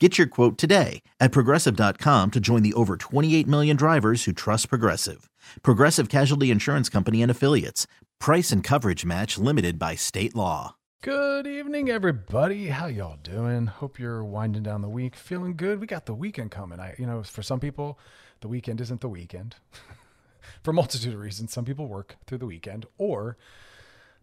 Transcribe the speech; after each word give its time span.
Get 0.00 0.18
your 0.18 0.26
quote 0.26 0.58
today 0.58 1.02
at 1.20 1.30
progressive.com 1.30 2.32
to 2.32 2.40
join 2.40 2.64
the 2.64 2.74
over 2.74 2.96
28 2.96 3.46
million 3.46 3.76
drivers 3.76 4.24
who 4.24 4.32
trust 4.32 4.68
Progressive. 4.68 5.30
Progressive 5.62 6.08
Casualty 6.08 6.50
Insurance 6.50 6.88
Company 6.88 7.22
and 7.22 7.30
Affiliates. 7.30 7.86
Price 8.18 8.50
and 8.50 8.64
coverage 8.64 9.04
match 9.04 9.38
limited 9.38 9.78
by 9.78 9.94
state 9.94 10.34
law. 10.34 10.74
Good 11.00 11.46
evening, 11.46 11.90
everybody. 11.90 12.68
How 12.68 12.86
y'all 12.86 13.18
doing? 13.22 13.66
Hope 13.66 14.00
you're 14.00 14.24
winding 14.24 14.64
down 14.64 14.82
the 14.82 14.88
week, 14.88 15.14
feeling 15.14 15.54
good. 15.54 15.80
We 15.80 15.86
got 15.86 16.06
the 16.06 16.14
weekend 16.14 16.50
coming. 16.50 16.80
I, 16.80 16.96
you 16.98 17.06
know, 17.06 17.22
for 17.22 17.42
some 17.42 17.60
people, 17.60 17.96
the 18.40 18.48
weekend 18.48 18.80
isn't 18.80 19.00
the 19.00 19.08
weekend. 19.08 19.54
for 20.64 20.72
a 20.72 20.74
multitude 20.74 21.14
of 21.14 21.20
reasons, 21.20 21.52
some 21.52 21.64
people 21.64 21.86
work 21.86 22.16
through 22.26 22.38
the 22.38 22.46
weekend, 22.46 22.86
or 22.98 23.36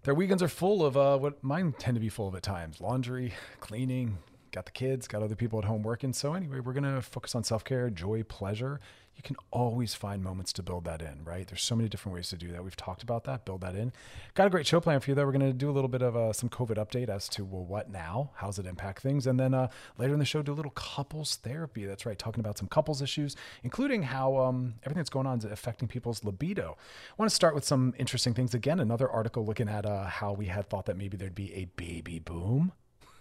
their 0.03 0.15
weekends 0.15 0.43
are 0.43 0.49
full 0.49 0.83
of 0.85 0.97
uh, 0.97 1.17
what 1.17 1.41
mine 1.41 1.73
tend 1.79 1.95
to 1.95 2.01
be 2.01 2.09
full 2.09 2.27
of 2.27 2.35
at 2.35 2.43
times: 2.43 2.81
laundry, 2.81 3.35
cleaning, 3.61 4.17
got 4.51 4.65
the 4.65 4.71
kids, 4.71 5.07
got 5.07 5.23
other 5.23 5.35
people 5.35 5.59
at 5.59 5.65
home 5.65 5.83
working. 5.83 6.13
So, 6.13 6.33
anyway, 6.33 6.59
we're 6.59 6.73
going 6.73 6.83
to 6.83 7.01
focus 7.01 7.35
on 7.35 7.43
self 7.43 7.63
care, 7.63 7.89
joy, 7.89 8.23
pleasure. 8.23 8.79
You 9.15 9.23
can 9.23 9.35
always 9.51 9.93
find 9.93 10.23
moments 10.23 10.53
to 10.53 10.63
build 10.63 10.85
that 10.85 11.01
in, 11.01 11.23
right? 11.25 11.45
There's 11.45 11.61
so 11.61 11.75
many 11.75 11.89
different 11.89 12.15
ways 12.15 12.29
to 12.29 12.37
do 12.37 12.47
that. 12.53 12.63
We've 12.63 12.75
talked 12.75 13.03
about 13.03 13.25
that, 13.25 13.45
build 13.45 13.61
that 13.61 13.75
in. 13.75 13.91
Got 14.35 14.47
a 14.47 14.49
great 14.49 14.65
show 14.65 14.79
plan 14.79 14.99
for 14.99 15.11
you, 15.11 15.15
though. 15.15 15.25
We're 15.25 15.33
going 15.33 15.41
to 15.41 15.53
do 15.53 15.69
a 15.69 15.73
little 15.73 15.89
bit 15.89 16.01
of 16.01 16.15
uh, 16.15 16.33
some 16.33 16.49
COVID 16.49 16.77
update 16.77 17.09
as 17.09 17.27
to, 17.29 17.43
well, 17.43 17.63
what 17.63 17.89
now? 17.89 18.31
How's 18.35 18.57
it 18.57 18.65
impact 18.65 19.03
things? 19.03 19.27
And 19.27 19.39
then 19.39 19.53
uh, 19.53 19.67
later 19.97 20.13
in 20.13 20.19
the 20.19 20.25
show, 20.25 20.41
do 20.41 20.53
a 20.53 20.55
little 20.55 20.71
couples 20.71 21.35
therapy. 21.35 21.85
That's 21.85 22.05
right, 22.05 22.17
talking 22.17 22.39
about 22.39 22.57
some 22.57 22.69
couples 22.69 23.01
issues, 23.01 23.35
including 23.63 24.03
how 24.03 24.37
um, 24.37 24.75
everything 24.83 25.01
that's 25.01 25.09
going 25.09 25.27
on 25.27 25.39
is 25.39 25.45
affecting 25.45 25.87
people's 25.87 26.23
libido. 26.23 26.77
I 27.11 27.13
want 27.17 27.29
to 27.29 27.35
start 27.35 27.53
with 27.53 27.65
some 27.65 27.93
interesting 27.99 28.33
things. 28.33 28.53
Again, 28.53 28.79
another 28.79 29.09
article 29.09 29.45
looking 29.45 29.67
at 29.67 29.85
uh, 29.85 30.05
how 30.05 30.31
we 30.31 30.45
had 30.47 30.69
thought 30.69 30.85
that 30.85 30.97
maybe 30.97 31.17
there'd 31.17 31.35
be 31.35 31.53
a 31.53 31.65
baby 31.75 32.17
boom 32.17 32.71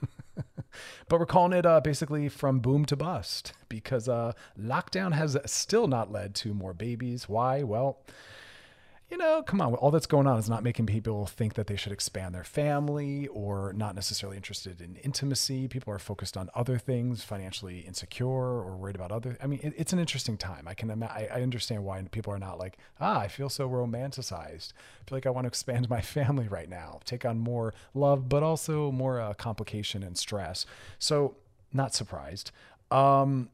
but 1.09 1.21
we're 1.21 1.27
calling 1.27 1.53
it 1.53 1.67
uh, 1.67 1.81
basically 1.81 2.29
from 2.29 2.61
boom 2.61 2.85
to 2.87 2.97
bust 2.97 3.53
because 3.69 4.09
uh, 4.09 4.33
lockdown 4.59 5.13
has 5.13 5.37
still 5.47 5.87
not 5.87 6.11
led 6.11 6.35
to 6.37 6.55
more 6.55 6.75
babies. 6.75 7.29
Why? 7.29 7.63
Well, 7.63 8.01
you 9.11 9.17
know, 9.17 9.43
come 9.43 9.61
on, 9.61 9.75
all 9.75 9.91
that's 9.91 10.07
going 10.07 10.29
on 10.29 10.39
is 10.39 10.49
not 10.49 10.63
making 10.63 10.87
people 10.87 11.27
think 11.27 11.55
that 11.55 11.67
they 11.67 11.75
should 11.75 11.91
expand 11.91 12.33
their 12.33 12.45
family 12.45 13.27
or 13.29 13.73
not 13.73 13.97
necessarily 13.97 14.37
interested 14.37 14.81
in 14.81 14.95
intimacy. 14.97 15.67
People 15.67 15.93
are 15.93 15.99
focused 15.99 16.37
on 16.37 16.49
other 16.55 16.79
things, 16.79 17.25
financially 17.25 17.81
insecure 17.81 18.29
or 18.29 18.77
worried 18.77 18.95
about 18.95 19.11
other. 19.11 19.37
I 19.43 19.49
mean, 19.49 19.59
it, 19.65 19.75
it's 19.77 19.93
an 19.93 19.99
interesting 19.99 20.37
time. 20.37 20.69
I 20.69 20.75
can, 20.75 21.03
I, 21.03 21.29
I 21.33 21.43
understand 21.43 21.85
why 21.85 22.01
people 22.13 22.33
are 22.33 22.39
not 22.39 22.59
like, 22.59 22.79
ah, 23.01 23.19
I 23.19 23.27
feel 23.27 23.49
so 23.49 23.69
romanticized. 23.69 24.73
I 25.01 25.09
feel 25.09 25.17
like 25.17 25.27
I 25.27 25.31
want 25.31 25.45
to 25.45 25.49
expand 25.49 25.91
my 25.91 26.01
family 26.01 26.47
right 26.47 26.69
now, 26.69 27.01
take 27.05 27.25
on 27.25 27.39
more 27.39 27.75
love, 27.95 28.29
but 28.29 28.45
also 28.45 28.93
more 28.93 29.21
uh, 29.21 29.35
complication 29.35 30.05
and 30.05 30.17
stress. 30.17 30.67
So, 31.01 31.35
not 31.73 31.95
surprised. 31.95 32.53
Um, 32.93 33.51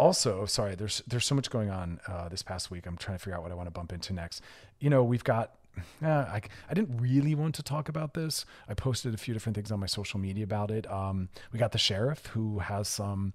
also, 0.00 0.46
sorry, 0.46 0.74
there's 0.74 1.02
there's 1.06 1.26
so 1.26 1.34
much 1.34 1.50
going 1.50 1.70
on 1.70 2.00
uh, 2.08 2.28
this 2.28 2.42
past 2.42 2.70
week. 2.70 2.86
I'm 2.86 2.96
trying 2.96 3.18
to 3.18 3.22
figure 3.22 3.36
out 3.36 3.42
what 3.42 3.52
I 3.52 3.54
want 3.54 3.66
to 3.66 3.70
bump 3.70 3.92
into 3.92 4.12
next. 4.12 4.42
You 4.78 4.90
know, 4.90 5.04
we've 5.04 5.24
got. 5.24 5.54
Uh, 6.02 6.08
I, 6.08 6.40
I 6.68 6.74
didn't 6.74 6.98
really 7.00 7.34
want 7.34 7.54
to 7.54 7.62
talk 7.62 7.88
about 7.88 8.14
this. 8.14 8.44
I 8.68 8.74
posted 8.74 9.14
a 9.14 9.16
few 9.16 9.32
different 9.32 9.54
things 9.54 9.70
on 9.70 9.78
my 9.78 9.86
social 9.86 10.18
media 10.18 10.42
about 10.44 10.70
it. 10.70 10.90
Um, 10.90 11.28
we 11.52 11.58
got 11.58 11.72
the 11.72 11.78
sheriff 11.78 12.26
who 12.26 12.58
has 12.58 12.88
some 12.88 13.34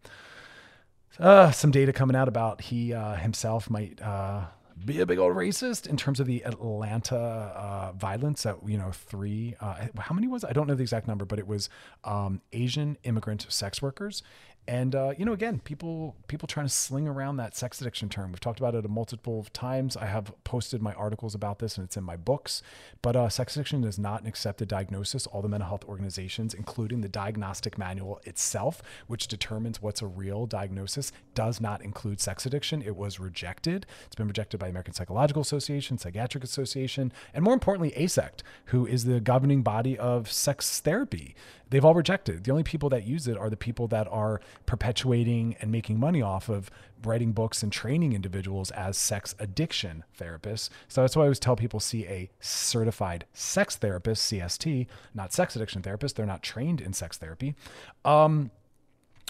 uh, 1.20 1.52
some 1.52 1.72
data 1.72 1.94
coming 1.94 2.16
out 2.16 2.28
about 2.28 2.62
he 2.62 2.94
uh, 2.94 3.16
himself 3.16 3.70
might 3.70 4.02
uh, 4.02 4.46
be 4.84 5.00
a 5.00 5.06
big 5.06 5.18
old 5.18 5.36
racist 5.36 5.88
in 5.88 5.96
terms 5.96 6.20
of 6.20 6.28
the 6.28 6.44
Atlanta 6.44 7.16
uh, 7.16 7.92
violence 7.94 8.44
that 8.44 8.58
you 8.68 8.78
know 8.78 8.92
three 8.92 9.56
uh, 9.62 9.88
how 9.98 10.14
many 10.14 10.28
was 10.28 10.44
it? 10.44 10.50
I 10.50 10.54
don't 10.54 10.68
know 10.68 10.76
the 10.76 10.82
exact 10.82 11.08
number 11.08 11.24
but 11.24 11.40
it 11.40 11.48
was 11.48 11.70
um, 12.04 12.42
Asian 12.52 12.98
immigrant 13.04 13.46
sex 13.50 13.82
workers 13.82 14.24
and 14.68 14.96
uh, 14.96 15.14
you 15.18 15.26
know, 15.26 15.34
again, 15.34 15.60
people 15.60 16.16
people 16.28 16.48
trying 16.48 16.66
to 16.66 16.72
sling 16.72 17.08
around 17.08 17.38
that 17.38 17.56
sex 17.56 17.80
addiction 17.82 18.10
term. 18.10 18.32
We've 18.32 18.40
talked 18.40 18.60
about 18.60 18.74
it 18.74 18.86
a 18.86 18.88
multiple 18.88 19.46
times. 19.54 19.96
I 19.96 20.06
have 20.06 20.34
posted 20.44 20.82
my 20.82 20.94
articles 20.94 21.36
about 21.36 21.60
this, 21.60 21.78
and 21.78 21.86
it's 21.86 21.98
in 21.98 22.04
my 22.04 22.18
books. 22.18 22.64
But 23.02 23.16
uh, 23.16 23.30
sex 23.30 23.56
addiction 23.56 23.84
is 23.84 24.00
not 24.00 24.22
an 24.22 24.28
accepted 24.28 24.68
diagnosis. 24.68 25.28
All 25.28 25.44
the 25.44 25.50
mental 25.50 25.70
health 25.70 25.86
organizations, 25.86 26.54
including 26.54 27.02
the 27.02 27.10
diagnostic 27.10 27.78
manual 27.78 28.20
itself, 28.24 28.82
which 29.06 29.28
determines 29.28 29.82
what's 29.82 30.02
a 30.02 30.08
real 30.08 30.48
diagnosis, 30.48 31.12
does 31.36 31.62
not 31.62 31.84
include 31.84 32.20
sex 32.20 32.46
addiction. 32.46 32.82
It 32.82 32.96
was 32.96 33.20
rejected. 33.20 33.86
It's 34.08 34.16
been 34.16 34.28
rejected 34.28 34.60
by 34.60 34.70
American 34.70 34.94
Psychological 34.94 35.44
Association, 35.44 36.00
Psychiatric 36.00 36.44
Association, 36.44 37.14
and 37.34 37.44
more 37.44 37.54
importantly, 37.54 37.92
AASECT, 37.92 38.42
who 38.66 38.88
is 38.88 39.06
the 39.06 39.20
governing 39.20 39.62
body 39.62 39.98
of 39.98 40.32
sex 40.32 40.80
therapy 40.80 41.36
they've 41.70 41.84
all 41.84 41.94
rejected. 41.94 42.44
The 42.44 42.52
only 42.52 42.64
people 42.64 42.90
that 42.90 43.06
use 43.06 43.28
it 43.28 43.38
are 43.38 43.50
the 43.50 43.58
people 43.58 43.88
that 43.90 44.08
are 44.12 44.42
perpetuating 44.66 45.56
and 45.62 45.72
making 45.72 46.00
money 46.00 46.22
off 46.22 46.50
of 46.50 46.70
writing 47.04 47.32
books 47.32 47.64
and 47.64 47.72
training 47.72 48.14
individuals 48.14 48.72
as 48.72 48.98
sex 48.98 49.36
addiction 49.40 50.04
therapists. 50.20 50.70
So 50.88 51.02
that's 51.02 51.16
why 51.16 51.24
I 51.24 51.26
always 51.26 51.40
tell 51.40 51.56
people 51.56 51.80
see 51.80 52.06
a 52.06 52.30
certified 52.40 53.26
sex 53.34 53.76
therapist, 53.76 54.32
CST, 54.32 54.88
not 55.14 55.34
sex 55.34 55.56
addiction 55.56 55.82
therapist. 55.82 56.16
They're 56.16 56.26
not 56.26 56.44
trained 56.44 56.82
in 56.82 56.94
sex 56.94 57.18
therapy. 57.18 57.56
Um, 58.04 58.52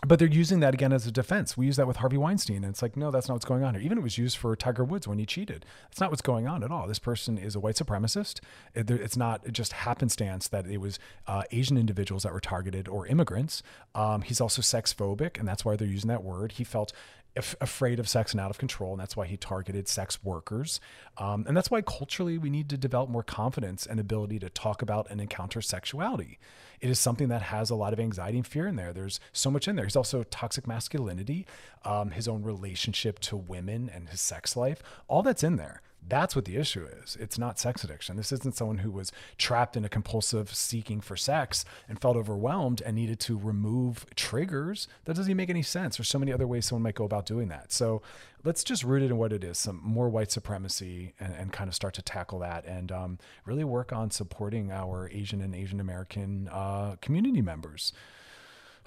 but 0.05 0.19
they're 0.19 0.27
using 0.27 0.59
that 0.59 0.73
again 0.73 0.91
as 0.91 1.07
a 1.07 1.11
defense. 1.11 1.55
We 1.55 1.65
use 1.65 1.77
that 1.77 1.87
with 1.87 1.97
Harvey 1.97 2.17
Weinstein, 2.17 2.57
and 2.57 2.65
it's 2.65 2.81
like, 2.81 2.97
no, 2.97 3.11
that's 3.11 3.27
not 3.27 3.35
what's 3.35 3.45
going 3.45 3.63
on 3.63 3.75
here. 3.75 3.83
Even 3.83 3.97
it 3.97 4.01
was 4.01 4.17
used 4.17 4.37
for 4.37 4.55
Tiger 4.55 4.83
Woods 4.83 5.07
when 5.07 5.19
he 5.19 5.25
cheated. 5.25 5.65
That's 5.89 5.99
not 5.99 6.09
what's 6.09 6.21
going 6.21 6.47
on 6.47 6.63
at 6.63 6.71
all. 6.71 6.87
This 6.87 6.99
person 6.99 7.37
is 7.37 7.55
a 7.55 7.59
white 7.59 7.75
supremacist. 7.75 8.39
It's 8.73 9.17
not 9.17 9.51
just 9.51 9.73
happenstance 9.73 10.47
that 10.49 10.67
it 10.67 10.77
was 10.77 10.99
uh, 11.27 11.43
Asian 11.51 11.77
individuals 11.77 12.23
that 12.23 12.33
were 12.33 12.39
targeted 12.39 12.87
or 12.87 13.07
immigrants. 13.07 13.63
Um, 13.93 14.21
he's 14.21 14.41
also 14.41 14.61
sex 14.61 14.93
phobic, 14.93 15.39
and 15.39 15.47
that's 15.47 15.63
why 15.63 15.75
they're 15.75 15.87
using 15.87 16.09
that 16.09 16.23
word. 16.23 16.53
He 16.53 16.63
felt 16.63 16.91
afraid 17.35 17.99
of 17.99 18.07
sex 18.07 18.31
and 18.31 18.39
out 18.39 18.49
of 18.49 18.57
control, 18.57 18.93
and 18.93 18.99
that's 18.99 19.15
why 19.15 19.25
he 19.25 19.37
targeted 19.37 19.87
sex 19.87 20.23
workers. 20.23 20.79
Um, 21.17 21.45
and 21.47 21.55
that's 21.55 21.69
why 21.69 21.81
culturally 21.81 22.37
we 22.37 22.49
need 22.49 22.69
to 22.69 22.77
develop 22.77 23.09
more 23.09 23.23
confidence 23.23 23.85
and 23.85 23.99
ability 23.99 24.39
to 24.39 24.49
talk 24.49 24.81
about 24.81 25.07
and 25.09 25.19
encounter 25.19 25.61
sexuality. 25.61 26.39
It 26.81 26.89
is 26.89 26.99
something 26.99 27.29
that 27.29 27.41
has 27.41 27.69
a 27.69 27.75
lot 27.75 27.93
of 27.93 27.99
anxiety 27.99 28.37
and 28.37 28.47
fear 28.47 28.67
in 28.67 28.75
there. 28.75 28.93
There's 28.93 29.19
so 29.33 29.49
much 29.51 29.67
in 29.67 29.75
there. 29.75 29.85
He's 29.85 29.95
also 29.95 30.23
toxic 30.23 30.67
masculinity, 30.67 31.45
um, 31.83 32.11
his 32.11 32.27
own 32.27 32.43
relationship 32.43 33.19
to 33.19 33.35
women 33.35 33.89
and 33.93 34.09
his 34.09 34.21
sex 34.21 34.55
life. 34.55 34.81
All 35.07 35.23
that's 35.23 35.43
in 35.43 35.57
there. 35.57 35.81
That's 36.07 36.35
what 36.35 36.45
the 36.45 36.57
issue 36.57 36.85
is. 36.85 37.17
It's 37.19 37.39
not 37.39 37.57
sex 37.57 37.83
addiction. 37.83 38.15
This 38.15 38.31
isn't 38.31 38.55
someone 38.55 38.79
who 38.79 38.91
was 38.91 39.11
trapped 39.37 39.75
in 39.75 39.83
a 39.83 39.89
compulsive 39.89 40.53
seeking 40.53 41.01
for 41.01 41.17
sex 41.17 41.65
and 41.89 41.99
felt 41.99 42.15
overwhelmed 42.15 42.81
and 42.85 42.95
needed 42.95 43.19
to 43.21 43.37
remove 43.37 44.05
triggers. 44.15 44.87
That 45.05 45.15
doesn't 45.15 45.29
even 45.29 45.37
make 45.37 45.49
any 45.49 45.63
sense. 45.63 45.97
There's 45.97 46.07
so 46.07 46.19
many 46.19 46.31
other 46.31 46.47
ways 46.47 46.65
someone 46.65 46.83
might 46.83 46.95
go 46.95 47.05
about 47.05 47.25
doing 47.25 47.47
that. 47.47 47.71
So 47.71 48.03
let's 48.43 48.63
just 48.63 48.83
root 48.83 49.01
it 49.01 49.07
in 49.07 49.17
what 49.17 49.33
it 49.33 49.43
is 49.43 49.57
some 49.57 49.81
more 49.83 50.07
white 50.09 50.31
supremacy 50.31 51.13
and, 51.19 51.33
and 51.33 51.51
kind 51.51 51.67
of 51.67 51.73
start 51.73 51.95
to 51.95 52.01
tackle 52.01 52.39
that 52.39 52.65
and 52.65 52.91
um, 52.91 53.17
really 53.45 53.63
work 53.63 53.91
on 53.91 54.11
supporting 54.11 54.71
our 54.71 55.09
Asian 55.11 55.41
and 55.41 55.55
Asian 55.55 55.79
American 55.79 56.49
uh, 56.51 56.97
community 57.01 57.41
members 57.41 57.91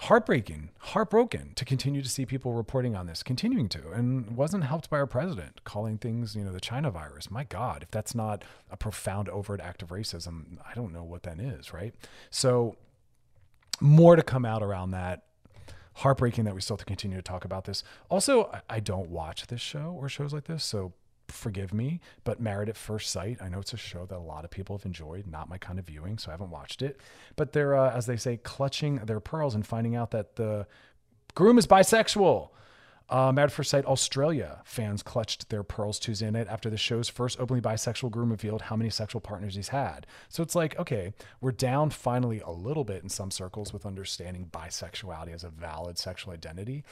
heartbreaking, 0.03 0.69
heartbroken 0.79 1.51
to 1.55 1.65
continue 1.65 2.01
to 2.01 2.09
see 2.09 2.25
people 2.25 2.53
reporting 2.53 2.95
on 2.95 3.05
this, 3.05 3.21
continuing 3.21 3.67
to, 3.69 3.91
and 3.91 4.35
wasn't 4.37 4.63
helped 4.63 4.89
by 4.89 4.97
our 4.97 5.05
president 5.05 5.63
calling 5.65 5.97
things, 5.97 6.35
you 6.35 6.43
know, 6.43 6.53
the 6.53 6.61
China 6.61 6.89
virus. 6.89 7.29
My 7.29 7.43
God, 7.43 7.83
if 7.83 7.91
that's 7.91 8.15
not 8.15 8.43
a 8.71 8.77
profound 8.77 9.27
overt 9.29 9.59
act 9.59 9.81
of 9.81 9.89
racism, 9.89 10.57
I 10.69 10.73
don't 10.73 10.93
know 10.93 11.03
what 11.03 11.23
that 11.23 11.39
is, 11.39 11.73
right? 11.73 11.93
So, 12.29 12.77
more 13.81 14.15
to 14.15 14.23
come 14.23 14.45
out 14.45 14.63
around 14.63 14.91
that. 14.91 15.23
heartbreaking 15.95 16.45
that 16.45 16.55
we 16.55 16.61
still 16.61 16.75
have 16.75 16.79
to 16.79 16.85
continue 16.85 17.17
to 17.17 17.23
talk 17.23 17.43
about 17.43 17.65
this. 17.65 17.83
Also, 18.09 18.49
I, 18.69 18.79
don't 18.79 19.09
watch 19.09 19.47
this 19.47 19.59
show 19.59 19.97
or 19.99 20.07
shows 20.07 20.31
like 20.31 20.45
this, 20.45 20.63
so 20.63 20.93
forgive 21.31 21.73
me, 21.73 21.99
but 22.23 22.39
Married 22.39 22.69
at 22.69 22.77
First 22.77 23.11
Sight, 23.11 23.37
I 23.41 23.49
know 23.49 23.59
it's 23.59 23.73
a 23.73 23.77
show 23.77 24.05
that 24.05 24.17
a 24.17 24.19
lot 24.19 24.45
of 24.45 24.51
people 24.51 24.77
have 24.77 24.85
enjoyed, 24.85 25.27
not 25.27 25.49
my 25.49 25.57
kind 25.57 25.79
of 25.79 25.85
viewing, 25.85 26.17
so 26.17 26.29
I 26.29 26.33
haven't 26.33 26.51
watched 26.51 26.81
it. 26.81 26.99
But 27.35 27.53
they're, 27.53 27.75
uh, 27.75 27.91
as 27.91 28.05
they 28.05 28.17
say, 28.17 28.37
clutching 28.37 28.97
their 28.97 29.19
pearls 29.19 29.55
and 29.55 29.65
finding 29.65 29.95
out 29.95 30.11
that 30.11 30.35
the 30.35 30.67
groom 31.35 31.57
is 31.57 31.67
bisexual. 31.67 32.49
Uh, 33.09 33.31
Married 33.31 33.47
at 33.49 33.51
First 33.51 33.71
Sight 33.71 33.85
Australia 33.85 34.61
fans 34.65 35.01
clutched 35.01 35.49
their 35.49 35.63
pearls 35.63 35.97
Tuesday 35.97 36.29
night 36.29 36.47
after 36.47 36.69
the 36.69 36.77
show's 36.77 37.09
first 37.09 37.39
openly 37.39 37.59
bisexual 37.59 38.11
groom 38.11 38.29
revealed 38.29 38.61
how 38.61 38.75
many 38.75 38.91
sexual 38.91 39.19
partners 39.19 39.55
he's 39.55 39.69
had. 39.69 40.05
So 40.27 40.43
it's 40.43 40.53
like, 40.53 40.77
okay, 40.77 41.13
we're 41.41 41.51
down 41.51 41.89
finally 41.89 42.39
a 42.41 42.51
little 42.51 42.83
bit 42.83 43.01
in 43.01 43.09
some 43.09 43.31
circles 43.31 43.73
with 43.73 43.85
understanding 43.85 44.47
bisexuality 44.51 45.33
as 45.33 45.43
a 45.43 45.49
valid 45.49 45.97
sexual 45.97 46.33
identity. 46.33 46.83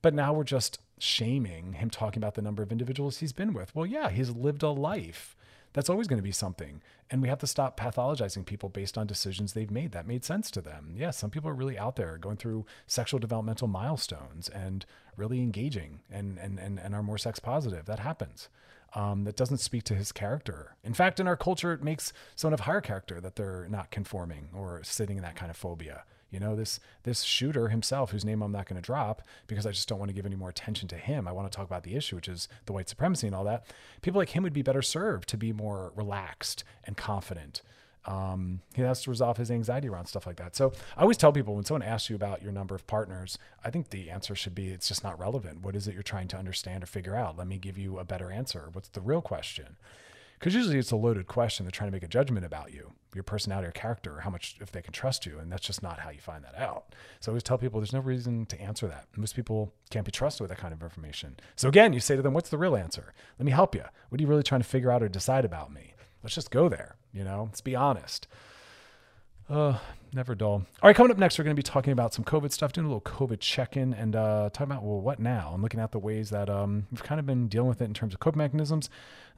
But 0.00 0.14
now 0.14 0.32
we're 0.32 0.44
just 0.44 0.78
shaming 0.98 1.74
him 1.74 1.90
talking 1.90 2.22
about 2.22 2.34
the 2.34 2.42
number 2.42 2.62
of 2.62 2.72
individuals 2.72 3.18
he's 3.18 3.32
been 3.32 3.52
with. 3.52 3.74
Well, 3.74 3.86
yeah, 3.86 4.10
he's 4.10 4.30
lived 4.30 4.62
a 4.62 4.70
life. 4.70 5.36
That's 5.72 5.90
always 5.90 6.06
going 6.06 6.18
to 6.18 6.22
be 6.22 6.32
something. 6.32 6.80
And 7.10 7.20
we 7.20 7.28
have 7.28 7.40
to 7.40 7.46
stop 7.48 7.78
pathologizing 7.78 8.46
people 8.46 8.68
based 8.68 8.96
on 8.96 9.06
decisions 9.06 9.52
they've 9.52 9.70
made 9.70 9.92
that 9.92 10.06
made 10.06 10.24
sense 10.24 10.50
to 10.52 10.60
them. 10.60 10.94
Yeah, 10.96 11.10
some 11.10 11.30
people 11.30 11.50
are 11.50 11.54
really 11.54 11.76
out 11.76 11.96
there 11.96 12.16
going 12.16 12.36
through 12.36 12.64
sexual 12.86 13.18
developmental 13.18 13.66
milestones 13.66 14.48
and 14.48 14.86
really 15.16 15.40
engaging 15.40 16.00
and, 16.10 16.38
and, 16.38 16.58
and, 16.58 16.78
and 16.78 16.94
are 16.94 17.02
more 17.02 17.18
sex 17.18 17.40
positive. 17.40 17.86
That 17.86 17.98
happens. 17.98 18.48
Um, 18.94 19.24
that 19.24 19.34
doesn't 19.34 19.58
speak 19.58 19.82
to 19.84 19.96
his 19.96 20.12
character. 20.12 20.76
In 20.84 20.94
fact, 20.94 21.18
in 21.18 21.26
our 21.26 21.36
culture, 21.36 21.72
it 21.72 21.82
makes 21.82 22.12
someone 22.36 22.54
of 22.54 22.60
higher 22.60 22.80
character 22.80 23.20
that 23.20 23.34
they're 23.34 23.66
not 23.68 23.90
conforming 23.90 24.50
or 24.54 24.84
sitting 24.84 25.16
in 25.16 25.24
that 25.24 25.34
kind 25.34 25.50
of 25.50 25.56
phobia. 25.56 26.04
You 26.30 26.40
know, 26.40 26.56
this 26.56 26.80
this 27.04 27.22
shooter 27.22 27.68
himself, 27.68 28.10
whose 28.10 28.24
name 28.24 28.42
I'm 28.42 28.52
not 28.52 28.66
going 28.66 28.80
to 28.80 28.84
drop 28.84 29.22
because 29.46 29.66
I 29.66 29.70
just 29.70 29.88
don't 29.88 29.98
want 29.98 30.08
to 30.08 30.14
give 30.14 30.26
any 30.26 30.36
more 30.36 30.48
attention 30.48 30.88
to 30.88 30.96
him. 30.96 31.28
I 31.28 31.32
want 31.32 31.50
to 31.50 31.56
talk 31.56 31.66
about 31.66 31.84
the 31.84 31.94
issue, 31.94 32.16
which 32.16 32.28
is 32.28 32.48
the 32.66 32.72
white 32.72 32.88
supremacy 32.88 33.26
and 33.26 33.36
all 33.36 33.44
that. 33.44 33.66
People 34.02 34.18
like 34.20 34.30
him 34.30 34.42
would 34.42 34.52
be 34.52 34.62
better 34.62 34.82
served 34.82 35.28
to 35.28 35.36
be 35.36 35.52
more 35.52 35.92
relaxed 35.94 36.64
and 36.84 36.96
confident. 36.96 37.62
Um, 38.06 38.60
he 38.74 38.82
has 38.82 39.02
to 39.02 39.10
resolve 39.10 39.38
his 39.38 39.50
anxiety 39.50 39.88
around 39.88 40.06
stuff 40.06 40.26
like 40.26 40.36
that. 40.36 40.54
So 40.54 40.72
I 40.96 41.02
always 41.02 41.16
tell 41.16 41.32
people 41.32 41.54
when 41.54 41.64
someone 41.64 41.82
asks 41.82 42.10
you 42.10 42.16
about 42.16 42.42
your 42.42 42.52
number 42.52 42.74
of 42.74 42.86
partners, 42.86 43.38
I 43.64 43.70
think 43.70 43.90
the 43.90 44.10
answer 44.10 44.34
should 44.34 44.54
be 44.54 44.68
it's 44.68 44.88
just 44.88 45.02
not 45.02 45.18
relevant. 45.18 45.62
What 45.62 45.74
is 45.74 45.88
it 45.88 45.94
you're 45.94 46.02
trying 46.02 46.28
to 46.28 46.36
understand 46.36 46.82
or 46.82 46.86
figure 46.86 47.16
out? 47.16 47.38
Let 47.38 47.46
me 47.46 47.58
give 47.58 47.78
you 47.78 47.98
a 47.98 48.04
better 48.04 48.30
answer. 48.30 48.68
What's 48.72 48.88
the 48.88 49.00
real 49.00 49.22
question? 49.22 49.76
Because 50.38 50.54
usually 50.54 50.78
it's 50.78 50.90
a 50.90 50.96
loaded 50.96 51.26
question. 51.26 51.64
They're 51.64 51.70
trying 51.70 51.88
to 51.88 51.94
make 51.94 52.02
a 52.02 52.08
judgment 52.08 52.44
about 52.44 52.72
you, 52.72 52.92
your 53.14 53.24
personality 53.24 53.68
or 53.68 53.72
character, 53.72 54.16
or 54.16 54.20
how 54.20 54.30
much 54.30 54.56
if 54.60 54.72
they 54.72 54.82
can 54.82 54.92
trust 54.92 55.24
you, 55.24 55.38
and 55.38 55.50
that's 55.50 55.66
just 55.66 55.82
not 55.82 56.00
how 56.00 56.10
you 56.10 56.20
find 56.20 56.44
that 56.44 56.56
out. 56.56 56.94
So 57.20 57.30
I 57.30 57.32
always 57.32 57.42
tell 57.42 57.58
people 57.58 57.80
there's 57.80 57.92
no 57.92 58.00
reason 58.00 58.46
to 58.46 58.60
answer 58.60 58.86
that. 58.88 59.06
Most 59.16 59.36
people 59.36 59.72
can't 59.90 60.04
be 60.04 60.12
trusted 60.12 60.42
with 60.42 60.50
that 60.50 60.58
kind 60.58 60.74
of 60.74 60.82
information. 60.82 61.36
So 61.56 61.68
again, 61.68 61.92
you 61.92 62.00
say 62.00 62.16
to 62.16 62.22
them, 62.22 62.34
"What's 62.34 62.50
the 62.50 62.58
real 62.58 62.76
answer? 62.76 63.14
Let 63.38 63.46
me 63.46 63.52
help 63.52 63.74
you. 63.74 63.84
What 64.08 64.20
are 64.20 64.22
you 64.22 64.28
really 64.28 64.42
trying 64.42 64.60
to 64.62 64.68
figure 64.68 64.90
out 64.90 65.02
or 65.02 65.08
decide 65.08 65.44
about 65.44 65.72
me? 65.72 65.94
Let's 66.22 66.34
just 66.34 66.50
go 66.50 66.68
there. 66.68 66.96
You 67.12 67.24
know, 67.24 67.44
let's 67.44 67.60
be 67.60 67.76
honest." 67.76 68.26
Uh, 69.48 69.76
never 70.14 70.34
dull. 70.34 70.52
All 70.52 70.88
right, 70.88 70.96
coming 70.96 71.10
up 71.12 71.18
next, 71.18 71.38
we're 71.38 71.44
going 71.44 71.54
to 71.54 71.58
be 71.58 71.62
talking 71.62 71.92
about 71.92 72.14
some 72.14 72.24
COVID 72.24 72.50
stuff, 72.50 72.72
doing 72.72 72.86
a 72.86 72.88
little 72.88 73.02
COVID 73.02 73.40
check-in, 73.40 73.92
and 73.92 74.16
uh, 74.16 74.48
talking 74.52 74.72
about 74.72 74.82
well, 74.82 75.00
what 75.00 75.18
now, 75.18 75.50
and 75.52 75.62
looking 75.62 75.80
at 75.80 75.92
the 75.92 75.98
ways 75.98 76.30
that 76.30 76.48
um, 76.48 76.86
we've 76.90 77.02
kind 77.02 77.18
of 77.20 77.26
been 77.26 77.48
dealing 77.48 77.68
with 77.68 77.82
it 77.82 77.84
in 77.84 77.94
terms 77.94 78.14
of 78.14 78.20
coping 78.20 78.38
mechanisms, 78.38 78.88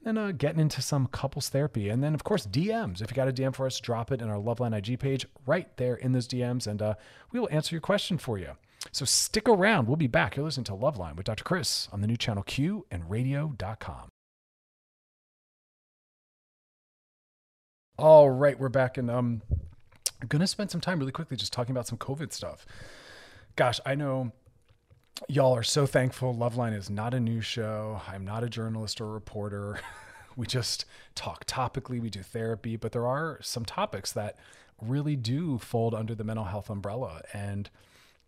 and 0.07 0.19
uh, 0.19 0.33
getting 0.33 0.61
into 0.61 0.81
some 0.81 1.09
couples 1.09 1.49
therapy, 1.49 1.89
and 1.89 2.03
then 2.03 2.15
of 2.15 2.25
course 2.25 2.47
DMs. 2.47 3.03
If 3.03 3.11
you 3.11 3.15
got 3.15 3.29
a 3.29 3.33
DM 3.33 3.55
for 3.55 3.67
us, 3.67 3.81
drop 3.81 4.13
it 4.13 4.23
in 4.23 4.29
our 4.31 4.39
Loveline 4.39 4.77
IG 4.77 5.01
page 5.01 5.27
right 5.47 5.77
there 5.77 5.97
in 5.97 6.13
those 6.13 6.29
DMs, 6.29 6.67
and 6.67 6.81
uh, 6.81 6.95
we 7.33 7.41
will 7.41 7.49
answer 7.51 7.75
your 7.75 7.81
question 7.81 8.17
for 8.17 8.39
you. 8.39 8.53
So 8.93 9.05
stick 9.05 9.49
around. 9.49 9.89
We'll 9.89 9.97
be 9.97 10.07
back. 10.07 10.37
You're 10.37 10.45
listening 10.45 10.65
to 10.65 10.73
Loveline 10.73 11.17
with 11.17 11.27
Dr. 11.27 11.43
Chris 11.43 11.89
on 11.93 12.01
the 12.01 12.07
new 12.07 12.17
channel 12.17 12.45
Q 12.45 12.87
and 12.91 13.11
Radio.com. 13.11 14.09
All 17.99 18.31
right, 18.31 18.59
we're 18.59 18.69
back, 18.71 18.97
and 18.97 19.11
um. 19.11 19.43
I'm 20.23 20.29
going 20.29 20.41
to 20.41 20.47
spend 20.47 20.71
some 20.71 20.81
time 20.81 20.99
really 20.99 21.13
quickly 21.13 21.37
just 21.37 21.53
talking 21.53 21.73
about 21.73 21.87
some 21.87 21.99
COVID 21.99 22.33
stuff. 22.33 22.65
Gosh, 23.55 23.81
I 23.85 23.95
know 23.95 24.33
y'all 25.29 25.55
are 25.55 25.63
so 25.63 25.87
thankful. 25.87 26.35
Loveline 26.35 26.77
is 26.77 26.91
not 26.91 27.15
a 27.15 27.21
news 27.21 27.45
show. 27.45 28.01
I'm 28.07 28.25
not 28.25 28.45
a 28.45 28.49
journalist 28.49 29.01
or 29.01 29.07
reporter. 29.07 29.81
we 30.37 30.47
just 30.47 30.85
talk 31.15 31.47
topically, 31.47 32.01
we 32.01 32.11
do 32.11 32.23
therapy, 32.23 32.77
but 32.77 32.93
there 32.93 33.07
are 33.07 33.39
some 33.43 33.65
topics 33.65 34.13
that 34.13 34.37
really 34.81 35.17
do 35.17 35.59
fold 35.59 35.95
under 35.95 36.15
the 36.15 36.25
mental 36.25 36.45
health 36.45 36.69
umbrella. 36.69 37.23
And 37.33 37.71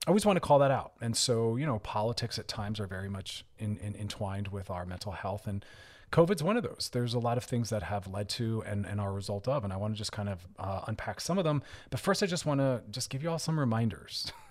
I 0.06 0.10
always 0.10 0.24
want 0.24 0.36
to 0.36 0.40
call 0.40 0.58
that 0.60 0.70
out. 0.70 0.92
And 1.00 1.16
so, 1.16 1.56
you 1.56 1.66
know, 1.66 1.78
politics 1.80 2.38
at 2.38 2.48
times 2.48 2.80
are 2.80 2.86
very 2.86 3.10
much 3.10 3.44
in, 3.58 3.76
in, 3.78 3.94
entwined 3.94 4.48
with 4.48 4.70
our 4.70 4.86
mental 4.86 5.12
health. 5.12 5.46
And 5.46 5.64
COVID's 6.10 6.42
one 6.42 6.56
of 6.56 6.62
those. 6.62 6.88
There's 6.92 7.12
a 7.12 7.18
lot 7.18 7.36
of 7.36 7.44
things 7.44 7.68
that 7.68 7.82
have 7.82 8.06
led 8.06 8.30
to 8.30 8.62
and, 8.66 8.86
and 8.86 9.00
are 9.00 9.10
a 9.10 9.12
result 9.12 9.46
of, 9.46 9.64
and 9.64 9.72
I 9.72 9.76
want 9.76 9.94
to 9.94 9.98
just 9.98 10.12
kind 10.12 10.30
of 10.30 10.46
uh, 10.58 10.82
unpack 10.86 11.20
some 11.20 11.36
of 11.36 11.44
them. 11.44 11.62
But 11.90 12.00
first, 12.00 12.22
I 12.22 12.26
just 12.26 12.46
want 12.46 12.60
to 12.60 12.82
just 12.90 13.10
give 13.10 13.22
you 13.22 13.28
all 13.28 13.38
some 13.38 13.60
reminders. 13.60 14.32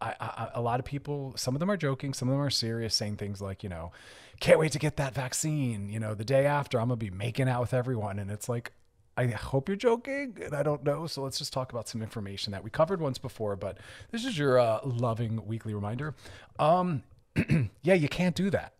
I, 0.00 0.14
I, 0.20 0.48
a 0.54 0.60
lot 0.60 0.80
of 0.80 0.86
people, 0.86 1.34
some 1.36 1.54
of 1.54 1.60
them 1.60 1.70
are 1.70 1.76
joking, 1.76 2.14
some 2.14 2.28
of 2.28 2.34
them 2.34 2.42
are 2.42 2.50
serious, 2.50 2.94
saying 2.94 3.16
things 3.16 3.40
like, 3.40 3.62
you 3.62 3.68
know, 3.68 3.92
can't 4.40 4.58
wait 4.58 4.72
to 4.72 4.78
get 4.78 4.96
that 4.96 5.14
vaccine. 5.14 5.88
You 5.88 6.00
know, 6.00 6.14
the 6.14 6.24
day 6.24 6.46
after, 6.46 6.80
I'm 6.80 6.88
gonna 6.88 6.96
be 6.96 7.10
making 7.10 7.48
out 7.48 7.60
with 7.60 7.74
everyone, 7.74 8.18
and 8.18 8.30
it's 8.30 8.48
like, 8.48 8.72
I 9.16 9.26
hope 9.26 9.68
you're 9.68 9.76
joking, 9.76 10.38
and 10.42 10.54
I 10.54 10.62
don't 10.62 10.82
know. 10.82 11.06
So 11.06 11.22
let's 11.22 11.38
just 11.38 11.52
talk 11.52 11.72
about 11.72 11.88
some 11.88 12.02
information 12.02 12.52
that 12.52 12.64
we 12.64 12.70
covered 12.70 13.00
once 13.00 13.18
before. 13.18 13.54
But 13.56 13.78
this 14.10 14.24
is 14.24 14.38
your 14.38 14.58
uh, 14.58 14.80
loving 14.84 15.44
weekly 15.46 15.74
reminder. 15.74 16.14
Um, 16.58 17.02
yeah, 17.82 17.94
you 17.94 18.08
can't 18.08 18.34
do 18.34 18.50
that. 18.50 18.74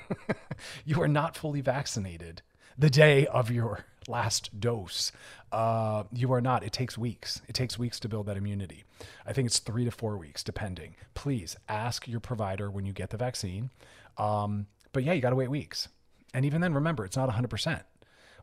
you 0.84 1.02
are 1.02 1.08
not 1.08 1.36
fully 1.36 1.60
vaccinated 1.60 2.42
the 2.80 2.90
day 2.90 3.26
of 3.26 3.50
your 3.50 3.84
last 4.08 4.58
dose. 4.58 5.12
Uh, 5.52 6.04
you 6.12 6.32
are 6.32 6.40
not. 6.40 6.62
It 6.64 6.72
takes 6.72 6.96
weeks. 6.96 7.42
It 7.46 7.52
takes 7.52 7.78
weeks 7.78 8.00
to 8.00 8.08
build 8.08 8.26
that 8.26 8.36
immunity. 8.36 8.84
I 9.26 9.32
think 9.32 9.46
it's 9.46 9.58
three 9.58 9.84
to 9.84 9.90
four 9.90 10.16
weeks, 10.16 10.42
depending. 10.42 10.96
Please 11.14 11.56
ask 11.68 12.08
your 12.08 12.20
provider 12.20 12.70
when 12.70 12.86
you 12.86 12.92
get 12.92 13.10
the 13.10 13.16
vaccine. 13.18 13.70
Um, 14.16 14.66
but 14.92 15.04
yeah, 15.04 15.12
you 15.12 15.20
got 15.20 15.30
to 15.30 15.36
wait 15.36 15.50
weeks. 15.50 15.88
And 16.32 16.44
even 16.44 16.60
then, 16.60 16.72
remember, 16.72 17.04
it's 17.04 17.16
not 17.16 17.28
100%. 17.28 17.82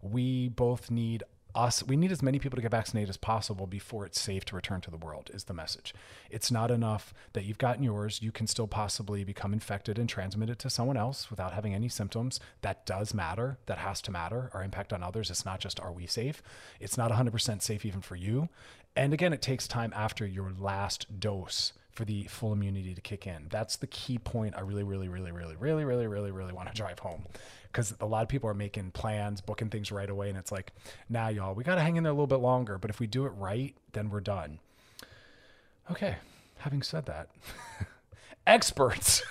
We 0.01 0.50
both 0.50 0.92
need 0.92 1.24
us 1.57 1.83
we 1.83 1.98
need 1.98 2.12
as 2.12 2.21
many 2.21 2.38
people 2.38 2.56
to 2.56 2.62
get 2.62 2.71
vaccinated 2.71 3.09
as 3.09 3.18
possible 3.18 3.65
before 3.65 4.06
it's 4.06 4.21
safe 4.21 4.45
to 4.45 4.56
return 4.56 4.80
to 4.81 4.92
the 4.92 4.98
world 4.98 5.31
is 5.33 5.45
the 5.45 5.54
message. 5.54 5.94
It's 6.30 6.51
not 6.51 6.69
enough 6.69 7.13
that 7.33 7.44
you've 7.44 7.57
gotten 7.57 7.83
yours. 7.83 8.21
You 8.21 8.31
can 8.31 8.48
still 8.48 8.68
possibly 8.68 9.24
become 9.24 9.54
infected 9.54 9.98
and 9.98 10.07
transmit 10.07 10.50
it 10.50 10.59
to 10.59 10.69
someone 10.69 10.98
else 10.98 11.30
without 11.30 11.54
having 11.54 11.73
any 11.73 11.90
symptoms. 11.90 12.40
That 12.61 12.85
does 12.85 13.14
matter. 13.14 13.57
That 13.66 13.80
has 13.80 14.02
to 14.04 14.11
matter. 14.11 14.52
Our 14.54 14.64
impact 14.64 14.94
on 14.94 15.02
others. 15.02 15.31
It's 15.31 15.45
not 15.45 15.59
just 15.59 15.80
are 15.80 15.92
we 15.92 16.06
safe? 16.06 16.44
It's 16.80 16.97
not 16.97 17.11
100% 17.11 17.61
safe 17.61 17.85
even 17.85 18.02
for 18.02 18.16
you. 18.16 18.49
And 18.95 19.14
again 19.14 19.33
it 19.33 19.42
takes 19.42 19.68
time 19.68 19.92
after 19.95 20.26
your 20.26 20.54
last 20.57 21.19
dose 21.19 21.73
for 21.97 22.06
the 22.06 22.26
full 22.26 22.54
immunity 22.54 22.94
to 22.94 23.02
kick 23.02 23.26
in. 23.26 23.47
That's 23.49 23.76
the 23.76 23.87
key 23.87 24.19
point 24.19 24.56
I 24.56 24.61
really, 24.61 24.83
really, 24.83 25.07
really, 25.07 25.31
really, 25.31 25.56
really, 25.56 25.83
really, 25.83 26.06
really, 26.06 26.31
really 26.31 26.54
want 26.54 26.69
to 26.69 26.76
drive 26.76 26.99
home. 26.99 27.26
Because 27.71 27.94
a 28.00 28.06
lot 28.06 28.24
of 28.24 28.30
people 28.30 28.50
are 28.50 28.56
making 28.56 28.92
plans, 28.92 29.42
booking 29.42 29.69
things 29.69 29.92
right 29.92 30.09
away. 30.09 30.30
And 30.30 30.38
it's 30.38 30.52
like, 30.52 30.74
now, 31.09 31.24
nah, 31.24 31.30
y'all, 31.30 31.56
we 31.56 31.64
got 31.64 31.76
to 31.76 31.81
hang 31.81 31.95
in 31.95 32.04
there 32.04 32.12
a 32.12 32.16
little 32.16 32.28
bit 32.28 32.40
longer. 32.40 32.78
But 32.78 32.90
if 32.90 33.00
we 33.00 33.07
do 33.07 33.26
it 33.26 33.30
right, 33.30 33.76
then 33.94 34.09
we're 34.09 34.21
done. 34.21 34.59
Okay. 35.92 36.18
Having 36.59 36.81
said 36.81 37.06
that, 37.06 37.30
experts 38.47 39.24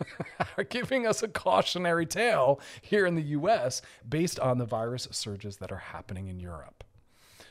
are 0.56 0.64
giving 0.64 1.06
us 1.06 1.22
a 1.22 1.28
cautionary 1.28 2.06
tale 2.06 2.60
here 2.80 3.06
in 3.06 3.14
the 3.14 3.22
US 3.22 3.82
based 4.08 4.40
on 4.40 4.58
the 4.58 4.64
virus 4.66 5.06
surges 5.10 5.58
that 5.58 5.70
are 5.70 5.76
happening 5.76 6.28
in 6.28 6.40
Europe. 6.40 6.82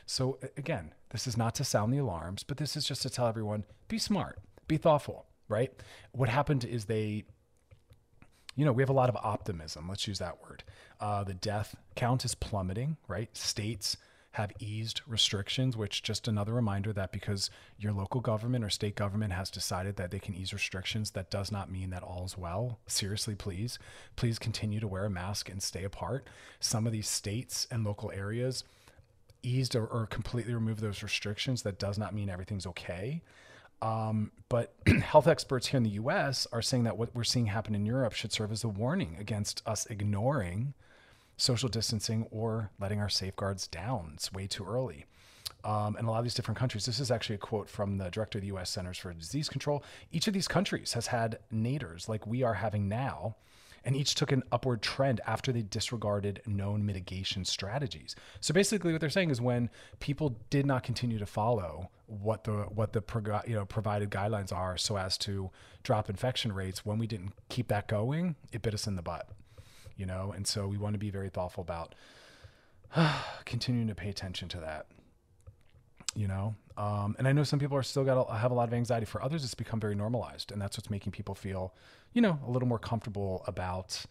So, 0.04 0.38
again, 0.56 0.92
this 1.10 1.26
is 1.26 1.36
not 1.36 1.54
to 1.54 1.64
sound 1.64 1.94
the 1.94 1.98
alarms, 1.98 2.42
but 2.42 2.56
this 2.58 2.76
is 2.76 2.84
just 2.84 3.02
to 3.02 3.10
tell 3.10 3.26
everyone 3.26 3.64
be 3.88 3.98
smart 3.98 4.38
be 4.72 4.78
thoughtful, 4.78 5.26
right? 5.48 5.70
What 6.12 6.28
happened 6.28 6.64
is 6.64 6.86
they, 6.86 7.24
you 8.54 8.64
know, 8.64 8.72
we 8.72 8.82
have 8.82 8.90
a 8.90 8.94
lot 8.94 9.08
of 9.08 9.16
optimism. 9.16 9.88
Let's 9.88 10.06
use 10.06 10.18
that 10.18 10.42
word. 10.42 10.62
Uh, 11.00 11.24
the 11.24 11.34
death 11.34 11.74
count 11.96 12.24
is 12.24 12.34
plummeting, 12.34 12.96
right? 13.08 13.34
States 13.36 13.96
have 14.32 14.52
eased 14.60 15.02
restrictions, 15.06 15.76
which 15.76 16.02
just 16.02 16.26
another 16.26 16.52
reminder 16.54 16.92
that 16.92 17.12
because 17.12 17.50
your 17.78 17.92
local 17.92 18.20
government 18.20 18.64
or 18.64 18.70
state 18.70 18.96
government 18.96 19.32
has 19.32 19.50
decided 19.50 19.96
that 19.96 20.10
they 20.10 20.18
can 20.18 20.34
ease 20.34 20.54
restrictions, 20.54 21.10
that 21.10 21.30
does 21.30 21.52
not 21.52 21.70
mean 21.70 21.90
that 21.90 22.02
all 22.02 22.24
is 22.24 22.38
well. 22.38 22.78
Seriously, 22.86 23.34
please, 23.34 23.78
please 24.16 24.38
continue 24.38 24.80
to 24.80 24.88
wear 24.88 25.04
a 25.04 25.10
mask 25.10 25.50
and 25.50 25.62
stay 25.62 25.84
apart. 25.84 26.26
Some 26.60 26.86
of 26.86 26.92
these 26.94 27.08
states 27.08 27.66
and 27.70 27.84
local 27.84 28.10
areas 28.10 28.64
eased 29.42 29.76
or, 29.76 29.86
or 29.86 30.06
completely 30.06 30.54
removed 30.54 30.80
those 30.80 31.02
restrictions. 31.02 31.62
That 31.62 31.78
does 31.78 31.98
not 31.98 32.14
mean 32.14 32.30
everything's 32.30 32.66
okay. 32.68 33.22
Um, 33.82 34.30
but 34.48 34.74
health 35.02 35.26
experts 35.26 35.66
here 35.66 35.76
in 35.78 35.82
the 35.84 35.90
US 35.90 36.46
are 36.52 36.62
saying 36.62 36.84
that 36.84 36.96
what 36.96 37.14
we're 37.14 37.24
seeing 37.24 37.46
happen 37.46 37.74
in 37.74 37.84
Europe 37.84 38.14
should 38.14 38.32
serve 38.32 38.52
as 38.52 38.64
a 38.64 38.68
warning 38.68 39.16
against 39.18 39.62
us 39.66 39.84
ignoring 39.86 40.72
social 41.36 41.68
distancing 41.68 42.26
or 42.30 42.70
letting 42.80 43.00
our 43.00 43.08
safeguards 43.10 43.66
down. 43.66 44.12
It's 44.14 44.32
way 44.32 44.46
too 44.46 44.64
early. 44.64 45.06
um, 45.64 45.96
in 45.98 46.04
a 46.06 46.10
lot 46.10 46.18
of 46.18 46.24
these 46.24 46.34
different 46.34 46.58
countries. 46.58 46.86
This 46.86 46.98
is 47.00 47.10
actually 47.10 47.36
a 47.36 47.38
quote 47.38 47.68
from 47.68 47.98
the 47.98 48.10
director 48.10 48.38
of 48.38 48.42
the 48.42 48.48
U.S. 48.48 48.70
Centers 48.70 48.98
for 48.98 49.12
Disease 49.12 49.48
Control. 49.48 49.82
Each 50.10 50.26
of 50.26 50.34
these 50.34 50.48
countries 50.48 50.92
has 50.94 51.08
had 51.08 51.38
nadirs 51.54 52.08
like 52.08 52.26
we 52.26 52.42
are 52.42 52.54
having 52.54 52.88
now 52.88 53.36
and 53.84 53.96
each 53.96 54.14
took 54.14 54.32
an 54.32 54.42
upward 54.52 54.82
trend 54.82 55.20
after 55.26 55.52
they 55.52 55.62
disregarded 55.62 56.40
known 56.46 56.84
mitigation 56.84 57.44
strategies. 57.44 58.14
So 58.40 58.54
basically, 58.54 58.92
what 58.92 59.00
they're 59.00 59.10
saying 59.10 59.30
is 59.30 59.40
when 59.40 59.70
people 60.00 60.36
did 60.50 60.66
not 60.66 60.82
continue 60.82 61.18
to 61.18 61.26
follow 61.26 61.90
what 62.06 62.44
the 62.44 62.52
what 62.74 62.92
the 62.92 63.02
you 63.46 63.54
know 63.54 63.64
provided 63.64 64.10
guidelines 64.10 64.52
are, 64.52 64.76
so 64.76 64.96
as 64.96 65.18
to 65.18 65.50
drop 65.82 66.08
infection 66.08 66.52
rates, 66.52 66.84
when 66.84 66.98
we 66.98 67.06
didn't 67.06 67.32
keep 67.48 67.68
that 67.68 67.88
going, 67.88 68.36
it 68.52 68.62
bit 68.62 68.74
us 68.74 68.86
in 68.86 68.96
the 68.96 69.02
butt. 69.02 69.28
You 69.96 70.06
know, 70.06 70.32
and 70.34 70.46
so 70.46 70.66
we 70.66 70.78
want 70.78 70.94
to 70.94 70.98
be 70.98 71.10
very 71.10 71.28
thoughtful 71.28 71.62
about 71.62 71.94
continuing 73.44 73.88
to 73.88 73.94
pay 73.94 74.08
attention 74.08 74.48
to 74.50 74.58
that 74.58 74.86
you 76.14 76.28
know? 76.28 76.54
Um, 76.76 77.16
and 77.18 77.28
i 77.28 77.32
know 77.32 77.44
some 77.44 77.58
people 77.58 77.76
are 77.76 77.82
still 77.82 78.02
got 78.02 78.16
a, 78.16 78.34
have 78.34 78.50
a 78.50 78.54
lot 78.54 78.66
of 78.66 78.74
anxiety. 78.74 79.04
For 79.04 79.22
others 79.22 79.44
it's 79.44 79.54
become 79.54 79.78
very 79.78 79.94
normalized 79.94 80.52
and 80.52 80.60
that's 80.60 80.78
what's 80.78 80.88
making 80.88 81.12
people 81.12 81.34
feel 81.34 81.74
you 82.14 82.22
know 82.22 82.38
a 82.46 82.50
little 82.50 82.68
more 82.68 82.78
comfortable 82.78 83.44
about 83.46 84.04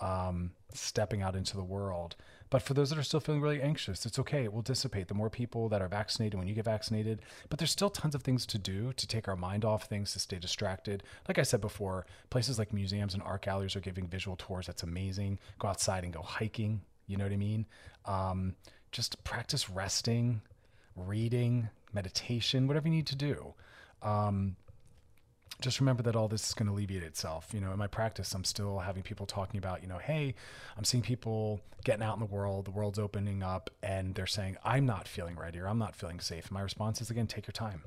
um, 0.00 0.50
stepping 0.72 1.22
out 1.22 1.36
into 1.36 1.56
the 1.56 1.62
world. 1.62 2.16
But 2.50 2.62
for 2.62 2.74
those 2.74 2.90
that 2.90 2.98
are 2.98 3.02
still 3.02 3.20
feeling 3.20 3.40
really 3.40 3.60
anxious 3.60 4.06
it's 4.06 4.18
okay. 4.20 4.44
It 4.44 4.52
will 4.52 4.62
dissipate. 4.62 5.08
The 5.08 5.14
more 5.14 5.28
people 5.28 5.68
that 5.70 5.82
are 5.82 5.88
vaccinated 5.88 6.38
when 6.38 6.46
you 6.46 6.54
get 6.54 6.66
vaccinated 6.66 7.22
but 7.48 7.58
there's 7.58 7.72
still 7.72 7.90
tons 7.90 8.14
of 8.14 8.22
things 8.22 8.46
to 8.46 8.58
do 8.58 8.92
to 8.92 9.06
take 9.08 9.26
our 9.26 9.36
mind 9.36 9.64
off 9.64 9.84
things 9.84 10.12
to 10.12 10.20
stay 10.20 10.38
distracted. 10.38 11.02
Like 11.26 11.40
i 11.40 11.42
said 11.42 11.60
before 11.60 12.06
places 12.30 12.60
like 12.60 12.72
museums 12.72 13.14
and 13.14 13.24
art 13.24 13.42
galleries 13.42 13.74
are 13.74 13.80
giving 13.80 14.06
visual 14.06 14.36
tours. 14.36 14.66
That's 14.68 14.84
amazing. 14.84 15.40
Go 15.58 15.66
outside 15.66 16.04
and 16.04 16.12
go 16.12 16.22
hiking. 16.22 16.80
You 17.08 17.16
know 17.16 17.24
what 17.24 17.32
i 17.32 17.36
mean? 17.36 17.66
Um, 18.04 18.54
just 18.92 19.22
practice 19.24 19.68
resting 19.68 20.40
reading, 20.96 21.68
meditation, 21.92 22.66
whatever 22.66 22.88
you 22.88 22.94
need 22.94 23.06
to 23.06 23.16
do. 23.16 23.54
Um, 24.02 24.56
just 25.60 25.80
remember 25.80 26.02
that 26.02 26.16
all 26.16 26.28
this 26.28 26.48
is 26.48 26.54
going 26.54 26.66
to 26.66 26.72
alleviate 26.72 27.02
itself. 27.02 27.48
You 27.52 27.60
know, 27.60 27.72
in 27.72 27.78
my 27.78 27.86
practice, 27.86 28.34
I'm 28.34 28.44
still 28.44 28.80
having 28.80 29.02
people 29.02 29.24
talking 29.24 29.58
about, 29.58 29.82
you 29.82 29.88
know, 29.88 29.98
hey, 29.98 30.34
I'm 30.76 30.84
seeing 30.84 31.02
people 31.02 31.60
getting 31.84 32.02
out 32.02 32.14
in 32.14 32.20
the 32.20 32.26
world, 32.26 32.64
the 32.64 32.70
world's 32.70 32.98
opening 32.98 33.42
up, 33.42 33.70
and 33.82 34.14
they're 34.14 34.26
saying, 34.26 34.56
I'm 34.64 34.84
not 34.84 35.06
feeling 35.06 35.36
ready 35.36 35.60
or 35.60 35.68
I'm 35.68 35.78
not 35.78 35.94
feeling 35.94 36.20
safe. 36.20 36.50
My 36.50 36.60
response 36.60 37.00
is 37.00 37.10
again, 37.10 37.26
take 37.26 37.46
your 37.46 37.52
time. 37.52 37.82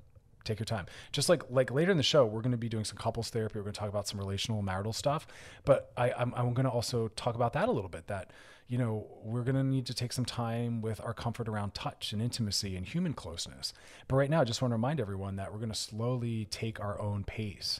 Take 0.45 0.59
your 0.59 0.65
time. 0.65 0.85
Just 1.11 1.27
like 1.27 1.43
like 1.49 1.71
later 1.71 1.91
in 1.91 1.97
the 1.97 2.03
show, 2.03 2.25
we're 2.25 2.41
going 2.41 2.53
to 2.53 2.57
be 2.57 2.69
doing 2.69 2.85
some 2.85 2.97
couples 2.97 3.29
therapy. 3.29 3.59
We're 3.59 3.63
going 3.63 3.73
to 3.73 3.79
talk 3.81 3.89
about 3.89 4.07
some 4.07 4.17
relational 4.17 4.61
marital 4.61 4.93
stuff, 4.93 5.27
but 5.65 5.91
I, 5.97 6.13
I'm, 6.13 6.33
I'm 6.35 6.53
going 6.53 6.63
to 6.63 6.71
also 6.71 7.09
talk 7.09 7.35
about 7.35 7.51
that 7.53 7.67
a 7.67 7.71
little 7.71 7.89
bit. 7.89 8.07
That 8.07 8.31
you 8.67 8.77
know, 8.77 9.05
we're 9.23 9.43
going 9.43 9.55
to 9.55 9.63
need 9.63 9.85
to 9.85 9.93
take 9.93 10.11
some 10.11 10.25
time 10.25 10.81
with 10.81 10.99
our 11.01 11.13
comfort 11.13 11.47
around 11.47 11.73
touch 11.73 12.11
and 12.11 12.21
intimacy 12.21 12.75
and 12.75 12.85
human 12.85 13.13
closeness. 13.13 13.73
But 14.07 14.17
right 14.17 14.29
now, 14.29 14.41
I 14.41 14.43
just 14.43 14.61
want 14.61 14.71
to 14.71 14.75
remind 14.75 14.99
everyone 14.99 15.37
that 15.37 15.51
we're 15.51 15.59
going 15.59 15.71
to 15.71 15.75
slowly 15.75 16.45
take 16.51 16.79
our 16.79 16.99
own 16.99 17.23
pace 17.23 17.79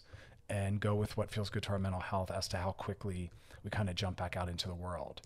and 0.50 0.80
go 0.80 0.96
with 0.96 1.18
what 1.18 1.30
feels 1.30 1.50
good 1.50 1.64
to 1.64 1.72
our 1.72 1.80
mental 1.80 2.00
health 2.00 2.32
as 2.32 2.48
to 2.50 2.58
how 2.58 2.72
quickly 2.72 3.32
we 3.64 3.70
kind 3.70 3.90
of 3.90 3.96
jump 3.96 4.16
back 4.16 4.38
out 4.38 4.48
into 4.48 4.68
the 4.70 4.76
world. 4.76 5.22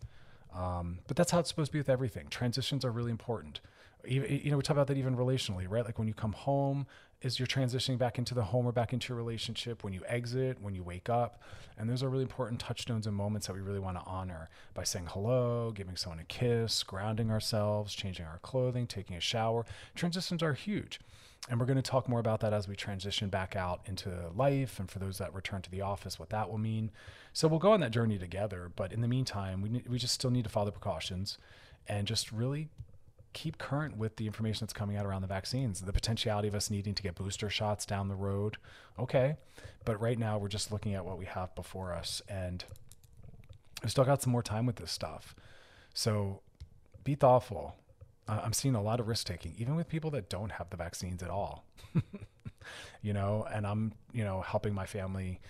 Um, 0.56 1.00
but 1.08 1.16
that's 1.16 1.32
how 1.32 1.40
it's 1.40 1.50
supposed 1.50 1.70
to 1.70 1.74
be 1.74 1.80
with 1.80 1.90
everything. 1.90 2.28
Transitions 2.30 2.84
are 2.84 2.92
really 2.92 3.12
important. 3.12 3.62
You, 4.06 4.52
know, 4.52 4.58
we 4.58 4.64
talk 4.64 4.76
about 4.76 4.88
that 4.88 4.98
even 4.98 5.16
relationally, 5.16 5.66
right? 5.70 5.86
Like 5.86 6.00
when 6.00 6.08
you 6.08 6.14
come 6.14 6.34
home, 6.34 6.88
is 7.22 7.38
you're 7.38 7.48
transitioning 7.48 7.98
back 7.98 8.18
into 8.18 8.34
the 8.34 8.44
home 8.44 8.66
or 8.66 8.72
back 8.72 8.94
into 8.94 9.10
your 9.10 9.18
relationship 9.18 9.84
when 9.84 9.94
you 9.94 10.02
exit, 10.08 10.60
when 10.62 10.74
you 10.74 10.84
wake 10.84 11.10
up. 11.10 11.42
And 11.78 11.90
those 11.90 12.02
are 12.04 12.10
really 12.10 12.24
important 12.24 12.60
touchstones 12.60 13.06
and 13.06 13.16
moments 13.16 13.48
that 13.48 13.54
we 13.54 13.62
really 13.62 13.80
want 13.80 13.98
to 13.98 14.04
honor 14.06 14.50
by 14.74 14.84
saying 14.84 15.08
hello, 15.10 15.72
giving 15.72 15.96
someone 15.96 16.20
a 16.20 16.24
kiss, 16.24 16.84
grounding 16.84 17.30
ourselves, 17.30 17.94
changing 17.94 18.26
our 18.26 18.40
clothing, 18.40 18.88
taking 18.88 19.16
a 19.16 19.22
shower. 19.22 19.66
Transitions 19.96 20.42
are 20.42 20.54
huge. 20.54 21.00
And 21.50 21.60
we're 21.60 21.66
going 21.66 21.78
to 21.78 21.82
talk 21.82 22.08
more 22.08 22.20
about 22.20 22.40
that 22.42 22.54
as 22.54 22.68
we 22.68 22.76
transition 22.76 23.30
back 23.30 23.56
out 23.56 23.82
into 23.86 24.30
life 24.36 24.80
and 24.80 24.90
for 24.90 25.00
those 25.00 25.18
that 25.18 25.34
return 25.34 25.62
to 25.64 25.72
the 25.72 25.82
office, 25.82 26.20
what 26.20 26.30
that 26.30 26.50
will 26.50 26.60
mean. 26.60 26.92
So 27.34 27.48
we'll 27.48 27.60
go 27.60 27.72
on 27.74 27.80
that 27.80 27.92
journey 27.92 28.20
together. 28.20 28.72
But 28.76 28.92
in 28.92 29.02
the 29.02 29.08
meantime, 29.08 29.62
we, 29.62 29.84
we 29.90 29.98
just 29.98 30.14
still 30.14 30.30
need 30.30 30.44
to 30.44 30.50
follow 30.50 30.66
the 30.66 30.72
precautions 30.72 31.38
and 31.88 32.06
just 32.08 32.32
really 32.32 32.70
keep 33.34 33.58
current 33.58 33.98
with 33.98 34.18
the 34.18 34.26
information 34.26 34.66
that's 34.66 34.74
coming 34.74 34.98
out 34.98 35.06
around 35.06 35.22
the 35.22 35.28
vaccines, 35.28 35.82
the 35.82 35.94
potentiality 35.94 36.48
of 36.48 36.56
us 36.56 36.70
needing 36.70 36.94
to 36.94 37.04
get 37.04 37.16
booster 37.16 37.50
shots 37.50 37.86
down 37.86 38.08
the 38.08 38.16
road. 38.16 38.58
Okay. 39.00 39.36
But 39.86 40.00
right 40.00 40.18
now, 40.18 40.38
we're 40.38 40.48
just 40.48 40.72
looking 40.72 40.94
at 40.94 41.06
what 41.06 41.18
we 41.18 41.26
have 41.26 41.54
before 41.56 41.94
us. 41.94 42.22
And 42.28 42.64
we 43.84 43.90
still 43.90 44.04
got 44.04 44.22
some 44.22 44.32
more 44.32 44.44
time 44.44 44.66
with 44.66 44.76
this 44.76 44.92
stuff. 44.92 45.36
So 45.94 46.42
be 47.04 47.16
thoughtful. 47.16 47.76
I'm 48.28 48.54
seeing 48.54 48.76
a 48.76 48.82
lot 48.82 49.00
of 49.00 49.08
risk 49.08 49.28
taking, 49.28 49.56
even 49.58 49.76
with 49.76 49.90
people 49.90 50.12
that 50.12 50.30
don't 50.30 50.52
have 50.54 50.70
the 50.70 50.78
vaccines 50.78 51.22
at 51.24 51.30
all. 51.30 51.66
you 53.02 53.14
know, 53.14 53.46
and 53.52 53.66
I'm, 53.66 53.94
you 54.14 54.24
know, 54.24 54.42
helping 54.42 54.74
my 54.74 54.86
family 54.86 55.42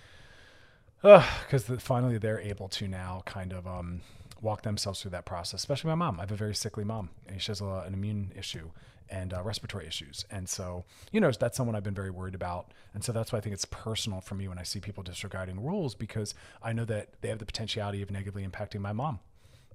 because 1.02 1.70
uh, 1.70 1.78
finally 1.80 2.18
they're 2.18 2.40
able 2.40 2.70
to 2.70 2.88
now 2.88 3.24
kind 3.26 3.54
of 3.54 3.68
um, 3.68 4.02
walk 4.42 4.64
themselves 4.64 5.02
through 5.02 5.12
that 5.12 5.26
process, 5.26 5.60
especially 5.60 5.90
my 5.90 5.96
mom. 5.96 6.20
I 6.20 6.24
have 6.24 6.32
a 6.32 6.36
very 6.36 6.56
sickly 6.56 6.84
mom, 6.84 7.10
and 7.28 7.42
she 7.42 7.52
has 7.52 7.62
a, 7.62 7.84
an 7.86 7.94
immune 7.94 8.32
issue 8.36 8.72
and 9.10 9.34
uh, 9.34 9.44
respiratory 9.44 9.86
issues. 9.86 10.26
And 10.32 10.48
so, 10.48 10.86
you 11.12 11.20
know, 11.20 11.32
that's 11.32 11.58
someone 11.58 11.76
I've 11.76 11.84
been 11.84 11.94
very 11.94 12.10
worried 12.10 12.34
about. 12.34 12.72
And 12.94 13.04
so 13.04 13.12
that's 13.12 13.32
why 13.32 13.40
I 13.40 13.42
think 13.42 13.54
it's 13.54 13.66
personal 13.66 14.22
for 14.22 14.36
me 14.36 14.48
when 14.48 14.58
I 14.58 14.64
see 14.64 14.80
people 14.80 15.04
disregarding 15.04 15.62
rules 15.62 15.96
because 15.96 16.34
I 16.64 16.72
know 16.72 16.86
that 16.86 17.10
they 17.22 17.28
have 17.28 17.40
the 17.40 17.46
potentiality 17.46 18.02
of 18.02 18.10
negatively 18.10 18.48
impacting 18.48 18.80
my 18.80 18.94
mom, 18.94 19.20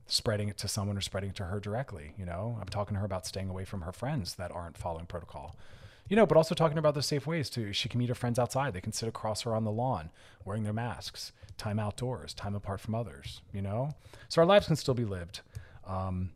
spreading 0.06 0.48
it 0.48 0.56
to 0.58 0.68
someone 0.68 0.96
or 0.96 1.02
spreading 1.02 1.30
it 1.30 1.36
to 1.36 1.44
her 1.44 1.60
directly. 1.60 2.14
You 2.18 2.24
know, 2.24 2.56
I'm 2.60 2.68
talking 2.68 2.94
to 2.94 3.00
her 3.00 3.06
about 3.06 3.26
staying 3.26 3.50
away 3.50 3.66
from 3.66 3.82
her 3.82 3.92
friends 3.92 4.36
that 4.36 4.50
aren't 4.50 4.78
following 4.78 5.06
protocol 5.06 5.54
you 6.08 6.16
know, 6.16 6.26
but 6.26 6.36
also 6.36 6.54
talking 6.54 6.78
about 6.78 6.94
the 6.94 7.02
safe 7.02 7.26
ways 7.26 7.50
too. 7.50 7.72
She 7.72 7.88
can 7.88 7.98
meet 7.98 8.08
her 8.08 8.14
friends 8.14 8.38
outside. 8.38 8.74
They 8.74 8.80
can 8.80 8.92
sit 8.92 9.08
across 9.08 9.42
her 9.42 9.54
on 9.54 9.64
the 9.64 9.70
lawn 9.70 10.10
wearing 10.44 10.62
their 10.62 10.72
masks, 10.72 11.32
time 11.56 11.78
outdoors, 11.78 12.34
time 12.34 12.54
apart 12.54 12.80
from 12.80 12.94
others, 12.94 13.42
you 13.52 13.62
know? 13.62 13.94
So 14.28 14.40
our 14.40 14.46
lives 14.46 14.66
can 14.66 14.76
still 14.76 14.94
be 14.94 15.04
lived. 15.04 15.40
Um, 15.86 16.30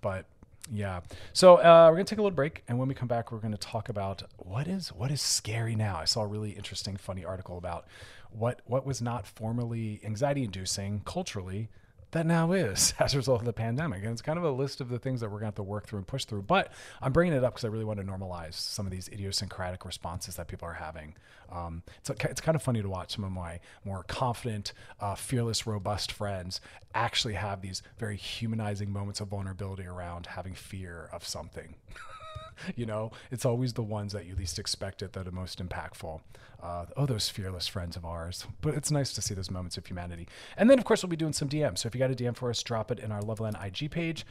but 0.00 0.26
yeah. 0.70 1.00
So 1.32 1.56
uh, 1.56 1.88
we're 1.90 1.96
gonna 1.96 2.04
take 2.04 2.18
a 2.18 2.22
little 2.22 2.36
break, 2.36 2.62
and 2.68 2.78
when 2.78 2.88
we 2.88 2.94
come 2.94 3.08
back, 3.08 3.32
we're 3.32 3.38
gonna 3.38 3.56
talk 3.56 3.88
about 3.88 4.22
what 4.36 4.68
is 4.68 4.92
what 4.92 5.10
is 5.10 5.20
scary 5.20 5.74
now. 5.74 5.96
I 5.96 6.04
saw 6.04 6.22
a 6.22 6.26
really 6.26 6.50
interesting, 6.50 6.96
funny 6.96 7.24
article 7.24 7.58
about 7.58 7.86
what 8.30 8.60
what 8.64 8.86
was 8.86 9.02
not 9.02 9.26
formerly 9.26 10.00
anxiety-inducing 10.04 11.02
culturally 11.04 11.68
that 12.12 12.26
now 12.26 12.52
is 12.52 12.94
as 12.98 13.14
a 13.14 13.16
result 13.16 13.40
of 13.40 13.46
the 13.46 13.52
pandemic. 13.52 14.02
And 14.02 14.12
it's 14.12 14.22
kind 14.22 14.38
of 14.38 14.44
a 14.44 14.50
list 14.50 14.80
of 14.80 14.88
the 14.88 14.98
things 14.98 15.20
that 15.20 15.26
we're 15.26 15.40
going 15.40 15.42
to 15.42 15.46
have 15.46 15.54
to 15.56 15.62
work 15.62 15.86
through 15.86 15.98
and 15.98 16.06
push 16.06 16.24
through. 16.24 16.42
But 16.42 16.70
I'm 17.00 17.12
bringing 17.12 17.34
it 17.34 17.42
up 17.42 17.54
because 17.54 17.64
I 17.64 17.68
really 17.68 17.84
want 17.84 18.00
to 18.00 18.06
normalize 18.06 18.54
some 18.54 18.86
of 18.86 18.92
these 18.92 19.08
idiosyncratic 19.08 19.84
responses 19.84 20.36
that 20.36 20.48
people 20.48 20.68
are 20.68 20.74
having. 20.74 21.14
Um, 21.50 21.82
it's, 21.98 22.10
it's 22.10 22.40
kind 22.40 22.56
of 22.56 22.62
funny 22.62 22.80
to 22.80 22.88
watch 22.88 23.14
some 23.14 23.24
of 23.24 23.32
my 23.32 23.60
more 23.84 24.04
confident, 24.04 24.72
uh, 25.00 25.14
fearless, 25.14 25.66
robust 25.66 26.12
friends 26.12 26.60
actually 26.94 27.34
have 27.34 27.62
these 27.62 27.82
very 27.98 28.16
humanizing 28.16 28.92
moments 28.92 29.20
of 29.20 29.28
vulnerability 29.28 29.84
around 29.84 30.26
having 30.26 30.54
fear 30.54 31.08
of 31.12 31.26
something. 31.26 31.74
you 32.76 32.86
know, 32.86 33.12
it's 33.30 33.44
always 33.44 33.72
the 33.74 33.82
ones 33.82 34.12
that 34.12 34.26
you 34.26 34.34
least 34.34 34.58
expect 34.58 35.02
it 35.02 35.12
that 35.12 35.26
are 35.26 35.32
most 35.32 35.64
impactful. 35.64 36.20
Uh, 36.62 36.86
oh, 36.96 37.06
those 37.06 37.28
fearless 37.28 37.66
friends 37.66 37.96
of 37.96 38.04
ours. 38.04 38.46
But 38.60 38.74
it's 38.74 38.90
nice 38.90 39.12
to 39.14 39.22
see 39.22 39.34
those 39.34 39.50
moments 39.50 39.76
of 39.76 39.86
humanity. 39.86 40.28
And 40.56 40.70
then, 40.70 40.78
of 40.78 40.84
course, 40.84 41.02
we'll 41.02 41.10
be 41.10 41.16
doing 41.16 41.32
some 41.32 41.48
DMs. 41.48 41.78
So 41.78 41.88
if 41.88 41.94
you 41.94 41.98
got 41.98 42.10
a 42.10 42.14
DM 42.14 42.36
for 42.36 42.50
us, 42.50 42.62
drop 42.62 42.90
it 42.90 43.00
in 43.00 43.10
our 43.10 43.20
Loveline 43.20 43.60
IG 43.64 43.90
page. 43.90 44.24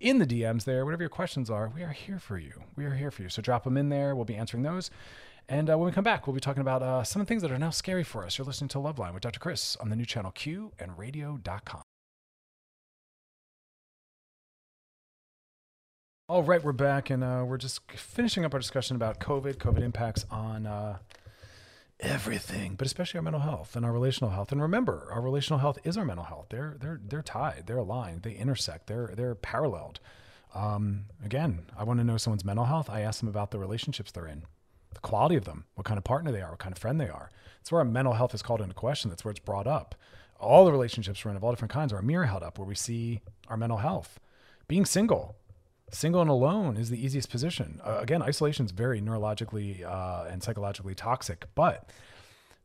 In 0.00 0.18
the 0.18 0.26
DMs 0.26 0.64
there, 0.64 0.84
whatever 0.84 1.02
your 1.02 1.10
questions 1.10 1.50
are, 1.50 1.72
we 1.74 1.82
are 1.82 1.92
here 1.92 2.20
for 2.20 2.38
you. 2.38 2.62
We 2.76 2.84
are 2.84 2.94
here 2.94 3.10
for 3.10 3.22
you. 3.22 3.28
So 3.28 3.42
drop 3.42 3.64
them 3.64 3.76
in 3.76 3.88
there. 3.88 4.14
We'll 4.14 4.24
be 4.24 4.36
answering 4.36 4.62
those. 4.62 4.90
And 5.48 5.70
uh, 5.70 5.78
when 5.78 5.86
we 5.86 5.92
come 5.92 6.04
back, 6.04 6.26
we'll 6.26 6.34
be 6.34 6.40
talking 6.40 6.60
about 6.60 6.82
uh, 6.82 7.02
some 7.04 7.20
of 7.20 7.26
the 7.26 7.34
thline 7.34 7.40
that 7.40 7.50
are 7.50 7.58
now 7.58 7.70
scary 7.70 8.04
for 8.04 8.24
us. 8.24 8.36
You're 8.36 8.46
listening 8.46 8.68
to 8.68 8.78
Loveline 8.78 9.14
with 9.14 9.22
Dr. 9.22 9.40
Chris 9.40 9.76
on 9.76 9.88
the 9.88 9.96
new 9.96 10.04
channel 10.04 10.30
Q 10.30 10.72
and 10.78 10.98
radio.com. 10.98 11.87
All 16.30 16.42
right, 16.42 16.62
we're 16.62 16.72
back, 16.72 17.08
and 17.08 17.24
uh, 17.24 17.42
we're 17.46 17.56
just 17.56 17.90
finishing 17.90 18.44
up 18.44 18.52
our 18.52 18.60
discussion 18.60 18.96
about 18.96 19.18
COVID, 19.18 19.54
COVID 19.54 19.80
impacts 19.80 20.26
on 20.30 20.66
uh, 20.66 20.98
everything, 22.00 22.74
but 22.74 22.86
especially 22.86 23.16
our 23.16 23.22
mental 23.22 23.40
health 23.40 23.74
and 23.74 23.86
our 23.86 23.92
relational 23.92 24.32
health. 24.32 24.52
And 24.52 24.60
remember, 24.60 25.08
our 25.10 25.22
relational 25.22 25.58
health 25.58 25.78
is 25.84 25.96
our 25.96 26.04
mental 26.04 26.26
health. 26.26 26.48
They're 26.50 26.76
they're 26.78 27.00
they're 27.02 27.22
tied, 27.22 27.62
they're 27.66 27.78
aligned, 27.78 28.24
they 28.24 28.34
intersect, 28.34 28.88
they're 28.88 29.14
they're 29.16 29.36
paralleled. 29.36 30.00
Um, 30.54 31.06
again, 31.24 31.60
I 31.78 31.84
want 31.84 31.98
to 31.98 32.04
know 32.04 32.18
someone's 32.18 32.44
mental 32.44 32.66
health. 32.66 32.90
I 32.90 33.00
ask 33.00 33.20
them 33.20 33.30
about 33.30 33.50
the 33.50 33.58
relationships 33.58 34.12
they're 34.12 34.26
in, 34.26 34.42
the 34.92 35.00
quality 35.00 35.36
of 35.36 35.46
them, 35.46 35.64
what 35.76 35.86
kind 35.86 35.96
of 35.96 36.04
partner 36.04 36.30
they 36.30 36.42
are, 36.42 36.50
what 36.50 36.58
kind 36.58 36.72
of 36.72 36.78
friend 36.78 37.00
they 37.00 37.08
are. 37.08 37.30
That's 37.56 37.72
where 37.72 37.78
our 37.78 37.86
mental 37.86 38.12
health 38.12 38.34
is 38.34 38.42
called 38.42 38.60
into 38.60 38.74
question. 38.74 39.08
That's 39.08 39.24
where 39.24 39.30
it's 39.30 39.40
brought 39.40 39.66
up. 39.66 39.94
All 40.38 40.66
the 40.66 40.72
relationships 40.72 41.24
we're 41.24 41.30
in 41.30 41.38
of 41.38 41.42
all 41.42 41.52
different 41.52 41.72
kinds 41.72 41.90
are 41.90 41.98
a 41.98 42.02
mirror 42.02 42.26
held 42.26 42.42
up 42.42 42.58
where 42.58 42.68
we 42.68 42.74
see 42.74 43.22
our 43.48 43.56
mental 43.56 43.78
health. 43.78 44.20
Being 44.68 44.84
single, 44.84 45.34
single 45.90 46.20
and 46.20 46.30
alone 46.30 46.76
is 46.76 46.90
the 46.90 47.04
easiest 47.04 47.30
position. 47.30 47.80
Uh, 47.84 47.98
again, 48.00 48.22
isolation 48.22 48.66
is 48.66 48.72
very 48.72 49.00
neurologically 49.00 49.84
uh, 49.84 50.26
and 50.30 50.42
psychologically 50.42 50.94
toxic, 50.94 51.46
but 51.54 51.90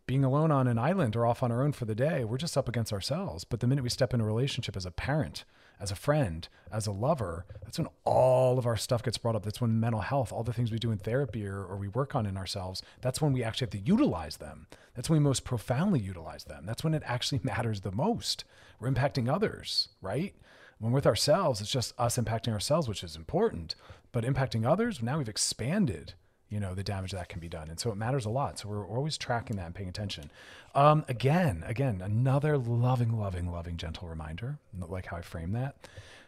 being 0.06 0.24
alone 0.24 0.51
on 0.51 0.68
an 0.68 0.77
island 0.77 1.15
or 1.15 1.25
off 1.25 1.44
on 1.44 1.51
our 1.51 1.63
own 1.63 1.72
for 1.72 1.86
the 1.86 1.96
day, 1.96 2.24
we're 2.24 2.38
just 2.38 2.58
up 2.58 2.68
against 2.68 2.92
ourselves. 2.92 3.44
But 3.44 3.62
the 3.62 3.68
minute 3.68 3.84
we 3.84 3.89
step 3.89 4.13
in 4.13 4.20
a 4.20 4.25
relationship 4.25 4.75
as 4.75 4.86
a 4.86 4.92
parent, 4.92 5.46
as 5.80 5.92
a 5.92 5.96
friend, 5.96 6.48
as 6.72 6.88
a 6.88 6.92
lover, 6.92 7.46
that's 7.63 7.77
when 7.77 7.88
all 8.03 8.58
of 8.58 8.65
our 8.65 8.75
stuff 8.75 9.01
gets 9.01 9.18
brought 9.18 9.36
up. 9.36 9.44
That's 9.44 9.62
when 9.62 9.80
mental 9.80 10.01
health, 10.01 10.34
all 10.34 10.44
the 10.44 10.53
things 10.53 10.72
we 10.72 10.80
do 10.80 10.92
in 10.92 10.98
therapy 10.98 11.48
or, 11.48 11.63
or 11.63 11.77
we 11.77 11.88
work 11.88 12.15
on 12.15 12.25
in 12.25 12.36
ourselves, 12.36 12.82
that's 13.01 13.22
when 13.22 13.32
we 13.32 13.44
actually 13.44 13.65
have 13.65 13.84
to 13.84 13.89
utilize 13.89 14.38
them. 14.38 14.68
That's 14.94 15.10
when 15.10 15.20
we 15.20 15.24
most 15.24 15.46
profoundly 15.46 16.00
utilize 16.00 16.44
them. 16.44 16.65
That's 16.65 16.84
when 16.84 16.94
it 16.94 17.03
actually 17.06 17.39
matters 17.44 17.82
the 17.82 17.92
most. 17.92 18.44
We're 18.80 18.92
impacting 18.92 19.34
others, 19.34 19.89
right? 20.01 20.36
When 20.84 20.92
with 20.92 21.08
ourselves, 21.08 21.62
it's 21.62 21.72
just 21.72 21.94
us 21.98 22.18
impacting 22.18 22.52
ourselves, 22.52 22.90
which 22.90 23.06
is 23.06 23.16
important. 23.16 23.75
But 24.12 24.25
impacting 24.25 24.70
others, 24.70 25.02
now 25.02 25.18
we've 25.18 25.30
expanded 25.30 26.13
you 26.50 26.60
know 26.60 26.75
the 26.75 26.84
damage 26.84 27.12
that 27.12 27.30
can 27.30 27.40
be 27.40 27.48
done 27.48 27.68
and 27.68 27.80
so 27.80 27.90
it 27.90 27.96
matters 27.96 28.25
a 28.25 28.30
lot 28.30 28.60
so 28.60 28.70
we're, 28.70 28.86
always 28.86 29.18
tracking 29.18 29.56
that 29.56 29.66
and 29.66 29.74
paying 29.74 29.88
attention. 29.90 30.30
Um, 30.75 31.06
again 31.08 31.63
again 31.66 32.02
another 32.04 32.58
loving 32.58 33.18
loving 33.18 33.50
loving 33.50 33.78
gentle 33.78 34.08
reminder 34.08 34.60
like 34.78 35.06
how 35.06 35.18
i 35.18 35.22
frame 35.22 35.54
that. 35.54 35.78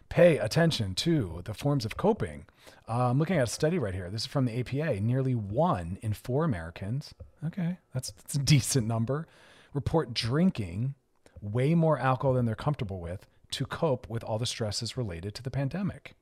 Pay 0.08 0.38
attention 0.38 0.96
to 0.96 1.42
the 1.44 1.54
forms 1.54 1.84
of 1.84 1.98
coping. 1.98 2.46
Uh, 2.88 3.10
i'm 3.10 3.20
looking 3.20 3.38
at 3.38 3.44
a 3.44 3.52
study 3.52 3.78
right 3.78 3.94
here. 3.94 4.10
This 4.10 4.22
is 4.22 4.28
from 4.28 4.46
the 4.46 4.58
apa 4.58 5.02
nearly 5.02 5.36
one 5.36 6.00
in 6.02 6.14
four 6.14 6.46
americans 6.46 7.14
okay 7.46 7.78
that's, 7.94 8.12
that's 8.12 8.36
a 8.36 8.40
decent 8.56 8.88
number 8.88 9.28
report 9.74 10.14
drinking 10.14 10.96
way 11.42 11.76
more 11.76 12.00
alcohol 12.00 12.34
than 12.34 12.46
they're 12.46 12.56
comfortable 12.56 13.02
with 13.02 13.28
to 13.56 13.66
cope 13.66 14.10
with 14.10 14.24
all 14.24 14.40
the 14.40 14.46
stresses 14.46 14.96
related 14.98 15.34
to 15.36 15.44
the 15.44 15.52
pandemic 15.52 16.16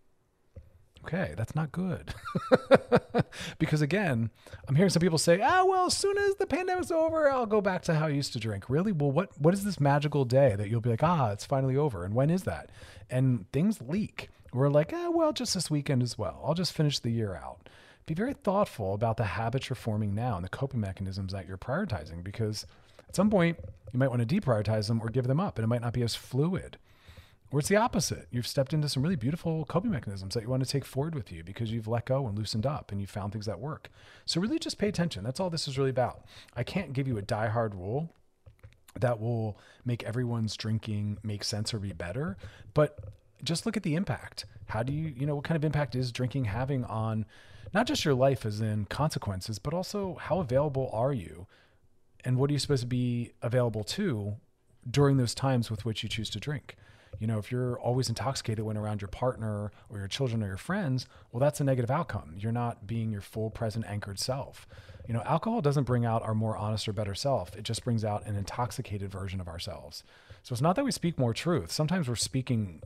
okay, 1.05 1.33
that's 1.35 1.55
not 1.55 1.71
good. 1.71 2.13
because 3.59 3.81
again, 3.81 4.29
I'm 4.67 4.75
hearing 4.75 4.89
some 4.89 5.01
people 5.01 5.17
say, 5.17 5.41
ah, 5.41 5.63
well, 5.65 5.85
as 5.87 5.97
soon 5.97 6.17
as 6.17 6.35
the 6.35 6.47
pandemic's 6.47 6.91
over, 6.91 7.29
I'll 7.29 7.45
go 7.45 7.61
back 7.61 7.81
to 7.83 7.95
how 7.95 8.05
I 8.05 8.09
used 8.09 8.33
to 8.33 8.39
drink. 8.39 8.69
Really? 8.69 8.91
Well, 8.91 9.11
what 9.11 9.37
what 9.39 9.53
is 9.53 9.63
this 9.63 9.79
magical 9.79 10.25
day 10.25 10.55
that 10.55 10.69
you'll 10.69 10.81
be 10.81 10.89
like, 10.89 11.03
ah, 11.03 11.31
it's 11.31 11.45
finally 11.45 11.77
over? 11.77 12.03
And 12.03 12.13
when 12.13 12.29
is 12.29 12.43
that? 12.43 12.69
And 13.09 13.51
things 13.51 13.81
leak. 13.81 14.29
We're 14.53 14.69
like, 14.69 14.91
ah, 14.93 15.09
well, 15.09 15.33
just 15.33 15.53
this 15.53 15.71
weekend 15.71 16.03
as 16.03 16.17
well. 16.17 16.41
I'll 16.43 16.53
just 16.53 16.73
finish 16.73 16.99
the 16.99 17.11
year 17.11 17.35
out. 17.35 17.69
Be 18.05 18.13
very 18.13 18.33
thoughtful 18.33 18.93
about 18.93 19.17
the 19.17 19.23
habits 19.23 19.69
you're 19.69 19.75
forming 19.75 20.13
now 20.13 20.35
and 20.35 20.43
the 20.43 20.49
coping 20.49 20.81
mechanisms 20.81 21.31
that 21.31 21.47
you're 21.47 21.57
prioritizing 21.57 22.23
because 22.23 22.65
at 23.07 23.15
some 23.15 23.29
point 23.29 23.57
you 23.93 23.99
might 23.99 24.09
want 24.09 24.27
to 24.27 24.41
deprioritize 24.41 24.87
them 24.87 25.01
or 25.01 25.09
give 25.09 25.25
them 25.25 25.39
up 25.39 25.57
and 25.57 25.63
it 25.63 25.67
might 25.67 25.81
not 25.81 25.93
be 25.93 26.03
as 26.03 26.13
fluid. 26.13 26.77
Or 27.53 27.59
it's 27.59 27.69
the 27.69 27.75
opposite. 27.75 28.27
You've 28.31 28.47
stepped 28.47 28.73
into 28.73 28.89
some 28.89 29.03
really 29.03 29.15
beautiful 29.15 29.63
coping 29.65 29.91
mechanisms 29.91 30.33
that 30.33 30.41
you 30.41 30.49
want 30.49 30.63
to 30.63 30.69
take 30.69 30.83
forward 30.83 31.13
with 31.13 31.31
you 31.31 31.43
because 31.43 31.71
you've 31.71 31.87
let 31.87 32.05
go 32.05 32.25
and 32.25 32.35
loosened 32.35 32.65
up 32.65 32.91
and 32.91 32.99
you 32.99 33.05
found 33.05 33.31
things 33.31 33.45
that 33.45 33.59
work. 33.59 33.91
So 34.25 34.41
really 34.41 34.57
just 34.57 34.79
pay 34.79 34.87
attention. 34.87 35.23
That's 35.23 35.39
all 35.39 35.51
this 35.51 35.67
is 35.67 35.77
really 35.77 35.91
about. 35.91 36.25
I 36.55 36.63
can't 36.63 36.93
give 36.93 37.07
you 37.07 37.19
a 37.19 37.21
die-hard 37.21 37.75
rule 37.75 38.09
that 38.99 39.19
will 39.19 39.59
make 39.85 40.01
everyone's 40.01 40.57
drinking 40.57 41.19
make 41.21 41.43
sense 41.43 41.75
or 41.75 41.79
be 41.79 41.93
better, 41.93 42.37
but 42.73 42.97
just 43.43 43.67
look 43.67 43.77
at 43.77 43.83
the 43.83 43.93
impact. 43.93 44.45
How 44.65 44.81
do 44.81 44.91
you, 44.91 45.13
you 45.15 45.27
know, 45.27 45.35
what 45.35 45.43
kind 45.43 45.55
of 45.55 45.63
impact 45.63 45.93
is 45.93 46.11
drinking 46.11 46.45
having 46.45 46.83
on 46.85 47.23
not 47.71 47.85
just 47.85 48.03
your 48.03 48.15
life 48.15 48.47
as 48.47 48.61
in 48.61 48.85
consequences, 48.85 49.59
but 49.59 49.75
also 49.75 50.17
how 50.19 50.39
available 50.39 50.89
are 50.91 51.13
you 51.13 51.45
and 52.25 52.37
what 52.37 52.49
are 52.49 52.53
you 52.53 52.59
supposed 52.59 52.81
to 52.81 52.87
be 52.87 53.31
available 53.43 53.83
to 53.83 54.37
during 54.89 55.17
those 55.17 55.35
times 55.35 55.69
with 55.69 55.85
which 55.85 56.01
you 56.01 56.09
choose 56.09 56.31
to 56.31 56.39
drink? 56.39 56.77
You 57.23 57.27
know, 57.27 57.37
if 57.37 57.53
you're 57.53 57.79
always 57.79 58.09
intoxicated 58.09 58.65
when 58.65 58.75
around 58.75 58.99
your 58.99 59.07
partner 59.07 59.71
or 59.89 59.97
your 59.97 60.09
children 60.09 60.43
or 60.43 60.47
your 60.47 60.57
friends, 60.57 61.07
well, 61.31 61.39
that's 61.39 61.61
a 61.61 61.63
negative 61.63 61.89
outcome. 61.89 62.35
You're 62.37 62.51
not 62.51 62.85
being 62.85 63.13
your 63.13 63.21
full, 63.21 63.49
present, 63.49 63.85
anchored 63.87 64.19
self. 64.19 64.67
You 65.07 65.13
know, 65.13 65.21
alcohol 65.21 65.61
doesn't 65.61 65.85
bring 65.85 66.05
out 66.05 66.21
our 66.23 66.35
more 66.35 66.57
honest 66.57 66.85
or 66.85 66.91
better 66.91 67.15
self. 67.15 67.55
It 67.55 67.63
just 67.63 67.85
brings 67.85 68.03
out 68.03 68.25
an 68.25 68.35
intoxicated 68.35 69.09
version 69.09 69.39
of 69.39 69.47
ourselves. 69.47 70.03
So 70.43 70.51
it's 70.51 70.61
not 70.61 70.75
that 70.75 70.83
we 70.83 70.91
speak 70.91 71.17
more 71.17 71.33
truth. 71.33 71.71
Sometimes 71.71 72.09
we're 72.09 72.15
speaking 72.15 72.81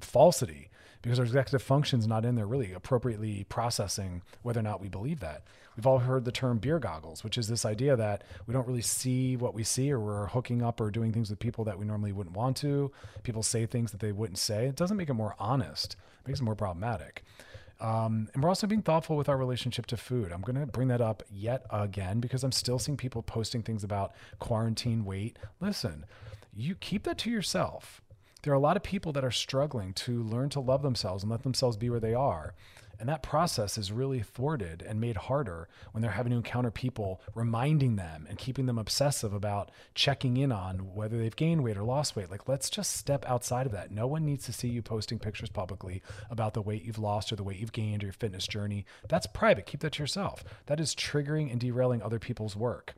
falsity 0.00 0.68
because 1.02 1.18
our 1.18 1.24
executive 1.24 1.62
function's 1.62 2.06
not 2.06 2.24
in 2.24 2.34
there 2.34 2.46
really 2.46 2.72
appropriately 2.72 3.44
processing 3.48 4.22
whether 4.42 4.60
or 4.60 4.62
not 4.62 4.80
we 4.80 4.88
believe 4.88 5.20
that. 5.20 5.42
We've 5.76 5.86
all 5.86 5.98
heard 5.98 6.24
the 6.24 6.32
term 6.32 6.58
beer 6.58 6.78
goggles, 6.78 7.22
which 7.22 7.36
is 7.36 7.48
this 7.48 7.66
idea 7.66 7.96
that 7.96 8.24
we 8.46 8.54
don't 8.54 8.66
really 8.66 8.82
see 8.82 9.36
what 9.36 9.54
we 9.54 9.62
see 9.62 9.92
or 9.92 10.00
we're 10.00 10.26
hooking 10.28 10.62
up 10.62 10.80
or 10.80 10.90
doing 10.90 11.12
things 11.12 11.28
with 11.28 11.38
people 11.38 11.64
that 11.64 11.78
we 11.78 11.84
normally 11.84 12.12
wouldn't 12.12 12.36
want 12.36 12.56
to. 12.58 12.90
People 13.24 13.42
say 13.42 13.66
things 13.66 13.90
that 13.90 14.00
they 14.00 14.12
wouldn't 14.12 14.38
say. 14.38 14.66
It 14.66 14.76
doesn't 14.76 14.96
make 14.96 15.10
it 15.10 15.14
more 15.14 15.36
honest, 15.38 15.96
it 16.20 16.28
makes 16.28 16.40
it 16.40 16.44
more 16.44 16.54
problematic. 16.54 17.24
Um, 17.78 18.28
and 18.32 18.42
we're 18.42 18.48
also 18.48 18.66
being 18.66 18.80
thoughtful 18.80 19.16
with 19.16 19.28
our 19.28 19.36
relationship 19.36 19.84
to 19.86 19.98
food. 19.98 20.32
I'm 20.32 20.40
going 20.40 20.58
to 20.58 20.66
bring 20.66 20.88
that 20.88 21.02
up 21.02 21.22
yet 21.30 21.66
again 21.70 22.20
because 22.20 22.42
I'm 22.42 22.52
still 22.52 22.78
seeing 22.78 22.96
people 22.96 23.22
posting 23.22 23.62
things 23.62 23.84
about 23.84 24.14
quarantine 24.38 25.04
weight. 25.04 25.38
Listen, 25.60 26.06
you 26.54 26.74
keep 26.74 27.02
that 27.02 27.18
to 27.18 27.30
yourself. 27.30 28.00
There 28.46 28.52
are 28.52 28.56
a 28.56 28.60
lot 28.60 28.76
of 28.76 28.84
people 28.84 29.10
that 29.14 29.24
are 29.24 29.32
struggling 29.32 29.92
to 29.94 30.22
learn 30.22 30.50
to 30.50 30.60
love 30.60 30.82
themselves 30.82 31.24
and 31.24 31.32
let 31.32 31.42
themselves 31.42 31.76
be 31.76 31.90
where 31.90 31.98
they 31.98 32.14
are. 32.14 32.54
And 33.00 33.08
that 33.08 33.20
process 33.20 33.76
is 33.76 33.90
really 33.90 34.20
thwarted 34.20 34.82
and 34.82 35.00
made 35.00 35.16
harder 35.16 35.68
when 35.90 36.00
they're 36.00 36.12
having 36.12 36.30
to 36.30 36.36
encounter 36.36 36.70
people 36.70 37.20
reminding 37.34 37.96
them 37.96 38.24
and 38.28 38.38
keeping 38.38 38.66
them 38.66 38.78
obsessive 38.78 39.34
about 39.34 39.72
checking 39.96 40.36
in 40.36 40.52
on 40.52 40.94
whether 40.94 41.18
they've 41.18 41.34
gained 41.34 41.64
weight 41.64 41.76
or 41.76 41.82
lost 41.82 42.14
weight. 42.14 42.30
Like, 42.30 42.48
let's 42.48 42.70
just 42.70 42.96
step 42.96 43.24
outside 43.28 43.66
of 43.66 43.72
that. 43.72 43.90
No 43.90 44.06
one 44.06 44.24
needs 44.24 44.44
to 44.44 44.52
see 44.52 44.68
you 44.68 44.80
posting 44.80 45.18
pictures 45.18 45.50
publicly 45.50 46.00
about 46.30 46.54
the 46.54 46.62
weight 46.62 46.84
you've 46.84 47.00
lost 47.00 47.32
or 47.32 47.36
the 47.36 47.42
weight 47.42 47.58
you've 47.58 47.72
gained 47.72 48.04
or 48.04 48.06
your 48.06 48.12
fitness 48.12 48.46
journey. 48.46 48.86
That's 49.08 49.26
private. 49.26 49.66
Keep 49.66 49.80
that 49.80 49.94
to 49.94 50.04
yourself. 50.04 50.44
That 50.66 50.78
is 50.78 50.94
triggering 50.94 51.50
and 51.50 51.58
derailing 51.58 52.00
other 52.00 52.20
people's 52.20 52.54
work. 52.54 52.94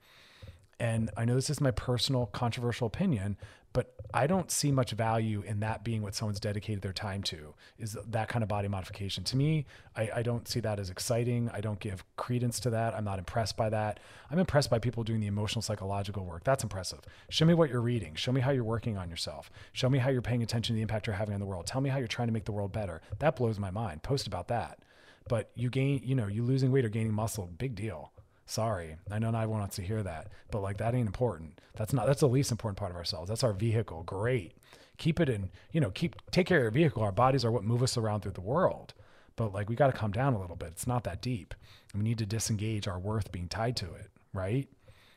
And 0.81 1.11
I 1.17 1.25
know 1.25 1.35
this 1.35 1.51
is 1.51 1.61
my 1.61 1.73
personal 1.73 2.27
controversial 2.27 2.87
opinion, 2.87 3.37
but 3.79 3.95
I 4.13 4.27
don't 4.27 4.51
see 4.51 4.73
much 4.73 4.91
value 4.91 5.45
in 5.47 5.61
that 5.61 5.85
being 5.85 6.03
what 6.03 6.13
someone's 6.13 6.41
dedicated 6.41 6.83
their 6.83 6.93
time 6.93 7.23
to 7.23 7.55
is 7.79 7.97
that 8.09 8.29
kind 8.29 8.43
of 8.43 8.49
body 8.49 8.67
modification. 8.67 9.23
To 9.23 9.37
me, 9.37 9.67
I, 9.95 10.11
I, 10.17 10.23
don't 10.25 10.49
see 10.49 10.59
that 10.59 10.81
as 10.81 10.91
exciting. 10.91 11.49
I 11.55 11.61
don't 11.61 11.79
give 11.79 12.05
credence 12.17 12.59
to 12.61 12.71
that. 12.71 12.93
I'm 12.97 13.05
not 13.05 13.21
impressed 13.21 13.57
by 13.57 13.71
that. 13.71 14.01
I'm 14.33 14.41
impressed 14.41 14.69
by 14.69 14.81
people 14.81 15.05
doing 15.05 15.21
the 15.21 15.29
emotional 15.29 15.63
psychological 15.63 16.25
work. 16.25 16.43
That's 16.43 16.65
impressive. 16.65 16.99
Show 17.31 17.45
me 17.45 17.55
what 17.55 17.71
you're 17.71 17.81
reading. 17.81 18.17
Show 18.17 18.33
me 18.33 18.41
how 18.41 18.51
you're 18.51 18.65
working 18.65 18.97
on 18.97 19.11
yourself. 19.11 19.49
Show 19.75 19.89
me 19.89 20.01
how 20.01 20.11
you're 20.11 20.23
paying 20.23 20.43
attention 20.43 20.75
to 20.75 20.77
the 20.79 20.83
impact 20.83 21.07
you're 21.07 21.15
having 21.15 21.35
on 21.35 21.41
the 21.41 21.47
world. 21.47 21.69
Tell 21.69 21.81
me 21.81 21.89
how 21.89 21.99
you're 21.99 22.09
trying 22.09 22.27
to 22.27 22.35
make 22.35 22.47
the 22.47 22.51
world 22.51 22.73
better. 22.73 23.01
That 23.21 23.37
blows 23.37 23.61
my 23.61 23.71
mind. 23.71 24.03
Post 24.03 24.27
about 24.27 24.49
that. 24.49 24.81
But 25.29 25.53
you 25.55 25.71
gain, 25.71 26.01
you 26.03 26.17
know, 26.17 26.27
you 26.27 26.43
losing 26.43 26.73
weight 26.73 26.85
or 26.85 26.89
gaining 26.89 27.15
muscle, 27.15 27.49
big 27.57 27.77
deal. 27.77 28.11
Sorry, 28.49 28.97
I 29.11 29.19
know 29.19 29.31
not 29.31 29.43
everyone 29.43 29.61
wants 29.61 29.77
to 29.77 29.83
hear 29.83 30.03
that, 30.03 30.29
but 30.51 30.63
like 30.63 30.79
that 30.79 30.95
ain't 30.95 31.07
important. 31.07 31.61
That's 31.77 31.93
not 31.93 32.07
that's 32.07 32.21
the 32.21 32.29
least 32.29 32.51
important 32.51 32.79
part 32.79 32.91
of 32.91 32.97
ourselves. 32.97 33.29
That's 33.29 33.45
our 33.45 33.53
vehicle. 33.53 34.05
Great, 34.05 34.55
keep 34.97 35.21
it 35.21 35.29
in. 35.29 35.51
You 35.71 35.83
know, 35.83 35.91
keep 35.91 36.17
take 36.31 36.47
care 36.47 36.57
of 36.57 36.63
your 36.63 36.71
vehicle. 36.71 37.03
Our 37.03 37.13
bodies 37.13 37.45
are 37.45 37.53
what 37.53 37.63
move 37.63 37.83
us 37.83 37.99
around 37.99 38.23
through 38.23 38.33
the 38.33 38.41
world. 38.41 38.95
But 39.37 39.53
like 39.53 39.69
we 39.69 39.77
got 39.77 39.89
to 39.89 39.93
calm 39.93 40.13
down 40.13 40.33
a 40.33 40.41
little 40.41 40.57
bit. 40.57 40.71
It's 40.73 40.87
not 40.87 41.05
that 41.05 41.21
deep. 41.21 41.55
We 41.95 42.03
need 42.03 42.17
to 42.19 42.27
disengage 42.27 42.89
our 42.89 42.99
worth 42.99 43.31
being 43.31 43.49
tied 43.49 43.77
to 43.77 43.85
it, 43.85 44.11
right? 44.33 44.67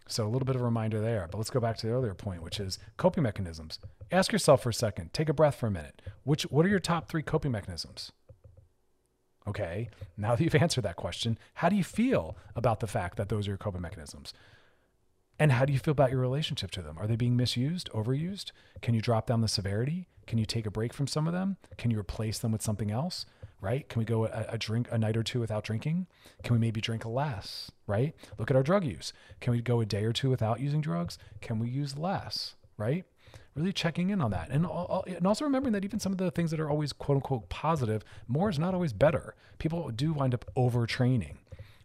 So 0.07 0.25
a 0.25 0.29
little 0.29 0.45
bit 0.45 0.57
of 0.57 0.61
a 0.61 0.65
reminder 0.65 0.99
there. 0.99 1.29
But 1.31 1.37
let's 1.37 1.49
go 1.49 1.61
back 1.61 1.77
to 1.77 1.87
the 1.87 1.93
earlier 1.93 2.13
point, 2.13 2.43
which 2.43 2.59
is 2.59 2.79
coping 2.97 3.23
mechanisms. 3.23 3.79
Ask 4.11 4.33
yourself 4.33 4.61
for 4.61 4.69
a 4.69 4.73
second. 4.73 5.13
Take 5.13 5.29
a 5.29 5.33
breath 5.33 5.55
for 5.55 5.67
a 5.67 5.71
minute. 5.71 6.01
Which 6.23 6.43
what 6.43 6.65
are 6.65 6.69
your 6.69 6.79
top 6.79 7.07
three 7.07 7.23
coping 7.23 7.53
mechanisms? 7.53 8.11
Okay, 9.47 9.89
now 10.17 10.35
that 10.35 10.43
you've 10.43 10.55
answered 10.55 10.83
that 10.83 10.95
question, 10.95 11.37
how 11.55 11.69
do 11.69 11.75
you 11.75 11.83
feel 11.83 12.37
about 12.55 12.79
the 12.79 12.87
fact 12.87 13.17
that 13.17 13.29
those 13.29 13.47
are 13.47 13.51
your 13.51 13.57
coping 13.57 13.81
mechanisms? 13.81 14.33
And 15.39 15.51
how 15.53 15.65
do 15.65 15.73
you 15.73 15.79
feel 15.79 15.93
about 15.93 16.11
your 16.11 16.19
relationship 16.19 16.69
to 16.71 16.83
them? 16.83 16.97
Are 16.99 17.07
they 17.07 17.15
being 17.15 17.35
misused, 17.35 17.89
overused? 17.93 18.51
Can 18.83 18.93
you 18.93 19.01
drop 19.01 19.25
down 19.25 19.41
the 19.41 19.47
severity? 19.47 20.07
Can 20.27 20.37
you 20.37 20.45
take 20.45 20.67
a 20.67 20.71
break 20.71 20.93
from 20.93 21.07
some 21.07 21.25
of 21.25 21.33
them? 21.33 21.57
Can 21.77 21.89
you 21.89 21.99
replace 21.99 22.37
them 22.37 22.51
with 22.51 22.61
something 22.61 22.91
else? 22.91 23.25
Right? 23.59 23.89
Can 23.89 23.99
we 23.99 24.05
go 24.05 24.25
a, 24.25 24.45
a 24.49 24.57
drink 24.59 24.87
a 24.91 24.99
night 24.99 25.17
or 25.17 25.23
two 25.23 25.39
without 25.39 25.63
drinking? 25.63 26.05
Can 26.43 26.53
we 26.53 26.59
maybe 26.59 26.79
drink 26.79 27.05
less? 27.05 27.71
Right? 27.87 28.15
Look 28.37 28.51
at 28.51 28.57
our 28.57 28.63
drug 28.63 28.85
use. 28.85 29.13
Can 29.39 29.53
we 29.53 29.61
go 29.61 29.81
a 29.81 29.85
day 29.85 30.03
or 30.03 30.13
two 30.13 30.29
without 30.29 30.59
using 30.59 30.81
drugs? 30.81 31.17
Can 31.41 31.57
we 31.57 31.69
use 31.69 31.97
less? 31.97 32.55
Right? 32.77 33.05
Really 33.55 33.73
checking 33.73 34.09
in 34.09 34.21
on 34.21 34.31
that. 34.31 34.49
And, 34.49 34.65
and 34.65 35.27
also 35.27 35.45
remembering 35.45 35.73
that 35.73 35.83
even 35.83 35.99
some 35.99 36.11
of 36.11 36.17
the 36.17 36.31
things 36.31 36.51
that 36.51 36.59
are 36.59 36.69
always 36.69 36.93
quote 36.93 37.17
unquote 37.17 37.49
positive, 37.49 38.03
more 38.27 38.49
is 38.49 38.59
not 38.59 38.73
always 38.73 38.93
better. 38.93 39.35
People 39.59 39.89
do 39.89 40.13
wind 40.13 40.33
up 40.33 40.45
overtraining. 40.55 41.35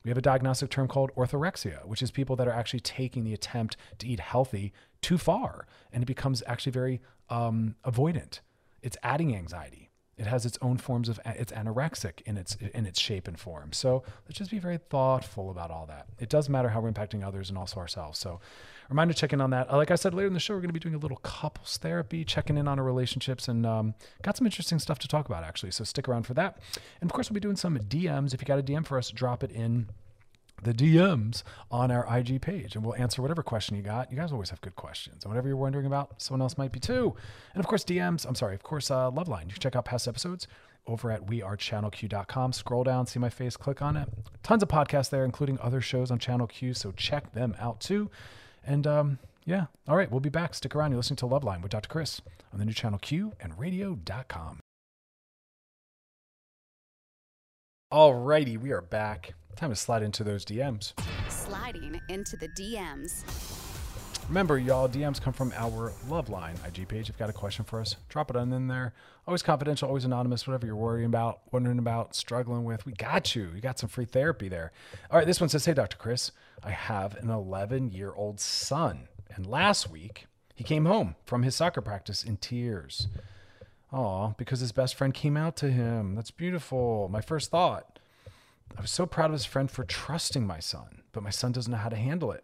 We 0.04 0.10
have 0.10 0.18
a 0.18 0.22
diagnostic 0.22 0.70
term 0.70 0.86
called 0.86 1.10
orthorexia, 1.16 1.84
which 1.84 2.00
is 2.00 2.12
people 2.12 2.36
that 2.36 2.46
are 2.46 2.52
actually 2.52 2.78
taking 2.80 3.24
the 3.24 3.34
attempt 3.34 3.76
to 3.98 4.06
eat 4.06 4.20
healthy 4.20 4.72
too 5.02 5.18
far. 5.18 5.66
And 5.92 6.02
it 6.02 6.06
becomes 6.06 6.44
actually 6.46 6.72
very 6.72 7.00
um, 7.28 7.74
avoidant. 7.84 8.38
It's 8.82 8.96
adding 9.02 9.34
anxiety. 9.34 9.90
It 10.16 10.26
has 10.26 10.46
its 10.46 10.58
own 10.62 10.78
forms 10.78 11.08
of 11.08 11.20
it's 11.26 11.52
anorexic 11.52 12.22
in 12.22 12.38
its 12.38 12.56
in 12.56 12.86
its 12.86 12.98
shape 12.98 13.28
and 13.28 13.38
form. 13.38 13.72
So 13.72 14.02
let's 14.26 14.38
just 14.38 14.50
be 14.50 14.58
very 14.58 14.78
thoughtful 14.78 15.50
about 15.50 15.70
all 15.70 15.86
that. 15.86 16.06
It 16.18 16.30
does 16.30 16.48
matter 16.48 16.70
how 16.70 16.80
we're 16.80 16.90
impacting 16.90 17.26
others 17.26 17.50
and 17.50 17.58
also 17.58 17.80
ourselves. 17.80 18.18
So 18.18 18.40
reminder 18.88 19.14
check 19.14 19.32
in 19.32 19.40
on 19.40 19.50
that. 19.50 19.72
Like 19.72 19.90
I 19.90 19.94
said 19.96 20.14
later 20.14 20.26
in 20.26 20.34
the 20.34 20.40
show, 20.40 20.54
we're 20.54 20.60
going 20.60 20.68
to 20.68 20.74
be 20.74 20.80
doing 20.80 20.94
a 20.94 20.98
little 20.98 21.18
couples 21.18 21.76
therapy, 21.78 22.24
checking 22.24 22.56
in 22.56 22.68
on 22.68 22.78
our 22.78 22.84
relationships, 22.84 23.48
and 23.48 23.66
um, 23.66 23.94
got 24.22 24.36
some 24.36 24.46
interesting 24.46 24.78
stuff 24.78 24.98
to 25.00 25.08
talk 25.08 25.26
about 25.26 25.44
actually. 25.44 25.72
So 25.72 25.84
stick 25.84 26.08
around 26.08 26.24
for 26.24 26.34
that. 26.34 26.58
And 27.00 27.10
of 27.10 27.14
course, 27.14 27.30
we'll 27.30 27.34
be 27.34 27.40
doing 27.40 27.56
some 27.56 27.76
DMs. 27.78 28.34
If 28.34 28.40
you 28.40 28.46
got 28.46 28.58
a 28.58 28.62
DM 28.62 28.86
for 28.86 28.98
us, 28.98 29.10
drop 29.10 29.42
it 29.42 29.50
in 29.50 29.88
the 30.62 30.72
DMs 30.72 31.42
on 31.70 31.90
our 31.90 32.06
IG 32.16 32.40
page 32.40 32.76
and 32.76 32.84
we'll 32.84 32.94
answer 32.94 33.20
whatever 33.20 33.42
question 33.42 33.76
you 33.76 33.82
got. 33.82 34.10
You 34.10 34.16
guys 34.16 34.32
always 34.32 34.50
have 34.50 34.60
good 34.60 34.76
questions. 34.76 35.24
And 35.24 35.30
whatever 35.30 35.48
you're 35.48 35.56
wondering 35.56 35.86
about, 35.86 36.20
someone 36.20 36.42
else 36.42 36.56
might 36.56 36.72
be 36.72 36.80
too. 36.80 37.14
And 37.54 37.60
of 37.60 37.68
course, 37.68 37.84
DMs, 37.84 38.26
I'm 38.26 38.34
sorry, 38.34 38.54
of 38.54 38.62
course, 38.62 38.90
uh, 38.90 39.10
Loveline. 39.10 39.46
You 39.46 39.52
can 39.52 39.60
check 39.60 39.76
out 39.76 39.84
past 39.84 40.08
episodes 40.08 40.46
over 40.86 41.10
at 41.10 41.26
wearechannelq.com. 41.26 42.52
Scroll 42.52 42.84
down, 42.84 43.06
see 43.06 43.18
my 43.18 43.28
face, 43.28 43.56
click 43.56 43.82
on 43.82 43.96
it. 43.96 44.08
Tons 44.42 44.62
of 44.62 44.68
podcasts 44.68 45.10
there, 45.10 45.24
including 45.24 45.58
other 45.60 45.80
shows 45.80 46.10
on 46.10 46.18
Channel 46.18 46.46
Q. 46.46 46.74
So 46.74 46.92
check 46.92 47.32
them 47.32 47.54
out 47.58 47.80
too. 47.80 48.10
And 48.66 48.86
um, 48.86 49.18
yeah, 49.44 49.66
all 49.88 49.96
right, 49.96 50.10
we'll 50.10 50.20
be 50.20 50.28
back. 50.28 50.54
Stick 50.54 50.74
around. 50.74 50.90
You're 50.90 50.98
listening 50.98 51.16
to 51.18 51.26
Loveline 51.26 51.62
with 51.62 51.70
Dr. 51.70 51.88
Chris 51.88 52.20
on 52.52 52.58
the 52.58 52.64
new 52.64 52.72
Channel 52.72 52.98
Q 52.98 53.32
and 53.40 53.58
radio.com. 53.58 54.60
Alrighty, 57.92 58.58
we 58.58 58.72
are 58.72 58.82
back. 58.82 59.34
Time 59.54 59.70
to 59.70 59.76
slide 59.76 60.02
into 60.02 60.24
those 60.24 60.44
DMs. 60.44 60.92
Sliding 61.28 62.00
into 62.08 62.36
the 62.36 62.48
DMs. 62.48 63.22
Remember, 64.28 64.58
y'all, 64.58 64.88
DMs 64.88 65.22
come 65.22 65.32
from 65.32 65.52
our 65.54 65.92
Loveline 66.08 66.56
IG 66.66 66.88
page. 66.88 67.02
If 67.02 67.10
you've 67.10 67.18
got 67.18 67.30
a 67.30 67.32
question 67.32 67.64
for 67.64 67.80
us, 67.80 67.94
drop 68.08 68.28
it 68.28 68.34
on 68.34 68.52
in 68.52 68.66
there. 68.66 68.92
Always 69.24 69.42
confidential, 69.42 69.86
always 69.86 70.04
anonymous, 70.04 70.48
whatever 70.48 70.66
you're 70.66 70.74
worrying 70.74 71.06
about, 71.06 71.42
wondering 71.52 71.78
about, 71.78 72.16
struggling 72.16 72.64
with. 72.64 72.84
We 72.84 72.92
got 72.92 73.36
you. 73.36 73.52
You 73.54 73.60
got 73.60 73.78
some 73.78 73.88
free 73.88 74.04
therapy 74.04 74.48
there. 74.48 74.72
All 75.12 75.18
right, 75.18 75.26
this 75.26 75.40
one 75.40 75.48
says 75.48 75.64
Hey, 75.64 75.74
Dr. 75.74 75.96
Chris, 75.96 76.32
I 76.64 76.70
have 76.70 77.14
an 77.16 77.30
11 77.30 77.92
year 77.92 78.12
old 78.16 78.40
son. 78.40 79.06
And 79.32 79.46
last 79.46 79.90
week, 79.90 80.26
he 80.56 80.64
came 80.64 80.86
home 80.86 81.14
from 81.24 81.44
his 81.44 81.54
soccer 81.54 81.80
practice 81.80 82.24
in 82.24 82.36
tears. 82.36 83.06
Aw, 83.92 84.30
because 84.30 84.58
his 84.58 84.72
best 84.72 84.96
friend 84.96 85.14
came 85.14 85.36
out 85.36 85.54
to 85.58 85.70
him. 85.70 86.16
That's 86.16 86.32
beautiful. 86.32 87.08
My 87.12 87.20
first 87.20 87.52
thought. 87.52 88.00
I 88.76 88.80
was 88.80 88.90
so 88.90 89.06
proud 89.06 89.26
of 89.26 89.34
his 89.34 89.44
friend 89.44 89.70
for 89.70 89.84
trusting 89.84 90.44
my 90.44 90.58
son, 90.58 91.02
but 91.12 91.22
my 91.22 91.30
son 91.30 91.52
doesn't 91.52 91.70
know 91.70 91.78
how 91.78 91.88
to 91.88 91.96
handle 91.96 92.32
it. 92.32 92.42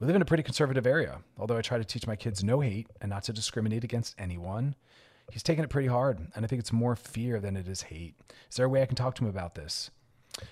We 0.00 0.06
live 0.06 0.16
in 0.16 0.22
a 0.22 0.26
pretty 0.26 0.42
conservative 0.42 0.86
area, 0.86 1.18
although 1.38 1.58
I 1.58 1.60
try 1.60 1.76
to 1.76 1.84
teach 1.84 2.06
my 2.06 2.16
kids 2.16 2.42
no 2.42 2.60
hate 2.60 2.88
and 3.02 3.10
not 3.10 3.22
to 3.24 3.34
discriminate 3.34 3.84
against 3.84 4.14
anyone. 4.18 4.74
He's 5.30 5.42
taking 5.42 5.62
it 5.62 5.68
pretty 5.68 5.88
hard, 5.88 6.18
and 6.34 6.42
I 6.42 6.48
think 6.48 6.58
it's 6.58 6.72
more 6.72 6.96
fear 6.96 7.38
than 7.38 7.54
it 7.54 7.68
is 7.68 7.82
hate. 7.82 8.14
Is 8.50 8.56
there 8.56 8.64
a 8.64 8.68
way 8.68 8.80
I 8.80 8.86
can 8.86 8.96
talk 8.96 9.14
to 9.16 9.24
him 9.24 9.28
about 9.28 9.56
this? 9.56 9.90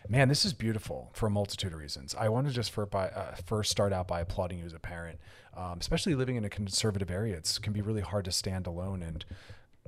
Man, 0.07 0.29
this 0.29 0.45
is 0.45 0.53
beautiful 0.53 1.11
for 1.15 1.29
a 1.29 1.31
multitude 1.31 1.73
of 1.73 1.79
reasons. 1.79 2.15
I 2.15 2.29
want 2.29 2.47
to 2.47 2.53
just 2.53 2.71
for, 2.71 2.85
by, 2.85 3.09
uh, 3.09 3.37
first 3.47 3.71
start 3.71 3.91
out 3.91 4.07
by 4.07 4.21
applauding 4.21 4.59
you 4.59 4.67
as 4.67 4.75
a 4.75 4.79
parent, 4.79 5.19
um, 5.57 5.79
especially 5.81 6.15
living 6.15 6.37
in 6.37 6.45
a 6.45 6.51
conservative 6.51 7.11
area. 7.11 7.39
It 7.39 7.59
can 7.63 7.73
be 7.73 7.81
really 7.81 8.03
hard 8.03 8.27
to 8.27 8.33
stand 8.33 8.67
alone 8.67 9.03
and 9.03 9.25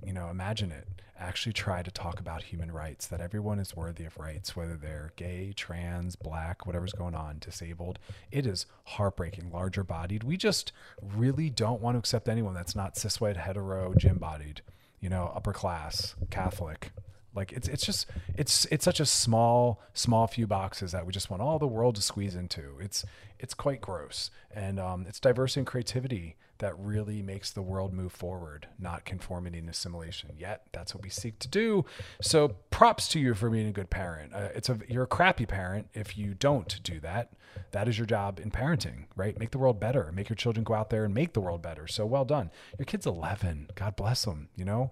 you 0.04 0.12
know, 0.12 0.28
imagine 0.28 0.72
it. 0.72 0.88
Actually, 1.20 1.52
try 1.52 1.82
to 1.82 1.90
talk 1.90 2.18
about 2.18 2.42
human 2.44 2.72
rights, 2.72 3.06
that 3.06 3.20
everyone 3.20 3.58
is 3.58 3.76
worthy 3.76 4.06
of 4.06 4.16
rights, 4.16 4.56
whether 4.56 4.74
they're 4.74 5.12
gay, 5.16 5.52
trans, 5.54 6.16
black, 6.16 6.66
whatever's 6.66 6.94
going 6.94 7.14
on, 7.14 7.38
disabled. 7.38 7.98
It 8.32 8.46
is 8.46 8.64
heartbreaking, 8.84 9.50
larger 9.52 9.84
bodied. 9.84 10.24
We 10.24 10.38
just 10.38 10.72
really 11.02 11.50
don't 11.50 11.82
want 11.82 11.94
to 11.94 11.98
accept 11.98 12.26
anyone 12.26 12.54
that's 12.54 12.74
not 12.74 12.96
cis 12.96 13.20
white, 13.20 13.36
hetero, 13.36 13.92
gym 13.98 14.16
bodied, 14.16 14.62
you 14.98 15.10
know, 15.10 15.30
upper 15.34 15.52
class, 15.52 16.14
Catholic, 16.30 16.90
like 17.34 17.52
it's 17.52 17.68
it's 17.68 17.84
just 17.84 18.06
it's 18.36 18.64
it's 18.66 18.84
such 18.84 18.98
a 18.98 19.06
small 19.06 19.80
small 19.94 20.26
few 20.26 20.46
boxes 20.46 20.92
that 20.92 21.06
we 21.06 21.12
just 21.12 21.30
want 21.30 21.42
all 21.42 21.58
the 21.58 21.66
world 21.66 21.94
to 21.96 22.02
squeeze 22.02 22.34
into. 22.34 22.78
It's 22.80 23.04
it's 23.38 23.54
quite 23.54 23.80
gross, 23.80 24.30
and 24.50 24.80
um, 24.80 25.06
it's 25.08 25.20
diversity 25.20 25.60
and 25.60 25.66
creativity 25.66 26.36
that 26.60 26.78
really 26.78 27.22
makes 27.22 27.50
the 27.50 27.62
world 27.62 27.92
move 27.92 28.12
forward, 28.12 28.68
not 28.78 29.04
conformity 29.04 29.58
and 29.58 29.68
assimilation. 29.68 30.30
Yet 30.38 30.62
that's 30.72 30.94
what 30.94 31.02
we 31.02 31.10
seek 31.10 31.38
to 31.40 31.48
do. 31.48 31.84
So 32.22 32.56
props 32.70 33.08
to 33.08 33.20
you 33.20 33.34
for 33.34 33.50
being 33.50 33.66
a 33.66 33.72
good 33.72 33.90
parent. 33.90 34.34
Uh, 34.34 34.48
it's 34.54 34.68
a 34.68 34.78
you're 34.88 35.04
a 35.04 35.08
crappy 35.08 35.46
parent 35.46 35.88
if 35.92 36.16
you 36.16 36.34
don't 36.34 36.82
do 36.82 37.00
that. 37.00 37.32
That 37.72 37.88
is 37.88 37.98
your 37.98 38.06
job 38.06 38.40
in 38.40 38.50
parenting, 38.50 39.06
right? 39.16 39.38
Make 39.38 39.50
the 39.50 39.58
world 39.58 39.80
better. 39.80 40.12
Make 40.12 40.28
your 40.28 40.36
children 40.36 40.64
go 40.64 40.74
out 40.74 40.90
there 40.90 41.04
and 41.04 41.12
make 41.12 41.32
the 41.32 41.40
world 41.40 41.62
better. 41.62 41.86
So 41.86 42.06
well 42.06 42.24
done. 42.24 42.50
Your 42.78 42.86
kid's 42.86 43.06
11. 43.06 43.70
God 43.74 43.96
bless 43.96 44.24
them. 44.24 44.48
You 44.56 44.64
know 44.64 44.90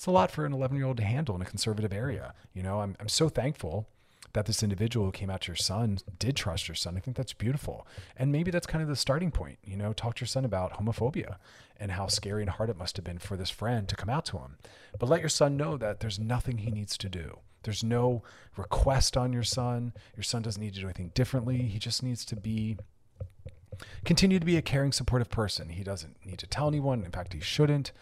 it's 0.00 0.06
a 0.06 0.10
lot 0.10 0.30
for 0.30 0.46
an 0.46 0.54
11 0.54 0.78
year 0.78 0.86
old 0.86 0.96
to 0.96 1.04
handle 1.04 1.34
in 1.34 1.42
a 1.42 1.44
conservative 1.44 1.92
area. 1.92 2.32
You 2.54 2.62
know, 2.62 2.80
I'm, 2.80 2.96
I'm 2.98 3.10
so 3.10 3.28
thankful 3.28 3.86
that 4.32 4.46
this 4.46 4.62
individual 4.62 5.06
who 5.06 5.12
came 5.12 5.30
out 5.30 5.42
to 5.42 5.48
your 5.48 5.56
son 5.56 5.98
did 6.18 6.36
trust 6.36 6.68
your 6.68 6.74
son. 6.74 6.96
I 6.96 7.00
think 7.00 7.16
that's 7.16 7.32
beautiful. 7.32 7.86
And 8.16 8.30
maybe 8.30 8.50
that's 8.50 8.66
kind 8.66 8.82
of 8.82 8.88
the 8.88 8.96
starting 8.96 9.30
point. 9.30 9.58
You 9.64 9.76
know, 9.76 9.92
talk 9.92 10.16
to 10.16 10.20
your 10.20 10.28
son 10.28 10.44
about 10.44 10.74
homophobia 10.74 11.36
and 11.78 11.92
how 11.92 12.06
scary 12.06 12.42
and 12.42 12.50
hard 12.50 12.70
it 12.70 12.76
must 12.76 12.96
have 12.96 13.04
been 13.04 13.18
for 13.18 13.36
this 13.36 13.50
friend 13.50 13.88
to 13.88 13.96
come 13.96 14.10
out 14.10 14.24
to 14.26 14.38
him. 14.38 14.56
But 14.98 15.08
let 15.08 15.20
your 15.20 15.28
son 15.28 15.56
know 15.56 15.76
that 15.76 16.00
there's 16.00 16.18
nothing 16.18 16.58
he 16.58 16.70
needs 16.70 16.96
to 16.98 17.08
do. 17.08 17.38
There's 17.62 17.84
no 17.84 18.22
request 18.56 19.16
on 19.16 19.32
your 19.32 19.42
son. 19.42 19.92
Your 20.16 20.22
son 20.22 20.42
doesn't 20.42 20.62
need 20.62 20.74
to 20.74 20.80
do 20.80 20.86
anything 20.86 21.12
differently. 21.14 21.58
He 21.58 21.78
just 21.78 22.02
needs 22.02 22.24
to 22.26 22.36
be 22.36 22.76
continue 24.04 24.38
to 24.38 24.44
be 24.44 24.56
a 24.56 24.62
caring, 24.62 24.92
supportive 24.92 25.30
person. 25.30 25.70
He 25.70 25.82
doesn't 25.82 26.16
need 26.24 26.38
to 26.38 26.46
tell 26.46 26.68
anyone. 26.68 27.02
In 27.02 27.10
fact, 27.10 27.32
he 27.32 27.40
shouldn't 27.40 27.92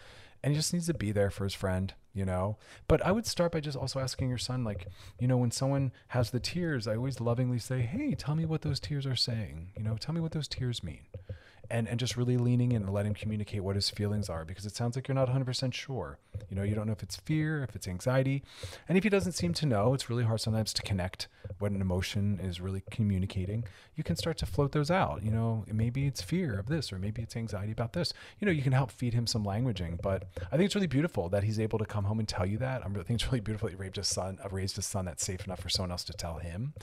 and 0.43 0.53
he 0.53 0.57
just 0.57 0.73
needs 0.73 0.87
to 0.87 0.93
be 0.93 1.11
there 1.11 1.29
for 1.29 1.43
his 1.43 1.53
friend 1.53 1.93
you 2.13 2.25
know? 2.25 2.57
But 2.87 3.05
i 3.05 3.11
would 3.11 3.25
start 3.25 3.51
by 3.51 3.59
just 3.59 3.77
also 3.77 3.99
asking 3.99 4.29
your 4.29 4.37
son 4.37 4.63
like 4.63 4.87
you 5.19 5.27
know 5.27 5.37
when 5.37 5.51
someone 5.51 5.91
has 6.09 6.31
the 6.31 6.39
tears 6.39 6.87
i 6.87 6.95
always 6.95 7.19
lovingly 7.21 7.59
say 7.59 7.81
hey 7.81 8.15
tell 8.15 8.35
me 8.35 8.45
what 8.45 8.61
those 8.61 8.79
tears 8.79 9.05
are 9.05 9.15
saying 9.15 9.71
you 9.77 9.83
know 9.83 9.95
tell 9.97 10.13
me 10.13 10.21
what 10.21 10.31
those 10.31 10.47
tears 10.47 10.83
mean 10.83 11.05
and 11.69 11.87
and 11.87 11.99
just 11.99 12.17
really 12.17 12.37
leaning 12.37 12.71
in 12.71 12.83
and 12.83 12.93
let 12.93 13.05
him 13.05 13.13
communicate 13.13 13.63
what 13.63 13.75
his 13.75 13.89
feelings 13.89 14.29
are 14.29 14.45
because 14.45 14.65
it 14.65 14.75
sounds 14.75 14.95
like 14.95 15.07
you're 15.07 15.15
not 15.15 15.29
100% 15.29 15.73
sure. 15.73 16.17
You 16.49 16.55
know 16.55 16.63
you 16.63 16.75
don't 16.75 16.87
know 16.87 16.93
if 16.93 17.03
it's 17.03 17.17
fear 17.17 17.63
if 17.63 17.75
it's 17.75 17.87
anxiety. 17.87 18.43
And 18.87 18.97
if 18.97 19.03
he 19.03 19.09
doesn't 19.09 19.33
seem 19.33 19.53
to 19.55 19.65
know 19.65 19.93
it's 19.93 20.09
really 20.09 20.23
hard 20.23 20.41
sometimes 20.41 20.73
to 20.73 20.81
connect 20.81 21.27
what 21.59 21.71
an 21.71 21.81
emotion 21.81 22.39
is 22.41 22.59
really 22.61 22.83
communicating. 22.89 23.65
You 23.95 24.03
can 24.03 24.15
start 24.15 24.37
to 24.37 24.45
float 24.45 24.71
those 24.71 24.91
out. 24.91 25.23
You 25.23 25.31
know 25.31 25.65
maybe 25.71 26.07
it's 26.07 26.21
fear 26.21 26.57
of 26.57 26.67
this 26.67 26.91
or 26.91 26.99
maybe 26.99 27.21
it's 27.21 27.35
anxiety 27.35 27.71
about 27.71 27.93
this. 27.93 28.13
You 28.39 28.45
know 28.45 28.51
you 28.51 28.63
can 28.63 28.73
help 28.73 28.91
feed 28.91 29.13
him 29.13 29.27
some 29.27 29.45
languaging 29.45 30.01
but 30.01 30.25
i 30.51 30.55
think 30.55 30.65
it's 30.65 30.75
really 30.75 30.87
beautiful 30.87 31.29
that 31.29 31.43
he's 31.43 31.59
able 31.59 31.79
to 31.79 31.85
come 31.85 32.05
home 32.05 32.19
and 32.19 32.27
tell 32.27 32.45
you 32.45 32.57
that. 32.57 32.81
I 32.85 32.89
think 32.89 33.09
it's 33.11 33.25
really 33.27 33.39
beautiful 33.39 33.67
that 33.67 33.75
he 33.75 33.81
raised 33.81 33.97
a 33.97 34.03
son 34.03 34.39
uh, 34.43 34.49
raised 34.49 34.77
a 34.77 34.81
son 34.81 35.05
that's 35.05 35.23
safe 35.23 35.45
enough 35.45 35.59
for 35.59 35.69
someone 35.69 35.91
else 35.91 36.03
to 36.05 36.13
tell 36.13 36.37
him. 36.37 36.73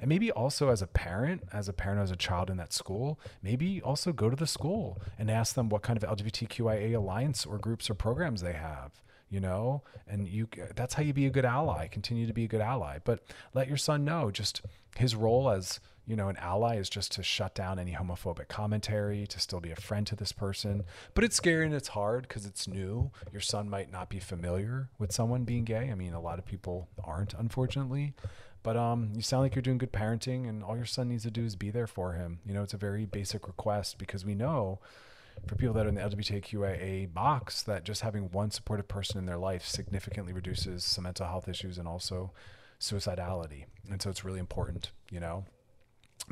And 0.00 0.08
maybe 0.08 0.30
also 0.30 0.70
as 0.70 0.82
a 0.82 0.86
parent 0.86 1.44
as 1.52 1.68
a 1.68 1.72
parent 1.72 2.00
as 2.00 2.10
a 2.10 2.16
child 2.16 2.50
in 2.50 2.56
that 2.56 2.72
school 2.72 3.18
maybe 3.42 3.80
also 3.82 4.12
go 4.12 4.31
to 4.32 4.36
the 4.36 4.46
school 4.46 5.00
and 5.18 5.30
ask 5.30 5.54
them 5.54 5.68
what 5.68 5.82
kind 5.82 6.02
of 6.02 6.18
LGBTQIA 6.18 6.96
alliance 6.96 7.46
or 7.46 7.58
groups 7.58 7.88
or 7.88 7.94
programs 7.94 8.42
they 8.42 8.54
have 8.54 8.92
you 9.32 9.40
know? 9.40 9.82
And 10.06 10.28
you 10.28 10.46
that's 10.76 10.94
how 10.94 11.02
you 11.02 11.12
be 11.12 11.26
a 11.26 11.30
good 11.30 11.46
ally 11.46 11.88
continue 11.88 12.26
to 12.26 12.32
be 12.32 12.44
a 12.44 12.48
good 12.48 12.60
ally. 12.60 12.98
But 13.02 13.24
let 13.54 13.66
your 13.66 13.78
son 13.78 14.04
know 14.04 14.30
just 14.30 14.60
his 14.96 15.16
role 15.16 15.50
as 15.50 15.80
you 16.06 16.16
know 16.16 16.28
an 16.28 16.36
ally 16.36 16.76
is 16.76 16.90
just 16.90 17.12
to 17.12 17.22
shut 17.22 17.54
down 17.54 17.78
any 17.78 17.92
homophobic 17.92 18.48
commentary 18.48 19.26
to 19.28 19.40
still 19.40 19.60
be 19.60 19.70
a 19.70 19.76
friend 19.76 20.06
to 20.08 20.14
this 20.14 20.32
person. 20.32 20.84
But 21.14 21.24
it's 21.24 21.36
scary 21.36 21.64
and 21.64 21.74
it's 21.74 21.88
hard 21.88 22.28
because 22.28 22.44
it's 22.44 22.68
new. 22.68 23.10
Your 23.32 23.40
son 23.40 23.70
might 23.70 23.90
not 23.90 24.10
be 24.10 24.20
familiar 24.20 24.90
with 24.98 25.12
someone 25.12 25.44
being 25.44 25.64
gay. 25.64 25.90
I 25.90 25.94
mean 25.94 26.12
a 26.12 26.20
lot 26.20 26.38
of 26.38 26.44
people 26.44 26.88
aren't 27.02 27.32
unfortunately 27.32 28.14
but 28.62 28.76
um, 28.76 29.10
you 29.14 29.22
sound 29.22 29.42
like 29.42 29.54
you're 29.54 29.62
doing 29.62 29.78
good 29.78 29.92
parenting, 29.92 30.48
and 30.48 30.62
all 30.62 30.76
your 30.76 30.86
son 30.86 31.08
needs 31.08 31.24
to 31.24 31.30
do 31.30 31.44
is 31.44 31.56
be 31.56 31.70
there 31.70 31.86
for 31.86 32.12
him. 32.12 32.38
You 32.46 32.54
know, 32.54 32.62
it's 32.62 32.74
a 32.74 32.78
very 32.78 33.04
basic 33.06 33.46
request 33.46 33.98
because 33.98 34.24
we 34.24 34.34
know 34.34 34.78
for 35.46 35.56
people 35.56 35.74
that 35.74 35.86
are 35.86 35.88
in 35.88 35.94
the 35.94 36.00
LGBTQIA 36.00 37.12
box 37.12 37.62
that 37.62 37.84
just 37.84 38.02
having 38.02 38.30
one 38.30 38.50
supportive 38.50 38.88
person 38.88 39.18
in 39.18 39.26
their 39.26 39.38
life 39.38 39.66
significantly 39.66 40.32
reduces 40.32 40.84
some 40.84 41.04
mental 41.04 41.26
health 41.26 41.48
issues 41.48 41.78
and 41.78 41.88
also 41.88 42.32
suicidality. 42.78 43.64
And 43.90 44.00
so 44.00 44.10
it's 44.10 44.24
really 44.24 44.40
important, 44.40 44.90
you 45.10 45.20
know. 45.20 45.44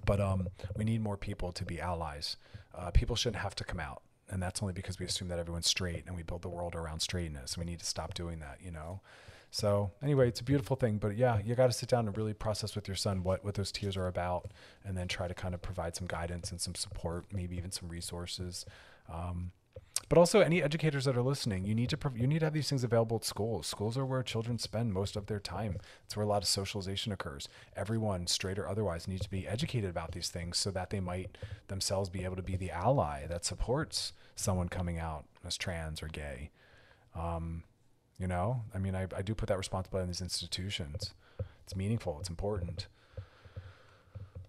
But 0.04 0.20
um, 0.20 0.48
we 0.76 0.84
need 0.84 1.00
more 1.00 1.16
people 1.16 1.52
to 1.52 1.64
be 1.64 1.80
allies. 1.80 2.36
Uh, 2.74 2.90
people 2.90 3.16
shouldn't 3.16 3.42
have 3.42 3.54
to 3.56 3.64
come 3.64 3.80
out. 3.80 4.02
And 4.28 4.40
that's 4.40 4.62
only 4.62 4.72
because 4.72 5.00
we 5.00 5.06
assume 5.06 5.28
that 5.28 5.40
everyone's 5.40 5.66
straight 5.66 6.04
and 6.06 6.14
we 6.14 6.22
build 6.22 6.42
the 6.42 6.48
world 6.48 6.76
around 6.76 7.00
straightness. 7.00 7.58
We 7.58 7.64
need 7.64 7.80
to 7.80 7.86
stop 7.86 8.14
doing 8.14 8.38
that, 8.38 8.58
you 8.62 8.70
know. 8.70 9.00
So 9.50 9.90
anyway, 10.02 10.28
it's 10.28 10.40
a 10.40 10.44
beautiful 10.44 10.76
thing. 10.76 10.98
But 10.98 11.16
yeah, 11.16 11.40
you 11.44 11.54
got 11.54 11.66
to 11.66 11.72
sit 11.72 11.88
down 11.88 12.06
and 12.06 12.16
really 12.16 12.34
process 12.34 12.74
with 12.74 12.86
your 12.86 12.96
son 12.96 13.22
what 13.22 13.44
what 13.44 13.54
those 13.54 13.72
tears 13.72 13.96
are 13.96 14.06
about, 14.06 14.50
and 14.84 14.96
then 14.96 15.08
try 15.08 15.28
to 15.28 15.34
kind 15.34 15.54
of 15.54 15.62
provide 15.62 15.96
some 15.96 16.06
guidance 16.06 16.50
and 16.50 16.60
some 16.60 16.74
support, 16.74 17.26
maybe 17.32 17.56
even 17.56 17.70
some 17.70 17.88
resources. 17.88 18.64
Um, 19.12 19.52
but 20.08 20.18
also, 20.18 20.40
any 20.40 20.60
educators 20.60 21.04
that 21.04 21.16
are 21.16 21.22
listening, 21.22 21.64
you 21.64 21.74
need 21.74 21.90
to 21.90 21.98
you 22.16 22.26
need 22.26 22.40
to 22.40 22.46
have 22.46 22.52
these 22.52 22.68
things 22.68 22.82
available 22.82 23.18
at 23.18 23.24
schools. 23.24 23.66
Schools 23.66 23.96
are 23.96 24.04
where 24.04 24.22
children 24.22 24.58
spend 24.58 24.92
most 24.92 25.14
of 25.14 25.26
their 25.26 25.38
time. 25.38 25.76
It's 26.04 26.16
where 26.16 26.24
a 26.24 26.28
lot 26.28 26.42
of 26.42 26.48
socialization 26.48 27.12
occurs. 27.12 27.48
Everyone, 27.76 28.26
straight 28.26 28.58
or 28.58 28.68
otherwise, 28.68 29.06
needs 29.06 29.22
to 29.22 29.30
be 29.30 29.46
educated 29.46 29.88
about 29.88 30.12
these 30.12 30.28
things 30.28 30.58
so 30.58 30.72
that 30.72 30.90
they 30.90 30.98
might 31.00 31.38
themselves 31.68 32.08
be 32.08 32.24
able 32.24 32.36
to 32.36 32.42
be 32.42 32.56
the 32.56 32.72
ally 32.72 33.26
that 33.28 33.44
supports 33.44 34.12
someone 34.34 34.68
coming 34.68 34.98
out 34.98 35.26
as 35.44 35.56
trans 35.56 36.02
or 36.02 36.08
gay. 36.08 36.50
Um, 37.14 37.62
you 38.20 38.26
know, 38.26 38.62
I 38.74 38.78
mean, 38.78 38.94
I, 38.94 39.06
I 39.16 39.22
do 39.22 39.34
put 39.34 39.48
that 39.48 39.56
responsibility 39.56 40.02
on 40.02 40.08
these 40.08 40.20
institutions. 40.20 41.14
It's 41.64 41.74
meaningful. 41.74 42.18
It's 42.20 42.28
important. 42.28 42.86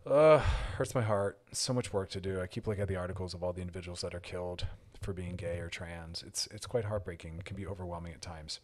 Uh, 0.05 0.39
hurts 0.75 0.93
my 0.93 1.01
heart. 1.01 1.39
So 1.53 1.73
much 1.73 1.93
work 1.93 2.09
to 2.09 2.19
do. 2.19 2.41
I 2.41 2.47
keep 2.47 2.67
looking 2.67 2.81
at 2.81 2.89
the 2.89 2.97
articles 2.97 3.33
of 3.33 3.43
all 3.43 3.53
the 3.53 3.61
individuals 3.61 4.01
that 4.01 4.13
are 4.13 4.19
killed 4.19 4.67
for 5.01 5.13
being 5.13 5.35
gay 5.35 5.59
or 5.59 5.69
trans. 5.69 6.23
It's 6.27 6.47
it's 6.47 6.65
quite 6.65 6.85
heartbreaking. 6.85 7.35
It 7.39 7.45
can 7.45 7.55
be 7.55 7.65
overwhelming 7.65 8.13
at 8.13 8.21
times. 8.21 8.59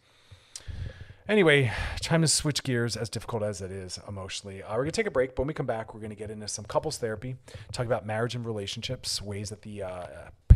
Anyway, 1.29 1.71
time 2.01 2.21
to 2.21 2.27
switch 2.27 2.63
gears, 2.63 2.95
as 2.95 3.09
difficult 3.09 3.43
as 3.43 3.61
it 3.61 3.71
is 3.71 3.99
emotionally. 4.07 4.63
Uh, 4.63 4.71
we're 4.71 4.83
going 4.83 4.91
to 4.91 4.91
take 4.91 5.07
a 5.07 5.11
break. 5.11 5.35
But 5.35 5.43
when 5.43 5.47
we 5.47 5.53
come 5.53 5.65
back, 5.65 5.93
we're 5.93 5.99
going 5.99 6.09
to 6.09 6.15
get 6.15 6.31
into 6.31 6.47
some 6.47 6.65
couples 6.65 6.97
therapy, 6.97 7.35
talk 7.71 7.85
about 7.85 8.05
marriage 8.05 8.33
and 8.33 8.45
relationships, 8.45 9.21
ways 9.21 9.49
that 9.49 9.61
the 9.61 9.83
uh, 9.83 10.07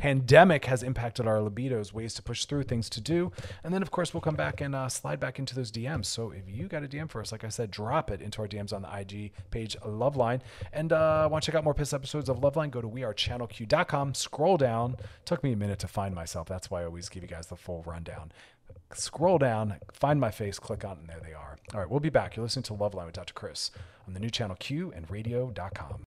pandemic 0.01 0.65
has 0.65 0.81
impacted 0.81 1.27
our 1.27 1.37
libidos, 1.37 1.93
ways 1.93 2.15
to 2.15 2.23
push 2.23 2.45
through, 2.45 2.63
things 2.63 2.89
to 2.89 2.99
do. 2.99 3.31
And 3.63 3.71
then, 3.71 3.83
of 3.83 3.91
course, 3.91 4.15
we'll 4.15 4.21
come 4.21 4.35
back 4.35 4.59
and 4.59 4.73
uh, 4.73 4.89
slide 4.89 5.19
back 5.19 5.37
into 5.37 5.53
those 5.53 5.71
DMs. 5.71 6.07
So 6.07 6.31
if 6.31 6.49
you 6.49 6.67
got 6.67 6.83
a 6.83 6.87
DM 6.87 7.07
for 7.07 7.21
us, 7.21 7.31
like 7.31 7.43
I 7.43 7.49
said, 7.49 7.69
drop 7.69 8.09
it 8.09 8.19
into 8.19 8.41
our 8.41 8.47
DMs 8.47 8.73
on 8.73 8.81
the 8.81 8.99
IG 8.99 9.31
page 9.51 9.77
Loveline. 9.85 10.41
And 10.73 10.91
uh, 10.91 11.29
want 11.31 11.43
to 11.43 11.51
check 11.51 11.55
out 11.55 11.63
more 11.63 11.75
piss 11.75 11.93
episodes 11.93 12.29
of 12.29 12.39
Loveline, 12.39 12.71
go 12.71 12.81
to 12.81 12.87
wearechannelq.com, 12.87 14.15
scroll 14.15 14.57
down. 14.57 14.97
Took 15.25 15.43
me 15.43 15.51
a 15.51 15.55
minute 15.55 15.77
to 15.77 15.87
find 15.87 16.15
myself. 16.15 16.47
That's 16.47 16.71
why 16.71 16.81
I 16.81 16.85
always 16.85 17.07
give 17.07 17.21
you 17.21 17.29
guys 17.29 17.45
the 17.45 17.55
full 17.55 17.83
rundown 17.83 18.31
scroll 18.93 19.37
down, 19.37 19.75
find 19.93 20.19
my 20.19 20.31
face, 20.31 20.59
click 20.59 20.83
on, 20.83 20.97
and 20.97 21.07
there 21.07 21.21
they 21.23 21.33
are. 21.33 21.57
All 21.73 21.79
right, 21.79 21.89
we'll 21.89 22.01
be 22.01 22.09
back. 22.09 22.35
You're 22.35 22.43
listening 22.43 22.63
to 22.63 22.73
Loveline 22.73 23.05
with 23.05 23.15
Dr. 23.15 23.33
Chris 23.33 23.71
on 24.05 24.13
the 24.13 24.19
new 24.19 24.29
channel 24.29 24.57
Q 24.59 24.91
and 24.93 25.09
radio.com. 25.09 26.03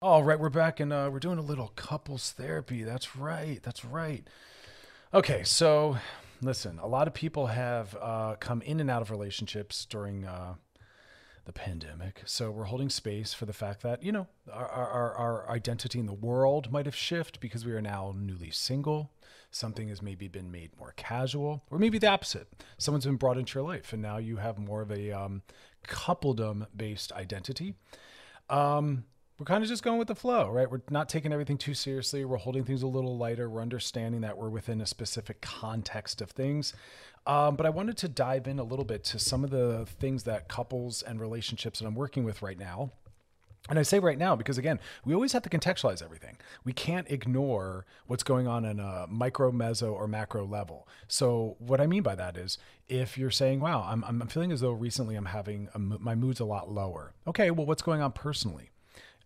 All 0.00 0.22
right, 0.22 0.38
we're 0.38 0.48
back 0.48 0.78
and 0.78 0.92
uh, 0.92 1.10
we're 1.12 1.18
doing 1.18 1.38
a 1.38 1.42
little 1.42 1.72
couples 1.74 2.30
therapy. 2.30 2.84
That's 2.84 3.16
right. 3.16 3.60
That's 3.64 3.84
right. 3.84 4.24
Okay, 5.12 5.42
so 5.42 5.96
listen, 6.40 6.78
a 6.78 6.86
lot 6.86 7.08
of 7.08 7.14
people 7.14 7.48
have 7.48 7.96
uh, 8.00 8.36
come 8.38 8.62
in 8.62 8.78
and 8.78 8.88
out 8.88 9.02
of 9.02 9.10
relationships 9.10 9.84
during 9.84 10.24
uh, 10.24 10.54
the 11.46 11.52
pandemic. 11.52 12.22
So 12.26 12.52
we're 12.52 12.66
holding 12.66 12.90
space 12.90 13.34
for 13.34 13.44
the 13.44 13.52
fact 13.52 13.82
that, 13.82 14.04
you 14.04 14.12
know, 14.12 14.28
our, 14.52 14.68
our, 14.68 15.14
our 15.16 15.50
identity 15.50 15.98
in 15.98 16.06
the 16.06 16.12
world 16.12 16.70
might 16.70 16.86
have 16.86 16.94
shifted 16.94 17.40
because 17.40 17.66
we 17.66 17.72
are 17.72 17.82
now 17.82 18.14
newly 18.16 18.52
single. 18.52 19.10
Something 19.50 19.88
has 19.88 20.00
maybe 20.00 20.28
been 20.28 20.52
made 20.52 20.78
more 20.78 20.94
casual, 20.96 21.64
or 21.72 21.78
maybe 21.80 21.98
the 21.98 22.06
opposite. 22.06 22.46
Someone's 22.76 23.06
been 23.06 23.16
brought 23.16 23.36
into 23.36 23.58
your 23.58 23.66
life, 23.66 23.92
and 23.92 24.00
now 24.00 24.18
you 24.18 24.36
have 24.36 24.60
more 24.60 24.80
of 24.80 24.92
a 24.92 25.10
um, 25.10 25.42
coupledom 25.88 26.68
based 26.76 27.10
identity. 27.14 27.74
Um, 28.48 29.02
we're 29.38 29.44
kind 29.44 29.62
of 29.62 29.68
just 29.68 29.84
going 29.84 29.98
with 29.98 30.08
the 30.08 30.16
flow, 30.16 30.50
right? 30.50 30.68
We're 30.68 30.80
not 30.90 31.08
taking 31.08 31.32
everything 31.32 31.58
too 31.58 31.74
seriously. 31.74 32.24
We're 32.24 32.38
holding 32.38 32.64
things 32.64 32.82
a 32.82 32.88
little 32.88 33.16
lighter. 33.16 33.48
We're 33.48 33.62
understanding 33.62 34.22
that 34.22 34.36
we're 34.36 34.48
within 34.48 34.80
a 34.80 34.86
specific 34.86 35.40
context 35.40 36.20
of 36.20 36.30
things. 36.30 36.74
Um, 37.24 37.54
but 37.54 37.64
I 37.64 37.70
wanted 37.70 37.96
to 37.98 38.08
dive 38.08 38.48
in 38.48 38.58
a 38.58 38.64
little 38.64 38.84
bit 38.84 39.04
to 39.04 39.18
some 39.18 39.44
of 39.44 39.50
the 39.50 39.86
things 40.00 40.24
that 40.24 40.48
couples 40.48 41.02
and 41.02 41.20
relationships 41.20 41.78
that 41.78 41.86
I'm 41.86 41.94
working 41.94 42.24
with 42.24 42.42
right 42.42 42.58
now. 42.58 42.90
And 43.68 43.78
I 43.78 43.82
say 43.82 43.98
right 43.98 44.18
now 44.18 44.34
because 44.34 44.58
again, 44.58 44.80
we 45.04 45.14
always 45.14 45.32
have 45.32 45.42
to 45.42 45.50
contextualize 45.50 46.02
everything. 46.02 46.38
We 46.64 46.72
can't 46.72 47.08
ignore 47.10 47.86
what's 48.06 48.22
going 48.22 48.48
on 48.48 48.64
in 48.64 48.80
a 48.80 49.06
micro, 49.08 49.52
meso, 49.52 49.92
or 49.92 50.08
macro 50.08 50.46
level. 50.46 50.88
So 51.06 51.56
what 51.58 51.80
I 51.80 51.86
mean 51.86 52.02
by 52.02 52.14
that 52.14 52.36
is, 52.36 52.56
if 52.88 53.18
you're 53.18 53.30
saying, 53.30 53.60
"Wow, 53.60 53.84
I'm, 53.86 54.02
I'm 54.04 54.26
feeling 54.28 54.52
as 54.52 54.62
though 54.62 54.72
recently 54.72 55.16
I'm 55.16 55.26
having 55.26 55.68
a, 55.74 55.78
my 55.78 56.14
mood's 56.14 56.40
a 56.40 56.46
lot 56.46 56.70
lower," 56.70 57.12
okay, 57.26 57.50
well, 57.50 57.66
what's 57.66 57.82
going 57.82 58.00
on 58.00 58.12
personally? 58.12 58.70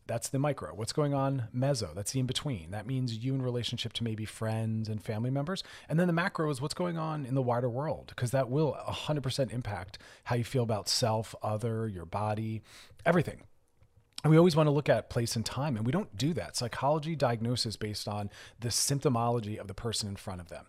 That's 0.07 0.29
the 0.29 0.39
micro. 0.39 0.75
What's 0.75 0.93
going 0.93 1.15
on 1.15 1.45
meso? 1.55 1.95
That's 1.95 2.13
the 2.13 2.21
in 2.21 2.27
between. 2.27 2.71
That 2.71 2.87
means 2.87 3.25
you 3.25 3.35
in 3.35 3.43
relationship 3.43 3.93
to 3.95 4.05
maybe 4.05 4.25
friends 4.25 4.89
and 4.89 5.03
family 5.03 5.31
members. 5.31 5.63
And 5.89 5.99
then 5.99 6.07
the 6.07 6.13
macro 6.13 6.51
is 6.51 6.61
what's 6.61 6.75
going 6.75 6.99
on 6.99 7.25
in 7.25 7.35
the 7.35 7.43
wider 7.43 7.71
world, 7.71 8.07
because 8.09 8.33
that 8.33 8.51
will 8.51 8.77
100% 8.89 9.53
impact 9.53 9.99
how 10.25 10.37
you 10.37 10.45
feel 10.45 10.63
about 10.63 10.89
self, 10.89 11.35
other, 11.43 11.87
your 11.87 12.07
body, 12.07 12.63
everything. 13.07 13.43
And 14.25 14.31
we 14.31 14.39
always 14.39 14.55
want 14.55 14.69
to 14.69 14.73
look 14.73 14.89
at 14.89 15.11
place 15.11 15.35
and 15.35 15.45
time, 15.45 15.77
and 15.77 15.85
we 15.85 15.93
don't 15.93 16.17
do 16.17 16.33
that. 16.35 16.57
Psychology 16.57 17.17
diagnosis 17.17 17.77
based 17.77 18.07
on 18.07 18.31
the 18.61 18.69
symptomology 18.69 19.59
of 19.59 19.67
the 19.67 19.75
person 19.75 20.09
in 20.09 20.17
front 20.17 20.41
of 20.41 20.49
them 20.49 20.67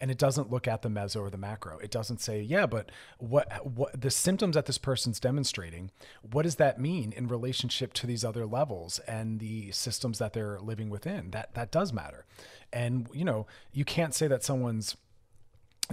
and 0.00 0.10
it 0.10 0.18
doesn't 0.18 0.50
look 0.50 0.68
at 0.68 0.82
the 0.82 0.88
meso 0.88 1.20
or 1.20 1.30
the 1.30 1.38
macro. 1.38 1.78
It 1.78 1.90
doesn't 1.90 2.20
say, 2.20 2.40
yeah, 2.40 2.66
but 2.66 2.90
what 3.18 3.66
what 3.66 3.98
the 4.00 4.10
symptoms 4.10 4.54
that 4.54 4.66
this 4.66 4.78
person's 4.78 5.20
demonstrating, 5.20 5.90
what 6.30 6.42
does 6.42 6.56
that 6.56 6.80
mean 6.80 7.12
in 7.12 7.28
relationship 7.28 7.92
to 7.94 8.06
these 8.06 8.24
other 8.24 8.46
levels 8.46 8.98
and 9.00 9.40
the 9.40 9.70
systems 9.72 10.18
that 10.18 10.32
they're 10.32 10.60
living 10.60 10.90
within? 10.90 11.30
That 11.30 11.54
that 11.54 11.70
does 11.70 11.92
matter. 11.92 12.26
And 12.72 13.08
you 13.12 13.24
know, 13.24 13.46
you 13.72 13.84
can't 13.84 14.14
say 14.14 14.26
that 14.28 14.44
someone's 14.44 14.96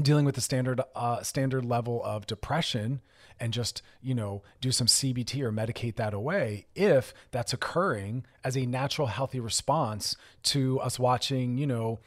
dealing 0.02 0.26
with 0.26 0.36
the 0.36 0.42
standard 0.42 0.82
uh, 0.96 1.22
standard 1.22 1.66
level 1.66 2.02
of 2.04 2.26
depression 2.26 3.02
and 3.40 3.54
just 3.54 3.82
you 4.02 4.16
know 4.16 4.42
do 4.62 4.72
some 4.72 4.88
CBT 4.88 5.42
or 5.42 5.52
medicate 5.52 5.96
that 5.96 6.14
away 6.14 6.66
if 6.76 7.14
that's 7.32 7.54
occurring 7.54 8.26
as 8.44 8.58
a 8.58 8.66
natural 8.66 9.08
healthy 9.08 9.40
response 9.40 10.16
to 10.42 10.80
us 10.80 10.98
watching 10.98 11.58
you 11.58 11.68
know 11.68 12.00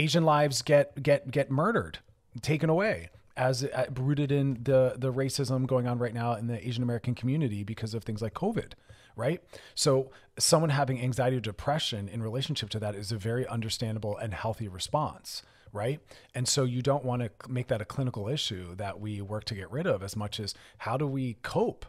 Asian 0.00 0.24
lives 0.24 0.62
get 0.62 1.02
get 1.02 1.30
get 1.30 1.50
murdered, 1.50 1.98
taken 2.40 2.70
away 2.70 3.10
as 3.36 3.64
uh, 3.64 3.84
rooted 3.94 4.32
in 4.32 4.58
the 4.62 4.94
the 4.96 5.12
racism 5.12 5.66
going 5.66 5.86
on 5.86 5.98
right 5.98 6.14
now 6.14 6.34
in 6.34 6.46
the 6.46 6.66
Asian 6.66 6.82
American 6.82 7.14
community 7.14 7.62
because 7.64 7.92
of 7.92 8.02
things 8.02 8.22
like 8.22 8.32
COVID, 8.32 8.72
right? 9.14 9.42
So 9.74 10.10
someone 10.38 10.70
having 10.70 11.00
anxiety 11.00 11.36
or 11.36 11.40
depression 11.40 12.08
in 12.08 12.22
relationship 12.22 12.70
to 12.70 12.78
that 12.80 12.94
is 12.94 13.12
a 13.12 13.18
very 13.18 13.46
understandable 13.46 14.16
and 14.16 14.32
healthy 14.32 14.68
response, 14.68 15.42
right? 15.70 16.00
And 16.34 16.48
so 16.48 16.64
you 16.64 16.80
don't 16.80 17.04
want 17.04 17.20
to 17.22 17.30
make 17.48 17.68
that 17.68 17.82
a 17.82 17.84
clinical 17.84 18.26
issue 18.26 18.74
that 18.76 19.00
we 19.00 19.20
work 19.20 19.44
to 19.44 19.54
get 19.54 19.70
rid 19.70 19.86
of 19.86 20.02
as 20.02 20.16
much 20.16 20.40
as 20.40 20.54
how 20.78 20.96
do 20.96 21.06
we 21.06 21.36
cope? 21.42 21.84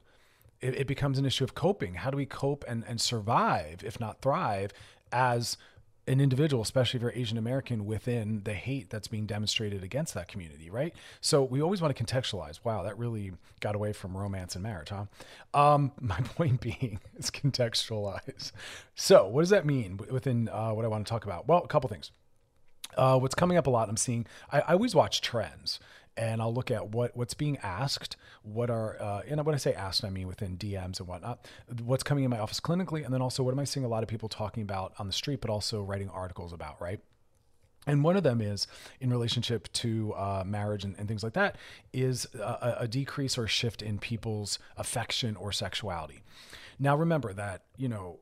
It, 0.59 0.75
it 0.81 0.87
becomes 0.87 1.17
an 1.17 1.25
issue 1.25 1.45
of 1.45 1.55
coping. 1.55 1.93
How 1.95 2.11
do 2.11 2.17
we 2.17 2.25
cope 2.25 2.65
and, 2.67 2.83
and 2.87 2.99
survive, 2.99 3.83
if 3.85 3.99
not 3.99 4.21
thrive, 4.21 4.71
as 5.11 5.57
an 6.11 6.19
individual, 6.19 6.61
especially 6.61 6.97
if 6.97 7.01
you're 7.01 7.13
Asian 7.15 7.37
American, 7.37 7.85
within 7.85 8.41
the 8.43 8.53
hate 8.53 8.89
that's 8.89 9.07
being 9.07 9.25
demonstrated 9.25 9.81
against 9.81 10.13
that 10.13 10.27
community, 10.27 10.69
right? 10.69 10.93
So 11.21 11.41
we 11.43 11.61
always 11.61 11.81
want 11.81 11.95
to 11.95 12.03
contextualize. 12.03 12.59
Wow, 12.63 12.83
that 12.83 12.97
really 12.97 13.31
got 13.61 13.75
away 13.75 13.93
from 13.93 14.17
romance 14.17 14.55
and 14.55 14.63
marriage, 14.63 14.89
huh? 14.89 15.05
Um, 15.53 15.93
my 16.01 16.19
point 16.19 16.59
being 16.59 16.99
is 17.17 17.31
contextualize. 17.31 18.51
So 18.93 19.27
what 19.27 19.41
does 19.41 19.51
that 19.51 19.65
mean 19.65 19.99
within 20.09 20.49
uh, 20.49 20.71
what 20.71 20.83
I 20.83 20.89
want 20.89 21.05
to 21.05 21.09
talk 21.09 21.23
about? 21.23 21.47
Well, 21.47 21.63
a 21.63 21.67
couple 21.67 21.89
things. 21.89 22.11
Uh, 22.97 23.17
what's 23.17 23.35
coming 23.35 23.57
up 23.57 23.67
a 23.67 23.69
lot, 23.69 23.87
I'm 23.87 23.95
seeing. 23.95 24.27
I, 24.51 24.59
I 24.59 24.73
always 24.73 24.93
watch 24.93 25.21
trends 25.21 25.79
and 26.21 26.39
I'll 26.39 26.53
look 26.53 26.69
at 26.69 26.89
what 26.89 27.17
what's 27.17 27.33
being 27.33 27.57
asked, 27.63 28.15
what 28.43 28.69
are 28.69 29.01
uh, 29.01 29.21
and 29.27 29.43
when 29.43 29.55
I 29.55 29.57
say 29.57 29.73
asked, 29.73 30.05
I 30.05 30.11
mean 30.11 30.27
within 30.27 30.55
DMs 30.55 30.99
and 30.99 31.07
whatnot, 31.07 31.47
what's 31.83 32.03
coming 32.03 32.23
in 32.23 32.29
my 32.29 32.37
office 32.37 32.59
clinically, 32.59 33.03
and 33.03 33.11
then 33.11 33.23
also 33.23 33.41
what 33.41 33.51
am 33.51 33.59
I 33.59 33.63
seeing 33.63 33.85
a 33.85 33.89
lot 33.89 34.03
of 34.03 34.09
people 34.09 34.29
talking 34.29 34.61
about 34.61 34.93
on 34.99 35.07
the 35.07 35.13
street, 35.13 35.41
but 35.41 35.49
also 35.49 35.81
writing 35.81 36.09
articles 36.09 36.53
about, 36.53 36.79
right? 36.79 36.99
And 37.87 38.03
one 38.03 38.15
of 38.15 38.21
them 38.21 38.39
is 38.39 38.67
in 38.99 39.09
relationship 39.09 39.73
to 39.73 40.13
uh, 40.13 40.43
marriage 40.45 40.83
and, 40.83 40.95
and, 40.99 41.07
things 41.07 41.23
like 41.23 41.33
that 41.33 41.55
is 41.91 42.27
a, 42.35 42.75
a 42.81 42.87
decrease 42.87 43.39
or 43.39 43.47
shift 43.47 43.81
in 43.81 43.97
people's 43.97 44.59
affection 44.77 45.35
or 45.35 45.51
sexuality. 45.51 46.21
Now, 46.77 46.95
remember 46.95 47.33
that, 47.33 47.63
you 47.77 47.89
know, 47.89 48.19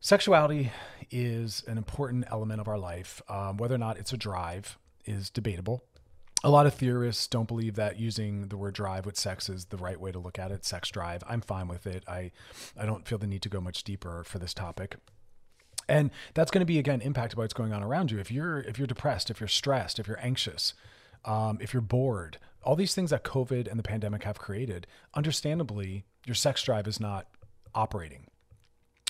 sexuality 0.00 0.72
is 1.10 1.64
an 1.66 1.78
important 1.78 2.26
element 2.30 2.60
of 2.60 2.68
our 2.68 2.76
life. 2.78 3.22
Um, 3.30 3.56
whether 3.56 3.76
or 3.76 3.78
not 3.78 3.96
it's 3.96 4.12
a 4.12 4.18
drive 4.18 4.76
is 5.06 5.30
debatable 5.30 5.82
a 6.42 6.50
lot 6.50 6.66
of 6.66 6.74
theorists 6.74 7.26
don't 7.26 7.48
believe 7.48 7.74
that 7.74 7.98
using 7.98 8.48
the 8.48 8.56
word 8.56 8.74
drive 8.74 9.04
with 9.04 9.16
sex 9.16 9.48
is 9.48 9.66
the 9.66 9.76
right 9.76 10.00
way 10.00 10.10
to 10.10 10.18
look 10.18 10.38
at 10.38 10.50
it 10.50 10.64
sex 10.64 10.88
drive. 10.90 11.22
I'm 11.28 11.40
fine 11.40 11.68
with 11.68 11.86
it. 11.86 12.04
I 12.08 12.30
i 12.78 12.86
don't 12.86 13.06
feel 13.06 13.18
the 13.18 13.26
need 13.26 13.42
to 13.42 13.48
go 13.48 13.60
much 13.60 13.84
deeper 13.84 14.24
for 14.24 14.38
this 14.38 14.54
topic. 14.54 14.96
And 15.88 16.10
that's 16.34 16.50
going 16.50 16.60
to 16.60 16.66
be 16.66 16.78
again 16.78 17.00
impacted 17.00 17.36
by 17.36 17.42
what's 17.42 17.54
going 17.54 17.72
on 17.72 17.82
around 17.82 18.10
you. 18.10 18.18
If 18.18 18.30
you're 18.30 18.60
if 18.60 18.78
you're 18.78 18.86
depressed 18.86 19.30
if 19.30 19.40
you're 19.40 19.48
stressed 19.48 19.98
if 19.98 20.08
you're 20.08 20.24
anxious 20.24 20.74
um, 21.24 21.58
if 21.60 21.74
you're 21.74 21.82
bored 21.82 22.38
all 22.62 22.76
these 22.76 22.94
things 22.94 23.10
that 23.10 23.24
covid 23.24 23.68
and 23.68 23.78
the 23.78 23.82
pandemic 23.82 24.24
have 24.24 24.38
created 24.38 24.86
understandably 25.14 26.04
your 26.26 26.34
sex 26.34 26.62
drive 26.62 26.86
is 26.86 27.00
not 27.00 27.26
operating. 27.74 28.26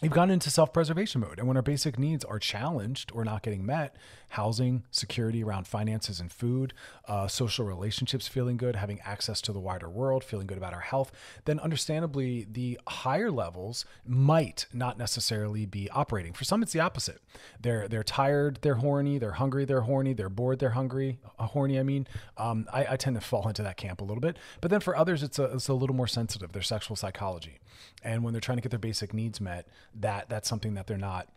We've 0.02 0.10
gone 0.10 0.30
into 0.30 0.50
self-preservation 0.50 1.20
mode 1.20 1.38
and 1.38 1.46
when 1.46 1.56
our 1.56 1.62
basic 1.62 1.98
needs 1.98 2.24
are 2.24 2.38
challenged 2.38 3.12
or 3.14 3.24
not 3.24 3.42
getting 3.42 3.66
met 3.66 3.96
housing 4.30 4.84
security 4.90 5.42
around 5.42 5.66
finances 5.66 6.20
and 6.20 6.32
food 6.32 6.72
uh, 7.06 7.26
social 7.28 7.64
relationships 7.64 8.26
feeling 8.26 8.56
good 8.56 8.76
having 8.76 9.00
access 9.00 9.40
to 9.40 9.52
the 9.52 9.60
wider 9.60 9.88
world 9.88 10.24
feeling 10.24 10.46
good 10.46 10.58
about 10.58 10.72
our 10.72 10.80
health 10.80 11.12
then 11.44 11.58
understandably 11.60 12.46
the 12.50 12.78
higher 12.88 13.30
levels 13.30 13.84
might 14.06 14.66
not 14.72 14.98
necessarily 14.98 15.66
be 15.66 15.88
operating. 15.90 16.32
For 16.32 16.44
some 16.44 16.62
it's 16.62 16.72
the 16.72 16.80
opposite. 16.80 17.20
They're 17.60 17.88
they're 17.88 18.02
tired 18.02 18.58
they're 18.62 18.76
horny 18.76 19.18
they're 19.18 19.32
hungry 19.32 19.64
they're 19.64 19.82
horny 19.82 20.12
they're 20.12 20.28
bored 20.28 20.58
they're 20.58 20.70
hungry 20.70 21.18
uh, 21.38 21.46
horny 21.46 21.78
i 21.78 21.82
mean. 21.82 22.06
Um, 22.36 22.66
I, 22.72 22.86
I, 22.92 22.96
tend 22.96 23.16
to 23.16 23.20
fall 23.20 23.48
into 23.48 23.62
that 23.62 23.76
camp 23.76 24.00
a 24.00 24.04
little 24.04 24.20
bit. 24.20 24.36
But 24.60 24.70
then 24.70 24.80
for 24.80 24.96
others 24.96 25.22
it's 25.22 25.38
a, 25.38 25.44
it's 25.44 25.68
a 25.68 25.74
little 25.74 25.96
more 25.96 26.06
sensitive 26.06 26.52
their 26.52 26.62
sexual 26.62 26.96
psychology. 26.96 27.58
And 28.02 28.24
when 28.24 28.32
they're 28.32 28.40
trying 28.40 28.58
to 28.58 28.62
get 28.62 28.70
their 28.70 28.78
basic 28.78 29.12
needs 29.14 29.40
met 29.40 29.66
that 29.94 30.28
that's 30.28 30.48
something 30.48 30.74
that 30.74 30.86
they're 30.86 30.96
not 30.98 31.28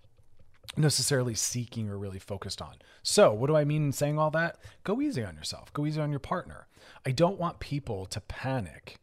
necessarily 0.77 1.35
seeking 1.35 1.89
or 1.89 1.97
really 1.97 2.19
focused 2.19 2.61
on. 2.61 2.75
So, 3.01 3.33
what 3.33 3.47
do 3.47 3.55
I 3.55 3.63
mean 3.63 3.85
in 3.85 3.91
saying 3.91 4.17
all 4.17 4.31
that? 4.31 4.57
Go 4.83 5.01
easy 5.01 5.23
on 5.23 5.35
yourself. 5.35 5.71
Go 5.73 5.85
easy 5.85 6.01
on 6.01 6.11
your 6.11 6.19
partner. 6.19 6.67
I 7.05 7.11
don't 7.11 7.39
want 7.39 7.59
people 7.59 8.05
to 8.07 8.21
panic 8.21 8.99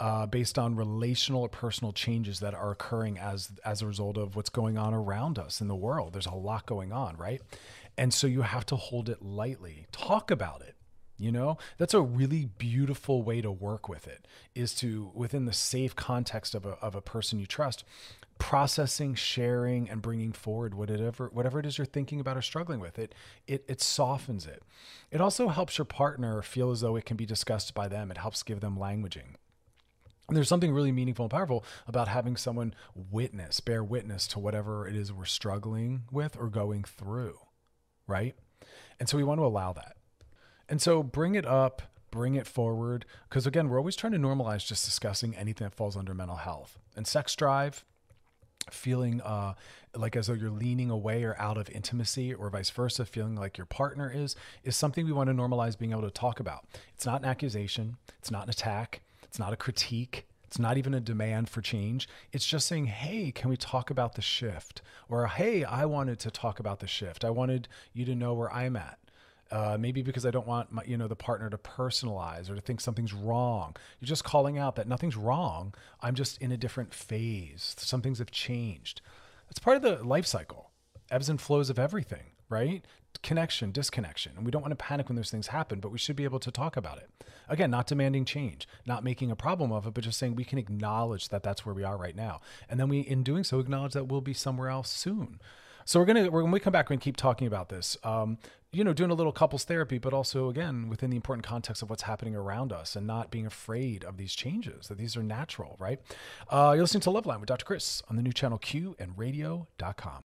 uh, 0.00 0.26
based 0.26 0.58
on 0.58 0.74
relational 0.74 1.42
or 1.42 1.48
personal 1.48 1.92
changes 1.92 2.40
that 2.40 2.54
are 2.54 2.72
occurring 2.72 3.18
as 3.18 3.52
as 3.64 3.82
a 3.82 3.86
result 3.86 4.16
of 4.16 4.34
what's 4.36 4.50
going 4.50 4.76
on 4.76 4.92
around 4.94 5.38
us 5.38 5.60
in 5.60 5.68
the 5.68 5.76
world. 5.76 6.12
There's 6.12 6.26
a 6.26 6.34
lot 6.34 6.66
going 6.66 6.92
on, 6.92 7.16
right? 7.16 7.40
And 7.96 8.12
so 8.12 8.26
you 8.26 8.42
have 8.42 8.66
to 8.66 8.76
hold 8.76 9.08
it 9.08 9.22
lightly. 9.22 9.86
Talk 9.92 10.30
about 10.30 10.62
it. 10.62 10.76
You 11.18 11.30
know, 11.30 11.56
that's 11.78 11.94
a 11.94 12.00
really 12.02 12.46
beautiful 12.58 13.22
way 13.22 13.40
to 13.42 13.50
work 13.52 13.88
with 13.88 14.08
it 14.08 14.26
is 14.56 14.74
to, 14.76 15.12
within 15.14 15.44
the 15.44 15.52
safe 15.52 15.94
context 15.94 16.52
of 16.52 16.66
a, 16.66 16.70
of 16.82 16.96
a 16.96 17.00
person 17.00 17.38
you 17.38 17.46
trust, 17.46 17.84
processing, 18.42 19.14
sharing, 19.14 19.88
and 19.88 20.02
bringing 20.02 20.32
forward 20.32 20.74
whatever 20.74 21.30
whatever 21.32 21.60
it 21.60 21.64
is 21.64 21.78
you're 21.78 21.84
thinking 21.84 22.18
about 22.18 22.36
or 22.36 22.42
struggling 22.42 22.80
with. 22.80 22.98
It 22.98 23.14
it 23.46 23.64
it 23.68 23.80
softens 23.80 24.46
it. 24.46 24.64
It 25.12 25.20
also 25.20 25.46
helps 25.46 25.78
your 25.78 25.84
partner 25.84 26.42
feel 26.42 26.72
as 26.72 26.80
though 26.80 26.96
it 26.96 27.04
can 27.04 27.16
be 27.16 27.24
discussed 27.24 27.72
by 27.72 27.86
them. 27.86 28.10
It 28.10 28.18
helps 28.18 28.42
give 28.42 28.58
them 28.58 28.76
languaging. 28.76 29.36
And 30.26 30.36
there's 30.36 30.48
something 30.48 30.72
really 30.72 30.90
meaningful 30.90 31.26
and 31.26 31.30
powerful 31.30 31.64
about 31.86 32.08
having 32.08 32.36
someone 32.36 32.74
witness, 32.96 33.60
bear 33.60 33.84
witness 33.84 34.26
to 34.28 34.40
whatever 34.40 34.88
it 34.88 34.96
is 34.96 35.12
we're 35.12 35.24
struggling 35.24 36.02
with 36.10 36.36
or 36.36 36.48
going 36.48 36.82
through, 36.82 37.38
right? 38.08 38.34
And 38.98 39.08
so 39.08 39.16
we 39.16 39.24
want 39.24 39.38
to 39.38 39.46
allow 39.46 39.72
that. 39.72 39.96
And 40.68 40.82
so 40.82 41.04
bring 41.04 41.36
it 41.36 41.46
up, 41.46 41.82
bring 42.10 42.34
it 42.34 42.48
forward. 42.48 43.06
Because 43.28 43.46
again, 43.46 43.68
we're 43.68 43.78
always 43.78 43.94
trying 43.94 44.14
to 44.14 44.18
normalize 44.18 44.66
just 44.66 44.84
discussing 44.84 45.36
anything 45.36 45.64
that 45.64 45.76
falls 45.76 45.96
under 45.96 46.12
mental 46.12 46.38
health. 46.38 46.78
And 46.96 47.06
sex 47.06 47.36
drive, 47.36 47.84
feeling 48.70 49.20
uh, 49.22 49.54
like 49.94 50.16
as 50.16 50.26
though 50.26 50.34
you're 50.34 50.50
leaning 50.50 50.90
away 50.90 51.24
or 51.24 51.38
out 51.38 51.58
of 51.58 51.68
intimacy 51.70 52.32
or 52.32 52.48
vice 52.50 52.70
versa 52.70 53.04
feeling 53.04 53.34
like 53.34 53.58
your 53.58 53.66
partner 53.66 54.10
is 54.14 54.36
is 54.64 54.76
something 54.76 55.04
we 55.04 55.12
want 55.12 55.28
to 55.28 55.34
normalize 55.34 55.78
being 55.78 55.92
able 55.92 56.02
to 56.02 56.10
talk 56.10 56.40
about 56.40 56.64
it's 56.94 57.06
not 57.06 57.20
an 57.22 57.28
accusation 57.28 57.96
it's 58.18 58.30
not 58.30 58.44
an 58.44 58.50
attack 58.50 59.00
it's 59.24 59.38
not 59.38 59.52
a 59.52 59.56
critique 59.56 60.26
it's 60.52 60.58
not 60.58 60.76
even 60.76 60.92
a 60.92 61.00
demand 61.00 61.48
for 61.48 61.62
change. 61.62 62.06
It's 62.30 62.44
just 62.44 62.68
saying, 62.68 62.84
hey, 62.84 63.30
can 63.30 63.48
we 63.48 63.56
talk 63.56 63.88
about 63.88 64.16
the 64.16 64.20
shift? 64.20 64.82
Or, 65.08 65.26
hey, 65.26 65.64
I 65.64 65.86
wanted 65.86 66.18
to 66.18 66.30
talk 66.30 66.60
about 66.60 66.80
the 66.80 66.86
shift. 66.86 67.24
I 67.24 67.30
wanted 67.30 67.68
you 67.94 68.04
to 68.04 68.14
know 68.14 68.34
where 68.34 68.52
I'm 68.52 68.76
at. 68.76 68.98
Uh, 69.52 69.76
maybe 69.78 70.00
because 70.00 70.24
I 70.24 70.30
don't 70.30 70.46
want 70.46 70.72
my, 70.72 70.82
you 70.86 70.96
know 70.96 71.08
the 71.08 71.14
partner 71.14 71.50
to 71.50 71.58
personalize 71.58 72.48
or 72.48 72.54
to 72.54 72.60
think 72.62 72.80
something's 72.80 73.12
wrong. 73.12 73.76
You're 74.00 74.08
just 74.08 74.24
calling 74.24 74.56
out 74.56 74.76
that 74.76 74.88
nothing's 74.88 75.14
wrong. 75.14 75.74
I'm 76.00 76.14
just 76.14 76.40
in 76.40 76.50
a 76.52 76.56
different 76.56 76.94
phase. 76.94 77.76
Some 77.78 78.00
things 78.00 78.18
have 78.18 78.30
changed. 78.30 79.02
That's 79.48 79.58
part 79.58 79.76
of 79.76 79.82
the 79.82 80.02
life 80.02 80.24
cycle, 80.24 80.70
ebbs 81.10 81.28
and 81.28 81.38
flows 81.38 81.68
of 81.68 81.78
everything, 81.78 82.30
right? 82.48 82.82
Connection, 83.22 83.72
disconnection, 83.72 84.32
and 84.36 84.46
we 84.46 84.50
don't 84.50 84.62
want 84.62 84.72
to 84.72 84.76
panic 84.76 85.10
when 85.10 85.16
those 85.16 85.30
things 85.30 85.48
happen, 85.48 85.80
but 85.80 85.92
we 85.92 85.98
should 85.98 86.16
be 86.16 86.24
able 86.24 86.40
to 86.40 86.50
talk 86.50 86.78
about 86.78 86.96
it. 86.96 87.10
Again, 87.46 87.70
not 87.70 87.86
demanding 87.86 88.24
change, 88.24 88.66
not 88.86 89.04
making 89.04 89.30
a 89.30 89.36
problem 89.36 89.70
of 89.70 89.86
it, 89.86 89.92
but 89.92 90.02
just 90.02 90.18
saying 90.18 90.34
we 90.34 90.44
can 90.46 90.58
acknowledge 90.58 91.28
that 91.28 91.42
that's 91.42 91.66
where 91.66 91.74
we 91.74 91.84
are 91.84 91.98
right 91.98 92.16
now, 92.16 92.40
and 92.70 92.80
then 92.80 92.88
we, 92.88 93.00
in 93.00 93.22
doing 93.22 93.44
so, 93.44 93.58
acknowledge 93.58 93.92
that 93.92 94.08
we'll 94.08 94.22
be 94.22 94.32
somewhere 94.32 94.70
else 94.70 94.90
soon. 94.90 95.40
So 95.84 96.00
we're 96.00 96.06
gonna 96.06 96.30
when 96.30 96.50
we 96.50 96.60
come 96.60 96.72
back, 96.72 96.86
we're 96.86 96.94
gonna 96.94 97.00
keep 97.00 97.16
talking 97.16 97.46
about 97.46 97.68
this. 97.68 97.96
Um, 98.04 98.38
you 98.72 98.84
know, 98.84 98.92
doing 98.94 99.10
a 99.10 99.14
little 99.14 99.32
couples 99.32 99.64
therapy, 99.64 99.98
but 99.98 100.14
also 100.14 100.48
again 100.48 100.88
within 100.88 101.10
the 101.10 101.16
important 101.16 101.46
context 101.46 101.82
of 101.82 101.90
what's 101.90 102.02
happening 102.02 102.34
around 102.34 102.72
us, 102.72 102.96
and 102.96 103.06
not 103.06 103.30
being 103.30 103.46
afraid 103.46 104.04
of 104.04 104.16
these 104.16 104.34
changes. 104.34 104.88
That 104.88 104.98
these 104.98 105.16
are 105.16 105.22
natural, 105.22 105.76
right? 105.78 106.00
Uh, 106.50 106.72
you're 106.74 106.82
listening 106.82 107.02
to 107.02 107.10
Loveline 107.10 107.40
with 107.40 107.48
Dr. 107.48 107.64
Chris 107.64 108.02
on 108.08 108.16
the 108.16 108.22
new 108.22 108.32
channel 108.32 108.58
Q 108.58 108.96
and 108.98 109.16
Radio.com. 109.18 110.22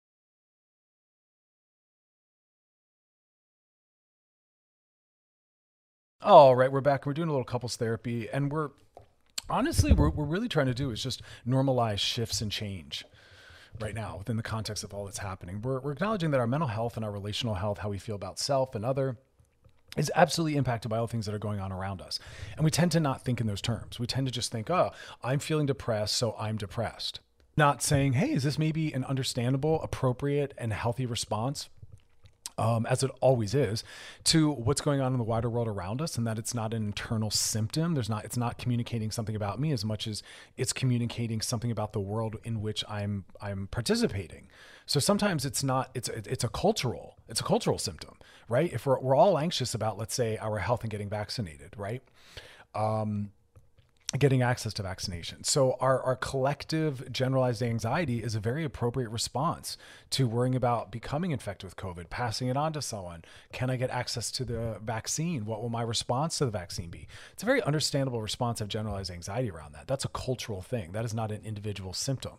All 6.22 6.56
right, 6.56 6.72
we're 6.72 6.82
back. 6.82 7.06
We're 7.06 7.14
doing 7.14 7.30
a 7.30 7.32
little 7.32 7.46
couples 7.46 7.76
therapy, 7.76 8.28
and 8.30 8.52
we're 8.52 8.72
honestly, 9.50 9.94
we're, 9.94 10.10
we're 10.10 10.26
really 10.26 10.50
trying 10.50 10.66
to 10.66 10.74
do 10.74 10.92
is 10.92 11.02
just 11.02 11.22
normalize 11.48 12.00
shifts 12.00 12.42
and 12.42 12.52
change 12.52 13.06
right 13.82 13.96
now 13.96 14.18
within 14.18 14.38
the 14.38 14.44
context 14.44 14.84
of 14.84 14.94
all 14.94 15.06
that's 15.06 15.18
happening. 15.20 15.62
We're, 15.62 15.80
we're 15.80 15.92
acknowledging 15.92 16.32
that 16.32 16.40
our 16.40 16.48
mental 16.48 16.68
health 16.68 16.96
and 16.96 17.06
our 17.06 17.12
relational 17.12 17.56
health, 17.56 17.80
how 17.80 17.90
we 17.90 17.98
feel 17.98 18.16
about 18.16 18.40
self 18.40 18.76
and 18.76 18.86
other, 18.86 19.18
is 19.96 20.12
absolutely 20.16 20.58
impacted 20.58 20.90
by 20.90 20.98
all 20.98 21.08
things 21.08 21.26
that 21.26 21.36
are 21.36 21.40
going 21.40 21.60
on 21.60 21.72
around 21.72 22.02
us. 22.02 22.20
And 22.56 22.64
we 22.64 22.72
tend 22.72 22.92
to 22.94 23.00
not 23.00 23.24
think 23.24 23.42
in 23.42 23.48
those 23.48 23.62
terms. 23.62 24.00
We 24.00 24.08
tend 24.08 24.28
to 24.28 24.34
just 24.34 24.52
think, 24.52 24.70
oh, 24.70 24.92
I'm 25.24 25.40
feeling 25.40 25.66
depressed, 25.66 26.16
so 26.16 26.36
I'm 26.38 26.58
depressed. 26.58 27.20
Not 27.56 27.82
saying, 27.82 28.14
hey, 28.14 28.34
is 28.34 28.44
this 28.44 28.60
maybe 28.60 28.94
an 28.94 29.04
understandable, 29.06 29.82
appropriate, 29.82 30.54
and 30.58 30.72
healthy 30.72 31.06
response 31.06 31.70
um, 32.58 32.86
as 32.88 33.04
it 33.04 33.12
always 33.22 33.54
is, 33.54 33.84
to 34.26 34.52
what's 34.52 34.82
going 34.82 35.02
on 35.02 35.14
in 35.14 35.18
the 35.18 35.24
wider 35.24 35.50
world 35.50 35.68
around 35.68 36.02
us, 36.02 36.18
and 36.18 36.26
that 36.26 36.40
it's 36.40 36.54
not 36.54 36.74
an 36.74 36.84
internal 36.84 37.30
symptom. 37.30 37.94
There's 37.94 38.10
not. 38.10 38.26
It's 38.26 38.38
not 38.38 38.58
communicating 38.58 39.12
something 39.12 39.36
about 39.36 39.60
me 39.60 39.72
as 39.72 39.86
much 39.86 40.08
as 40.08 40.24
it's 40.56 40.74
communicating 40.74 41.42
something 41.42 41.72
about 41.72 41.94
the 41.94 42.00
world 42.00 42.38
in 42.44 42.62
which 42.62 42.84
I'm 42.90 43.26
I'm 43.42 43.68
participating. 43.68 44.48
So 44.86 45.00
sometimes 45.00 45.46
it's 45.46 45.64
not. 45.64 45.90
It's 45.94 46.10
it's 46.10 46.44
a 46.44 46.50
cultural. 46.50 47.16
It's 47.28 47.42
a 47.42 47.44
cultural 47.44 47.78
symptom, 47.78 48.16
right? 48.50 48.72
If 48.72 48.86
we're 48.86 49.00
we're 49.00 49.16
all 49.16 49.38
anxious 49.38 49.74
about, 49.74 49.98
let's 49.98 50.16
say, 50.16 50.38
our 50.38 50.60
health 50.60 50.82
and 50.82 50.90
getting 50.90 51.10
vaccinated, 51.10 51.74
right? 51.78 52.02
Um, 52.74 53.32
getting 54.18 54.42
access 54.42 54.74
to 54.74 54.84
vaccination. 54.84 55.44
So 55.44 55.76
our, 55.82 56.02
our 56.02 56.16
collective 56.16 57.12
generalized 57.12 57.62
anxiety 57.62 58.24
is 58.24 58.36
a 58.36 58.40
very 58.40 58.64
appropriate 58.64 59.10
response 59.10 59.78
to 60.12 60.28
worrying 60.28 60.56
about 60.56 60.92
becoming 60.92 61.32
infected 61.32 61.68
with 61.68 61.76
COVID, 61.76 62.10
passing 62.10 62.48
it 62.48 62.56
on 62.56 62.72
to 62.74 62.82
someone. 62.82 63.26
Can 63.52 63.70
I 63.70 63.76
get 63.76 63.90
access 63.90 64.32
to 64.32 64.46
the 64.46 64.80
vaccine? 64.82 65.46
What 65.46 65.62
will 65.62 65.70
my 65.70 65.82
response 65.82 66.38
to 66.38 66.46
the 66.46 66.52
vaccine 66.52 66.90
be? 66.90 67.08
It's 67.34 67.44
a 67.44 67.46
very 67.46 67.62
understandable 67.64 68.22
response 68.22 68.62
of 68.62 68.70
generalized 68.70 69.12
anxiety 69.12 69.52
around 69.52 69.74
that. 69.74 69.88
That's 69.88 70.06
a 70.06 70.10
cultural 70.10 70.62
thing. 70.62 70.94
That 70.94 71.04
is 71.04 71.14
not 71.14 71.30
an 71.30 71.42
individual 71.44 71.92
symptom. 71.92 72.38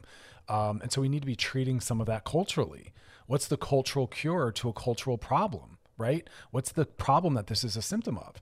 Um, 0.49 0.81
and 0.81 0.91
so 0.91 1.03
we 1.03 1.11
need 1.11 1.21
to 1.21 1.27
be 1.27 1.37
treating 1.37 1.81
some 1.81 2.01
of 2.01 2.07
that 2.07 2.25
culturally. 2.25 2.93
What's 3.27 3.47
the 3.47 3.59
cultural 3.59 4.07
cure 4.07 4.51
to 4.53 4.71
a 4.71 4.73
cultural 4.73 5.19
problem? 5.19 5.77
Right? 5.99 6.31
What's 6.51 6.73
the 6.73 6.87
problem 6.87 7.35
that 7.35 7.49
this 7.49 7.63
is 7.63 7.77
a 7.77 7.83
symptom 7.83 8.17
of? 8.17 8.37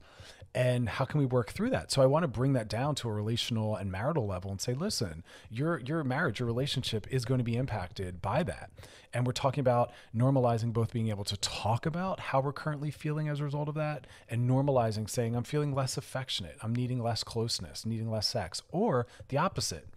And 0.57 0.89
how 0.89 1.05
can 1.05 1.19
we 1.19 1.25
work 1.27 1.51
through 1.51 1.69
that? 1.69 1.91
So 1.91 2.01
i 2.01 2.07
want 2.07 2.23
to 2.23 2.27
bring 2.27 2.53
that 2.53 2.67
down 2.67 2.95
to 2.95 3.09
a 3.09 3.13
relational 3.13 3.75
and 3.75 3.91
marital 3.91 4.25
level 4.25 4.49
and 4.49 4.59
say 4.59 4.73
listen 4.73 5.23
your 5.51 5.79
your 5.81 6.03
marriage 6.03 6.39
your 6.39 6.47
relationship 6.47 7.05
is 7.11 7.25
going 7.25 7.37
to 7.37 7.43
be 7.43 7.55
impacted 7.55 8.23
by 8.23 8.41
that. 8.41 8.71
And 9.13 9.25
we're 9.25 9.33
talking 9.33 9.61
about 9.61 9.91
normalizing 10.15 10.73
both 10.73 10.91
being 10.91 11.09
able 11.09 11.23
to 11.25 11.37
talk 11.37 11.85
about 11.85 12.19
how 12.19 12.41
we're 12.41 12.53
currently 12.53 12.91
feeling 12.91 13.29
as 13.29 13.39
a 13.39 13.43
result 13.43 13.69
of 13.69 13.75
that 13.75 14.07
and 14.29 14.49
normalizing 14.49 15.07
saying 15.07 15.35
i'm 15.35 15.43
feeling 15.43 15.75
less 15.75 15.95
affectionate. 15.95 16.57
I'm 16.63 16.73
needing 16.73 17.03
less 17.03 17.23
closeness 17.23 17.85
needing 17.85 18.09
less 18.09 18.27
sex. 18.27 18.63
Or 18.71 19.05
the 19.29 19.37
opposite 19.37 19.87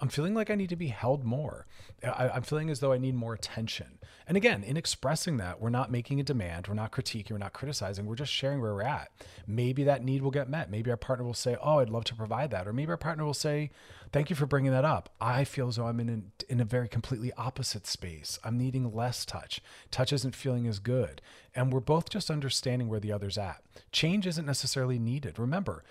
i'm 0.00 0.10
feeling 0.10 0.34
like 0.34 0.50
i 0.50 0.54
need 0.54 0.68
to 0.68 0.76
be 0.76 0.88
held 0.88 1.24
more. 1.24 1.66
I, 2.04 2.28
i'm 2.28 2.42
feeling 2.42 2.68
as 2.68 2.80
though 2.80 2.92
i 2.92 2.98
need 2.98 3.14
more 3.14 3.32
attention. 3.32 3.98
And 4.26 4.36
again 4.36 4.62
in 4.64 4.76
expressing 4.76 5.38
that 5.38 5.62
we're 5.62 5.70
not 5.70 5.90
making 5.90 6.20
a 6.20 6.24
demand 6.24 6.68
we're 6.68 6.74
not 6.74 6.92
critiquing 6.92 7.30
we're 7.30 7.38
not 7.38 7.54
criticizing 7.54 8.04
we're 8.04 8.16
just 8.16 8.32
sharing 8.32 8.60
where 8.60 8.74
we're 8.74 8.82
at. 8.82 9.10
Maybe 9.46 9.84
that 9.84 10.04
need 10.10 10.22
will 10.22 10.30
get 10.30 10.48
met. 10.48 10.70
Maybe 10.70 10.90
our 10.90 10.96
partner 10.96 11.24
will 11.24 11.34
say, 11.34 11.56
"Oh, 11.62 11.78
I'd 11.78 11.88
love 11.88 12.04
to 12.04 12.14
provide 12.14 12.50
that," 12.50 12.66
or 12.66 12.72
maybe 12.72 12.90
our 12.90 12.96
partner 12.96 13.24
will 13.24 13.34
say, 13.34 13.70
"Thank 14.12 14.30
you 14.30 14.36
for 14.36 14.46
bringing 14.46 14.72
that 14.72 14.84
up. 14.84 15.14
I 15.20 15.44
feel 15.44 15.68
as 15.68 15.76
though 15.76 15.86
I'm 15.86 16.00
in 16.00 16.08
a, 16.48 16.52
in 16.52 16.60
a 16.60 16.64
very 16.64 16.88
completely 16.88 17.32
opposite 17.34 17.86
space. 17.86 18.38
I'm 18.44 18.58
needing 18.58 18.92
less 18.92 19.24
touch. 19.24 19.60
Touch 19.90 20.12
isn't 20.12 20.34
feeling 20.34 20.66
as 20.66 20.78
good." 20.78 21.20
And 21.54 21.72
we're 21.72 21.80
both 21.80 22.08
just 22.08 22.30
understanding 22.30 22.88
where 22.88 23.00
the 23.00 23.12
other's 23.12 23.38
at. 23.38 23.62
Change 23.92 24.26
isn't 24.26 24.46
necessarily 24.46 24.98
needed. 24.98 25.38
Remember, 25.38 25.84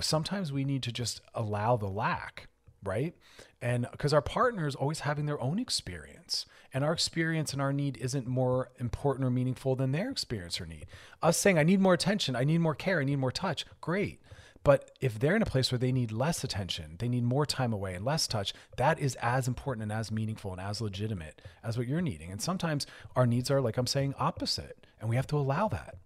sometimes 0.00 0.52
we 0.52 0.64
need 0.64 0.82
to 0.82 0.92
just 0.92 1.20
allow 1.34 1.76
the 1.76 1.88
lack 1.88 2.48
right? 2.86 3.14
And 3.60 3.86
because 3.90 4.12
our 4.12 4.22
partner 4.22 4.66
is 4.66 4.74
always 4.74 5.00
having 5.00 5.26
their 5.26 5.40
own 5.40 5.58
experience, 5.58 6.46
and 6.72 6.84
our 6.84 6.92
experience 6.92 7.52
and 7.52 7.62
our 7.62 7.72
need 7.72 7.96
isn't 7.98 8.26
more 8.26 8.70
important 8.78 9.26
or 9.26 9.30
meaningful 9.30 9.76
than 9.76 9.92
their 9.92 10.10
experience 10.10 10.60
or 10.60 10.66
need. 10.66 10.86
Us 11.22 11.36
saying, 11.36 11.58
I 11.58 11.62
need 11.62 11.80
more 11.80 11.94
attention, 11.94 12.36
I 12.36 12.44
need 12.44 12.58
more 12.58 12.74
care, 12.74 13.00
I 13.00 13.04
need 13.04 13.16
more 13.16 13.32
touch, 13.32 13.64
great. 13.80 14.20
But 14.62 14.90
if 15.00 15.18
they're 15.18 15.36
in 15.36 15.42
a 15.42 15.46
place 15.46 15.70
where 15.70 15.78
they 15.78 15.92
need 15.92 16.10
less 16.10 16.42
attention, 16.42 16.96
they 16.98 17.08
need 17.08 17.22
more 17.22 17.46
time 17.46 17.72
away 17.72 17.94
and 17.94 18.04
less 18.04 18.26
touch, 18.26 18.52
that 18.76 18.98
is 18.98 19.14
as 19.22 19.46
important 19.46 19.84
and 19.84 19.92
as 19.92 20.10
meaningful 20.10 20.50
and 20.50 20.60
as 20.60 20.80
legitimate 20.80 21.40
as 21.62 21.78
what 21.78 21.86
you're 21.86 22.00
needing. 22.00 22.32
And 22.32 22.42
sometimes 22.42 22.84
our 23.14 23.26
needs 23.26 23.48
are, 23.50 23.60
like 23.60 23.76
I'm 23.76 23.86
saying, 23.86 24.14
opposite, 24.18 24.84
and 25.00 25.08
we 25.08 25.14
have 25.16 25.28
to 25.28 25.38
allow 25.38 25.68
that. 25.68 25.98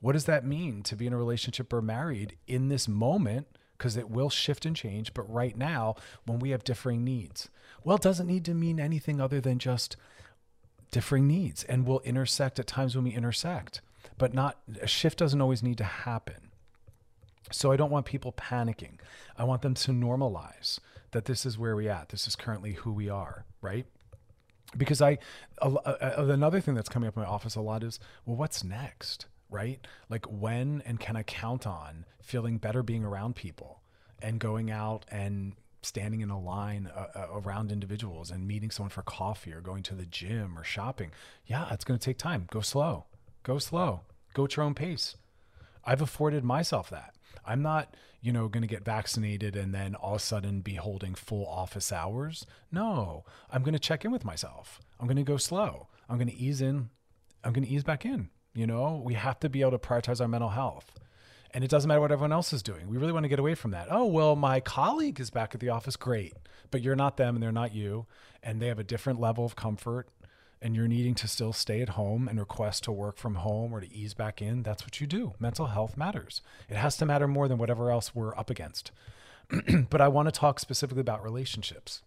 What 0.00 0.12
does 0.12 0.26
that 0.26 0.46
mean 0.46 0.82
to 0.84 0.94
be 0.94 1.08
in 1.08 1.12
a 1.12 1.18
relationship 1.18 1.72
or 1.72 1.82
married 1.82 2.36
in 2.46 2.68
this 2.68 2.86
moment? 2.86 3.48
because 3.76 3.96
it 3.96 4.10
will 4.10 4.30
shift 4.30 4.66
and 4.66 4.74
change. 4.74 5.14
But 5.14 5.30
right 5.32 5.56
now, 5.56 5.96
when 6.24 6.38
we 6.38 6.50
have 6.50 6.64
differing 6.64 7.04
needs, 7.04 7.50
well, 7.86 7.98
doesn't 7.98 8.26
need 8.26 8.44
to 8.46 8.52
mean 8.52 8.80
anything 8.80 9.20
other 9.20 9.40
than 9.40 9.60
just 9.60 9.96
differing 10.90 11.28
needs. 11.28 11.62
And 11.62 11.86
we'll 11.86 12.00
intersect 12.00 12.58
at 12.58 12.66
times 12.66 12.96
when 12.96 13.04
we 13.04 13.12
intersect, 13.12 13.80
but 14.18 14.34
not 14.34 14.58
a 14.82 14.88
shift 14.88 15.18
doesn't 15.18 15.40
always 15.40 15.62
need 15.62 15.78
to 15.78 15.84
happen. 15.84 16.50
So 17.52 17.70
I 17.70 17.76
don't 17.76 17.92
want 17.92 18.04
people 18.04 18.32
panicking. 18.32 18.98
I 19.38 19.44
want 19.44 19.62
them 19.62 19.74
to 19.74 19.92
normalize 19.92 20.80
that 21.12 21.26
this 21.26 21.46
is 21.46 21.58
where 21.58 21.76
we 21.76 21.88
at. 21.88 22.08
This 22.08 22.26
is 22.26 22.34
currently 22.34 22.72
who 22.72 22.92
we 22.92 23.08
are, 23.08 23.44
right? 23.60 23.86
Because 24.76 25.00
I, 25.00 25.18
another 25.62 26.60
thing 26.60 26.74
that's 26.74 26.88
coming 26.88 27.06
up 27.06 27.16
in 27.16 27.22
my 27.22 27.28
office 27.28 27.54
a 27.54 27.60
lot 27.60 27.84
is, 27.84 28.00
well, 28.24 28.36
what's 28.36 28.64
next? 28.64 29.26
right? 29.48 29.78
Like 30.10 30.26
when 30.26 30.82
and 30.84 30.98
can 30.98 31.14
I 31.14 31.22
count 31.22 31.68
on 31.68 32.04
feeling 32.20 32.58
better 32.58 32.82
being 32.82 33.04
around 33.04 33.36
people? 33.36 33.80
and 34.22 34.38
going 34.38 34.70
out 34.70 35.04
and 35.10 35.52
standing 35.86 36.20
in 36.20 36.30
a 36.30 36.40
line 36.40 36.90
uh, 36.94 37.06
uh, 37.14 37.26
around 37.32 37.72
individuals 37.72 38.30
and 38.30 38.46
meeting 38.46 38.70
someone 38.70 38.90
for 38.90 39.02
coffee 39.02 39.52
or 39.52 39.60
going 39.60 39.82
to 39.84 39.94
the 39.94 40.06
gym 40.06 40.58
or 40.58 40.64
shopping. 40.64 41.12
Yeah, 41.46 41.68
it's 41.72 41.84
going 41.84 41.98
to 41.98 42.04
take 42.04 42.18
time. 42.18 42.46
Go 42.50 42.60
slow. 42.60 43.06
Go 43.42 43.58
slow. 43.58 44.02
Go 44.34 44.44
at 44.44 44.56
your 44.56 44.64
own 44.64 44.74
pace. 44.74 45.16
I've 45.84 46.02
afforded 46.02 46.44
myself 46.44 46.90
that. 46.90 47.14
I'm 47.44 47.62
not, 47.62 47.94
you 48.20 48.32
know, 48.32 48.48
going 48.48 48.62
to 48.62 48.68
get 48.68 48.84
vaccinated 48.84 49.54
and 49.54 49.72
then 49.72 49.94
all 49.94 50.14
of 50.14 50.20
a 50.20 50.24
sudden 50.24 50.60
be 50.60 50.74
holding 50.74 51.14
full 51.14 51.46
office 51.46 51.92
hours. 51.92 52.44
No, 52.72 53.24
I'm 53.50 53.62
going 53.62 53.72
to 53.74 53.78
check 53.78 54.04
in 54.04 54.10
with 54.10 54.24
myself. 54.24 54.80
I'm 54.98 55.06
going 55.06 55.16
to 55.16 55.22
go 55.22 55.36
slow. 55.36 55.88
I'm 56.08 56.18
going 56.18 56.28
to 56.28 56.36
ease 56.36 56.60
in. 56.60 56.90
I'm 57.44 57.52
going 57.52 57.64
to 57.64 57.70
ease 57.70 57.84
back 57.84 58.04
in. 58.04 58.30
You 58.54 58.66
know, 58.66 59.00
we 59.04 59.14
have 59.14 59.38
to 59.40 59.48
be 59.48 59.60
able 59.60 59.72
to 59.72 59.78
prioritize 59.78 60.20
our 60.20 60.28
mental 60.28 60.50
health. 60.50 60.92
And 61.56 61.64
it 61.64 61.70
doesn't 61.70 61.88
matter 61.88 62.02
what 62.02 62.12
everyone 62.12 62.34
else 62.34 62.52
is 62.52 62.62
doing. 62.62 62.86
We 62.86 62.98
really 62.98 63.14
want 63.14 63.24
to 63.24 63.30
get 63.30 63.38
away 63.38 63.54
from 63.54 63.70
that. 63.70 63.88
Oh, 63.90 64.04
well, 64.04 64.36
my 64.36 64.60
colleague 64.60 65.18
is 65.18 65.30
back 65.30 65.54
at 65.54 65.60
the 65.62 65.70
office. 65.70 65.96
Great. 65.96 66.34
But 66.70 66.82
you're 66.82 66.94
not 66.94 67.16
them 67.16 67.34
and 67.34 67.42
they're 67.42 67.50
not 67.50 67.74
you. 67.74 68.04
And 68.42 68.60
they 68.60 68.66
have 68.66 68.78
a 68.78 68.84
different 68.84 69.18
level 69.18 69.46
of 69.46 69.56
comfort 69.56 70.06
and 70.60 70.76
you're 70.76 70.86
needing 70.86 71.14
to 71.14 71.26
still 71.26 71.54
stay 71.54 71.80
at 71.80 71.88
home 71.88 72.28
and 72.28 72.38
request 72.38 72.84
to 72.84 72.92
work 72.92 73.16
from 73.16 73.36
home 73.36 73.72
or 73.72 73.80
to 73.80 73.90
ease 73.90 74.12
back 74.12 74.42
in, 74.42 74.64
that's 74.64 74.84
what 74.84 75.00
you 75.00 75.06
do. 75.06 75.32
Mental 75.38 75.68
health 75.68 75.96
matters. 75.96 76.42
It 76.68 76.76
has 76.76 76.98
to 76.98 77.06
matter 77.06 77.26
more 77.26 77.48
than 77.48 77.56
whatever 77.56 77.90
else 77.90 78.14
we're 78.14 78.36
up 78.36 78.50
against. 78.50 78.90
but 79.88 80.02
I 80.02 80.08
want 80.08 80.28
to 80.28 80.38
talk 80.38 80.60
specifically 80.60 81.00
about 81.00 81.24
relationships. 81.24 82.02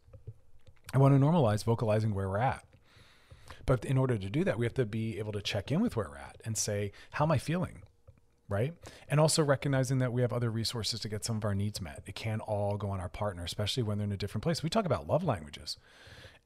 I 0.93 0.99
want 0.99 1.19
to 1.19 1.25
normalize 1.25 1.63
vocalizing 1.63 2.13
where 2.13 2.29
we're 2.29 2.37
at. 2.37 2.65
But 3.65 3.83
in 3.83 3.97
order 3.97 4.15
to 4.15 4.29
do 4.29 4.43
that, 4.43 4.59
we 4.59 4.67
have 4.67 4.75
to 4.75 4.85
be 4.85 5.17
able 5.17 5.31
to 5.31 5.41
check 5.41 5.71
in 5.71 5.81
with 5.81 5.95
where 5.95 6.07
we're 6.07 6.17
at 6.17 6.39
and 6.45 6.55
say, 6.55 6.91
how 7.13 7.25
am 7.25 7.31
I 7.31 7.39
feeling? 7.39 7.81
Right. 8.49 8.73
And 9.07 9.19
also 9.19 9.43
recognizing 9.43 9.99
that 9.99 10.11
we 10.11 10.21
have 10.23 10.33
other 10.33 10.49
resources 10.49 10.99
to 11.01 11.09
get 11.09 11.23
some 11.23 11.37
of 11.37 11.45
our 11.45 11.53
needs 11.53 11.79
met. 11.79 12.01
It 12.07 12.15
can't 12.15 12.41
all 12.41 12.77
go 12.77 12.89
on 12.89 12.99
our 12.99 13.09
partner, 13.09 13.43
especially 13.43 13.83
when 13.83 13.99
they're 13.99 14.07
in 14.07 14.11
a 14.11 14.17
different 14.17 14.43
place. 14.43 14.63
We 14.63 14.71
talk 14.71 14.85
about 14.85 15.07
love 15.07 15.23
languages 15.23 15.77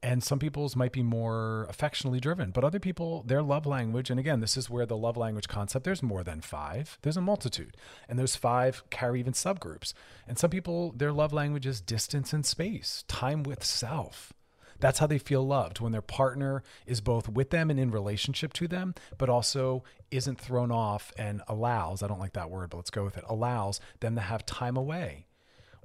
and 0.04 0.22
some 0.22 0.38
people's 0.38 0.76
might 0.76 0.92
be 0.92 1.02
more 1.02 1.66
affectionately 1.68 2.20
driven 2.20 2.50
but 2.50 2.62
other 2.62 2.78
people 2.78 3.22
their 3.26 3.42
love 3.42 3.64
language 3.64 4.10
and 4.10 4.20
again 4.20 4.40
this 4.40 4.56
is 4.56 4.68
where 4.68 4.84
the 4.86 4.96
love 4.96 5.16
language 5.16 5.48
concept 5.48 5.84
there's 5.84 6.02
more 6.02 6.22
than 6.22 6.40
five 6.40 6.98
there's 7.02 7.16
a 7.16 7.22
multitude 7.22 7.76
and 8.08 8.18
those 8.18 8.36
five 8.36 8.82
carry 8.90 9.20
even 9.20 9.32
subgroups 9.32 9.94
and 10.28 10.38
some 10.38 10.50
people 10.50 10.92
their 10.96 11.12
love 11.12 11.32
language 11.32 11.66
is 11.66 11.80
distance 11.80 12.32
and 12.32 12.44
space 12.44 13.04
time 13.08 13.42
with 13.42 13.64
self 13.64 14.32
that's 14.80 14.98
how 14.98 15.06
they 15.06 15.18
feel 15.18 15.46
loved 15.46 15.80
when 15.80 15.92
their 15.92 16.02
partner 16.02 16.62
is 16.86 17.00
both 17.00 17.28
with 17.28 17.50
them 17.50 17.70
and 17.70 17.78
in 17.78 17.90
relationship 17.90 18.52
to 18.52 18.68
them 18.68 18.94
but 19.18 19.28
also 19.28 19.82
isn't 20.10 20.40
thrown 20.40 20.70
off 20.70 21.12
and 21.16 21.42
allows 21.48 22.02
i 22.02 22.08
don't 22.08 22.20
like 22.20 22.32
that 22.32 22.50
word 22.50 22.70
but 22.70 22.76
let's 22.76 22.90
go 22.90 23.04
with 23.04 23.16
it 23.16 23.24
allows 23.28 23.80
them 24.00 24.14
to 24.14 24.20
have 24.20 24.44
time 24.46 24.76
away 24.76 25.26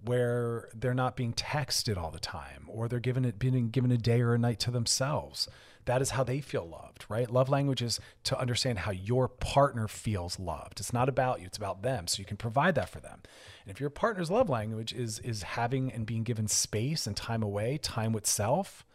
where 0.03 0.69
they're 0.73 0.93
not 0.93 1.15
being 1.15 1.33
texted 1.33 1.97
all 1.97 2.11
the 2.11 2.19
time 2.19 2.65
or 2.67 2.87
they're 2.87 2.99
given 2.99 3.25
it 3.25 3.37
being 3.37 3.69
given 3.69 3.91
a 3.91 3.97
day 3.97 4.21
or 4.21 4.33
a 4.33 4.39
night 4.39 4.59
to 4.59 4.71
themselves 4.71 5.47
that 5.89 6.01
is 6.01 6.11
how 6.11 6.23
they 6.23 6.39
feel 6.39 6.67
loved 6.67 6.89
right? 7.09 7.29
Love 7.29 7.49
language 7.49 7.81
is 7.81 7.99
to 8.23 8.39
understand 8.39 8.79
how 8.79 8.91
your 8.91 9.27
partner 9.27 9.87
feels 9.87 10.39
loved. 10.39 10.79
It's 10.79 10.93
not 10.93 11.09
about 11.09 11.41
you 11.41 11.47
it's 11.47 11.57
about 11.57 11.81
them 11.81 12.07
so 12.07 12.19
you 12.19 12.25
can 12.25 12.37
provide 12.37 12.75
that 12.75 12.89
for 12.89 12.99
them. 12.99 13.21
And 13.63 13.71
if 13.71 13.81
your 13.81 13.89
partner's 13.89 14.29
love 14.29 14.47
language 14.47 14.93
is 14.93 15.19
is 15.19 15.43
having 15.43 15.91
and 15.91 16.05
being 16.05 16.23
given 16.23 16.47
space 16.47 17.07
and 17.07 17.17
time 17.17 17.41
away 17.41 17.79
time 17.81 18.13
with 18.13 18.27
self 18.27 18.85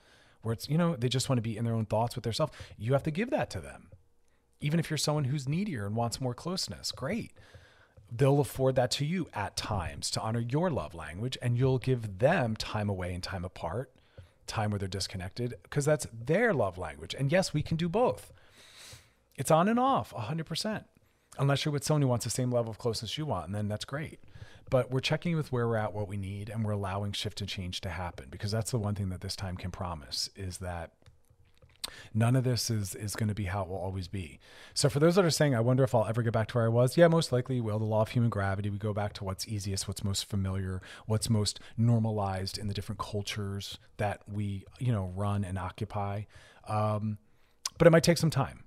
where 0.42 0.52
it's 0.52 0.68
you 0.68 0.78
know 0.78 0.94
they 0.96 1.08
just 1.08 1.28
want 1.28 1.38
to 1.38 1.42
be 1.42 1.56
in 1.56 1.64
their 1.64 1.74
own 1.74 1.86
thoughts 1.86 2.14
with 2.14 2.22
their 2.22 2.32
self 2.32 2.50
you 2.78 2.92
have 2.92 3.02
to 3.02 3.10
give 3.10 3.30
that 3.30 3.50
to 3.50 3.60
them. 3.60 3.88
Even 4.60 4.78
if 4.78 4.88
you're 4.88 4.96
someone 4.96 5.24
who's 5.24 5.48
needier 5.48 5.84
and 5.86 5.96
wants 5.96 6.20
more 6.20 6.34
closeness 6.34 6.92
great. 6.92 7.32
They'll 8.16 8.38
afford 8.38 8.76
that 8.76 8.92
to 8.92 9.04
you 9.04 9.28
at 9.34 9.56
times 9.56 10.08
to 10.12 10.20
honor 10.20 10.38
your 10.38 10.70
love 10.70 10.94
language 10.94 11.36
and 11.42 11.58
you'll 11.58 11.78
give 11.78 12.18
them 12.18 12.54
time 12.54 12.88
away 12.88 13.12
and 13.12 13.22
time 13.22 13.44
apart 13.44 13.90
time 14.46 14.70
where 14.70 14.78
they're 14.78 14.88
disconnected 14.88 15.54
because 15.62 15.84
that's 15.84 16.06
their 16.12 16.52
love 16.52 16.78
language. 16.78 17.14
And 17.14 17.30
yes 17.30 17.54
we 17.54 17.62
can 17.62 17.76
do 17.76 17.88
both. 17.88 18.32
It's 19.36 19.50
on 19.50 19.68
and 19.68 19.78
off 19.78 20.12
100% 20.12 20.84
unless 21.38 21.64
you're 21.64 21.72
with 21.72 21.84
someone 21.84 22.02
who 22.02 22.08
wants 22.08 22.24
the 22.24 22.30
same 22.30 22.50
level 22.50 22.70
of 22.70 22.78
closeness 22.78 23.18
you 23.18 23.26
want 23.26 23.46
and 23.46 23.54
then 23.54 23.68
that's 23.68 23.84
great. 23.84 24.20
But 24.70 24.90
we're 24.90 25.00
checking 25.00 25.36
with 25.36 25.52
where 25.52 25.68
we're 25.68 25.76
at 25.76 25.92
what 25.92 26.08
we 26.08 26.16
need 26.16 26.48
and 26.48 26.64
we're 26.64 26.72
allowing 26.72 27.12
shift 27.12 27.40
and 27.40 27.50
change 27.50 27.80
to 27.82 27.90
happen 27.90 28.26
because 28.30 28.50
that's 28.50 28.70
the 28.70 28.78
one 28.78 28.94
thing 28.94 29.10
that 29.10 29.20
this 29.20 29.36
time 29.36 29.56
can 29.56 29.70
promise 29.70 30.30
is 30.36 30.58
that 30.58 30.92
None 32.12 32.36
of 32.36 32.44
this 32.44 32.70
is 32.70 32.94
is 32.94 33.16
going 33.16 33.28
to 33.28 33.34
be 33.34 33.44
how 33.44 33.62
it 33.62 33.68
will 33.68 33.76
always 33.76 34.08
be. 34.08 34.38
So 34.72 34.88
for 34.88 35.00
those 35.00 35.14
that 35.16 35.24
are 35.24 35.30
saying, 35.30 35.54
I 35.54 35.60
wonder 35.60 35.84
if 35.84 35.94
I'll 35.94 36.06
ever 36.06 36.22
get 36.22 36.32
back 36.32 36.48
to 36.48 36.58
where 36.58 36.64
I 36.64 36.68
was. 36.68 36.96
Yeah, 36.96 37.08
most 37.08 37.32
likely 37.32 37.60
will. 37.60 37.78
The 37.78 37.84
law 37.84 38.02
of 38.02 38.10
human 38.10 38.30
gravity. 38.30 38.70
We 38.70 38.78
go 38.78 38.92
back 38.92 39.12
to 39.14 39.24
what's 39.24 39.46
easiest, 39.48 39.88
what's 39.88 40.04
most 40.04 40.24
familiar, 40.26 40.80
what's 41.06 41.28
most 41.28 41.60
normalized 41.76 42.58
in 42.58 42.68
the 42.68 42.74
different 42.74 42.98
cultures 42.98 43.78
that 43.96 44.22
we 44.30 44.64
you 44.78 44.92
know 44.92 45.12
run 45.14 45.44
and 45.44 45.58
occupy. 45.58 46.22
Um, 46.68 47.18
but 47.78 47.86
it 47.86 47.90
might 47.90 48.04
take 48.04 48.18
some 48.18 48.30
time. 48.30 48.64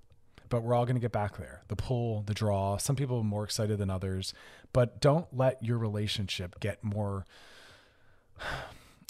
But 0.49 0.63
we're 0.63 0.75
all 0.75 0.85
going 0.85 0.95
to 0.95 1.01
get 1.01 1.11
back 1.11 1.37
there. 1.37 1.63
The 1.67 1.75
pull, 1.75 2.21
the 2.21 2.33
draw. 2.33 2.77
Some 2.77 2.95
people 2.95 3.17
are 3.17 3.23
more 3.23 3.43
excited 3.43 3.77
than 3.77 3.89
others. 3.89 4.33
But 4.71 5.01
don't 5.01 5.27
let 5.35 5.61
your 5.61 5.77
relationship 5.77 6.59
get 6.61 6.83
more 6.83 7.25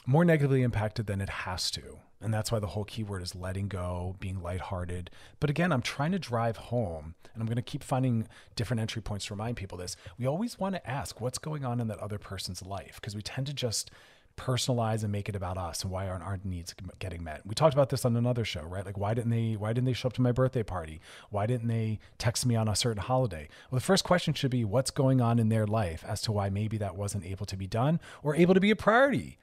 more 0.08 0.26
negatively 0.26 0.64
impacted 0.64 1.06
than 1.06 1.22
it 1.22 1.30
has 1.30 1.70
to 1.70 2.00
and 2.22 2.34
that's 2.34 2.52
why 2.52 2.60
the 2.60 2.68
whole 2.68 2.84
keyword 2.84 3.22
is 3.22 3.36
letting 3.36 3.68
go, 3.68 4.16
being 4.20 4.42
lighthearted. 4.42 5.12
But 5.40 5.50
again, 5.50 5.72
I'm 5.72 5.82
trying 5.82 6.12
to 6.14 6.20
drive 6.20 6.58
home, 6.58 7.16
and 7.34 7.42
I'm 7.42 7.48
going 7.48 7.58
to 7.58 7.62
keep 7.62 7.84
finding 7.84 8.28
different 8.56 8.82
entry 8.82 9.02
points 9.02 9.26
to 9.28 9.34
remind 9.34 9.58
people 9.58 9.78
this. 9.78 9.96
We 10.18 10.26
always 10.26 10.58
want 10.58 10.76
to 10.76 10.90
ask 10.90 11.22
what's 11.22 11.38
going 11.38 11.64
on 11.64 11.80
in 11.80 11.88
that 11.88 12.00
other 12.00 12.18
person's 12.18 12.64
life 12.64 12.96
because 12.96 13.16
we 13.16 13.22
tend 13.22 13.48
to 13.48 13.54
just 13.54 13.92
personalize 14.36 15.02
and 15.02 15.12
make 15.12 15.28
it 15.28 15.36
about 15.36 15.58
us 15.58 15.82
and 15.82 15.92
why 15.92 16.08
aren't 16.08 16.24
our 16.24 16.40
needs 16.44 16.74
getting 17.00 17.24
met. 17.24 17.42
We 17.44 17.56
talked 17.56 17.74
about 17.74 17.90
this 17.90 18.06
on 18.06 18.16
another 18.16 18.46
show, 18.46 18.62
right? 18.62 18.86
Like 18.86 18.98
why 18.98 19.16
didn't 19.16 19.32
they 19.32 19.56
why 19.56 19.74
didn't 19.74 19.86
they 19.86 19.94
show 19.94 20.10
up 20.10 20.14
to 20.14 20.22
my 20.22 20.32
birthday 20.32 20.62
party? 20.62 21.02
Why 21.32 21.48
didn't 21.48 21.68
they 21.68 21.98
text 22.20 22.46
me 22.46 22.56
on 22.56 22.68
a 22.68 22.76
certain 22.76 23.02
holiday? 23.02 23.50
Well, 23.72 23.80
the 23.80 23.84
first 23.84 24.04
question 24.04 24.36
should 24.36 24.52
be 24.52 24.64
what's 24.64 24.92
going 24.92 25.22
on 25.22 25.40
in 25.40 25.50
their 25.50 25.66
life 25.66 26.04
as 26.08 26.22
to 26.22 26.32
why 26.32 26.50
maybe 26.50 26.78
that 26.78 26.96
wasn't 26.96 27.26
able 27.26 27.48
to 27.48 27.58
be 27.58 27.66
done 27.66 28.00
or 28.22 28.36
able 28.36 28.54
to 28.54 28.60
be 28.60 28.70
a 28.70 28.76
priority 28.76 29.40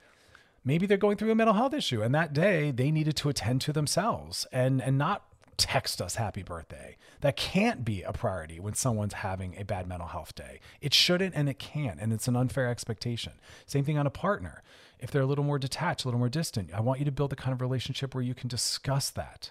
maybe 0.65 0.87
they're 0.87 0.97
going 0.97 1.17
through 1.17 1.31
a 1.31 1.35
mental 1.35 1.55
health 1.55 1.75
issue 1.75 2.03
and 2.03 2.15
that 2.15 2.33
day 2.33 2.71
they 2.71 2.91
needed 2.91 3.17
to 3.17 3.29
attend 3.29 3.61
to 3.61 3.73
themselves 3.73 4.47
and 4.53 4.81
and 4.83 4.99
not 4.99 5.25
text 5.57 6.03
us 6.03 6.17
happy 6.17 6.43
birthday. 6.43 6.97
That 7.21 7.37
can't 7.37 7.85
be 7.85 8.03
a 8.03 8.13
priority 8.13 8.59
when 8.59 8.75
someone's 8.75 9.15
having 9.15 9.57
a 9.57 9.65
bad 9.65 9.87
mental 9.87 10.09
health 10.09 10.35
day. 10.35 10.61
It 10.81 10.93
shouldn't 10.93 11.35
and 11.35 11.49
it 11.49 11.59
can't 11.59 12.01
and 12.01 12.13
it's 12.13 12.29
an 12.29 12.37
unfair 12.37 12.69
expectation. 12.69 13.35
Same 13.67 13.85
thing 13.85 13.99
on 13.99 14.07
a 14.07 14.11
partner. 14.11 14.63
If 14.99 15.11
they're 15.11 15.23
a 15.23 15.27
little 15.27 15.45
more 15.45 15.59
detached, 15.59 16.05
a 16.05 16.09
little 16.09 16.19
more 16.19 16.29
distant, 16.29 16.73
I 16.73 16.81
want 16.81 16.99
you 16.99 17.05
to 17.05 17.13
build 17.13 17.31
the 17.31 17.37
kind 17.37 17.53
of 17.53 17.61
relationship 17.61 18.15
where 18.15 18.25
you 18.25 18.35
can 18.35 18.49
discuss 18.49 19.11
that 19.11 19.51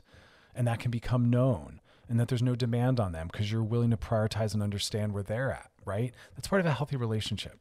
and 0.55 0.68
that 0.68 0.80
can 0.80 0.91
become 0.91 1.30
known 1.30 1.80
and 2.09 2.20
that 2.20 2.28
there's 2.28 2.41
no 2.41 2.55
demand 2.55 2.99
on 2.99 3.11
them 3.11 3.30
because 3.32 3.51
you're 3.51 3.64
willing 3.64 3.91
to 3.91 3.97
prioritize 3.97 4.53
and 4.53 4.61
understand 4.61 5.14
where 5.14 5.24
they're 5.24 5.51
at, 5.51 5.72
right? 5.86 6.14
That's 6.36 6.47
part 6.47 6.59
of 6.59 6.66
a 6.66 6.74
healthy 6.74 6.97
relationship. 6.97 7.59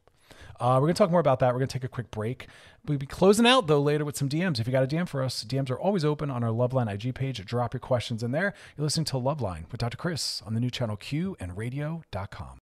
Uh, 0.59 0.75
we're 0.75 0.87
going 0.87 0.93
to 0.93 0.97
talk 0.97 1.11
more 1.11 1.19
about 1.19 1.39
that. 1.39 1.53
We're 1.53 1.59
going 1.59 1.67
to 1.67 1.73
take 1.73 1.83
a 1.83 1.89
quick 1.89 2.11
break. 2.11 2.47
We'll 2.85 2.97
be 2.97 3.05
closing 3.05 3.45
out, 3.45 3.67
though, 3.67 3.81
later 3.81 4.05
with 4.05 4.17
some 4.17 4.29
DMs. 4.29 4.59
If 4.59 4.67
you 4.67 4.71
got 4.71 4.83
a 4.83 4.87
DM 4.87 5.07
for 5.07 5.23
us, 5.23 5.43
DMs 5.43 5.69
are 5.69 5.79
always 5.79 6.05
open 6.05 6.29
on 6.29 6.43
our 6.43 6.51
Loveline 6.51 6.91
IG 6.91 7.15
page. 7.15 7.43
Drop 7.45 7.73
your 7.73 7.79
questions 7.79 8.23
in 8.23 8.31
there. 8.31 8.53
You're 8.77 8.83
listening 8.83 9.05
to 9.05 9.15
Loveline 9.15 9.71
with 9.71 9.79
Dr. 9.79 9.97
Chris 9.97 10.41
on 10.45 10.53
the 10.53 10.59
new 10.59 10.69
channel 10.69 10.95
Q 10.95 11.35
and 11.39 11.57
radio.com. 11.57 12.59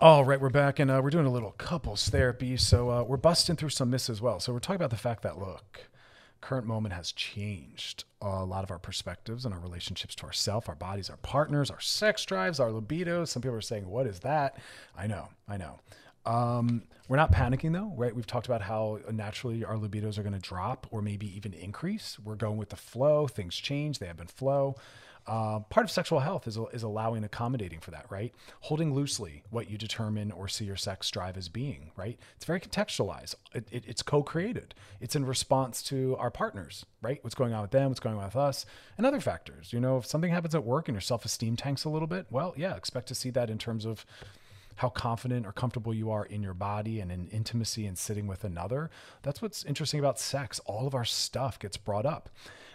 All 0.00 0.24
right, 0.24 0.40
we're 0.40 0.50
back 0.50 0.80
and 0.80 0.90
uh, 0.90 1.00
we're 1.02 1.08
doing 1.08 1.24
a 1.24 1.30
little 1.30 1.52
couples 1.52 2.08
therapy. 2.10 2.56
So 2.56 2.90
uh, 2.90 3.02
we're 3.04 3.16
busting 3.16 3.56
through 3.56 3.70
some 3.70 3.90
myths 3.90 4.10
as 4.10 4.20
well. 4.20 4.38
So 4.40 4.52
we're 4.52 4.58
talking 4.58 4.76
about 4.76 4.90
the 4.90 4.96
fact 4.96 5.22
that, 5.22 5.38
look, 5.38 5.88
current 6.44 6.66
moment 6.66 6.92
has 6.94 7.10
changed 7.12 8.04
a 8.20 8.44
lot 8.44 8.64
of 8.64 8.70
our 8.70 8.78
perspectives 8.78 9.46
and 9.46 9.54
our 9.54 9.60
relationships 9.60 10.14
to 10.14 10.26
ourselves, 10.26 10.68
our 10.68 10.74
bodies, 10.74 11.08
our 11.08 11.16
partners, 11.16 11.70
our 11.70 11.80
sex 11.80 12.22
drives, 12.26 12.60
our 12.60 12.68
libidos. 12.68 13.28
Some 13.28 13.40
people 13.40 13.56
are 13.56 13.62
saying, 13.62 13.88
"What 13.88 14.06
is 14.06 14.20
that?" 14.20 14.58
I 14.94 15.06
know, 15.06 15.30
I 15.48 15.56
know. 15.56 15.80
Um, 16.26 16.82
we're 17.08 17.16
not 17.16 17.32
panicking 17.32 17.72
though, 17.72 17.94
right? 17.96 18.14
We've 18.14 18.26
talked 18.26 18.46
about 18.46 18.60
how 18.60 19.00
naturally 19.10 19.64
our 19.64 19.76
libidos 19.76 20.18
are 20.18 20.22
going 20.22 20.34
to 20.34 20.38
drop 20.38 20.86
or 20.90 21.00
maybe 21.00 21.34
even 21.34 21.54
increase. 21.54 22.18
We're 22.18 22.34
going 22.34 22.58
with 22.58 22.68
the 22.68 22.76
flow. 22.76 23.26
Things 23.26 23.56
change; 23.56 23.98
they 23.98 24.08
ebb 24.08 24.20
and 24.20 24.30
flow. 24.30 24.76
Uh, 25.26 25.60
part 25.60 25.84
of 25.84 25.90
sexual 25.90 26.20
health 26.20 26.46
is, 26.46 26.58
is 26.72 26.82
allowing 26.82 27.24
accommodating 27.24 27.80
for 27.80 27.90
that, 27.90 28.04
right? 28.10 28.34
Holding 28.60 28.92
loosely 28.92 29.42
what 29.50 29.70
you 29.70 29.78
determine 29.78 30.30
or 30.30 30.48
see 30.48 30.66
your 30.66 30.76
sex 30.76 31.10
drive 31.10 31.38
as 31.38 31.48
being, 31.48 31.92
right? 31.96 32.18
It's 32.36 32.44
very 32.44 32.60
contextualized. 32.60 33.34
It, 33.54 33.66
it, 33.70 33.84
it's 33.86 34.02
co-created. 34.02 34.74
It's 35.00 35.16
in 35.16 35.24
response 35.24 35.82
to 35.84 36.14
our 36.18 36.30
partners, 36.30 36.84
right? 37.00 37.24
What's 37.24 37.34
going 37.34 37.54
on 37.54 37.62
with 37.62 37.70
them, 37.70 37.88
what's 37.88 38.00
going 38.00 38.18
on 38.18 38.24
with 38.24 38.36
us, 38.36 38.66
and 38.98 39.06
other 39.06 39.20
factors. 39.20 39.72
You 39.72 39.80
know, 39.80 39.96
if 39.96 40.06
something 40.06 40.30
happens 40.30 40.54
at 40.54 40.64
work 40.64 40.88
and 40.88 40.94
your 40.94 41.00
self-esteem 41.00 41.56
tanks 41.56 41.84
a 41.84 41.88
little 41.88 42.08
bit, 42.08 42.26
well, 42.30 42.52
yeah, 42.56 42.76
expect 42.76 43.08
to 43.08 43.14
see 43.14 43.30
that 43.30 43.48
in 43.48 43.56
terms 43.56 43.86
of 43.86 44.04
how 44.76 44.88
confident 44.88 45.46
or 45.46 45.52
comfortable 45.52 45.94
you 45.94 46.10
are 46.10 46.26
in 46.26 46.42
your 46.42 46.54
body 46.54 47.00
and 47.00 47.12
in 47.12 47.28
intimacy 47.28 47.86
and 47.86 47.96
sitting 47.96 48.26
with 48.26 48.44
another. 48.44 48.90
That's 49.22 49.40
what's 49.40 49.64
interesting 49.64 50.00
about 50.00 50.18
sex. 50.18 50.60
All 50.66 50.86
of 50.86 50.94
our 50.94 51.04
stuff 51.04 51.58
gets 51.58 51.76
brought 51.76 52.04
up. 52.04 52.28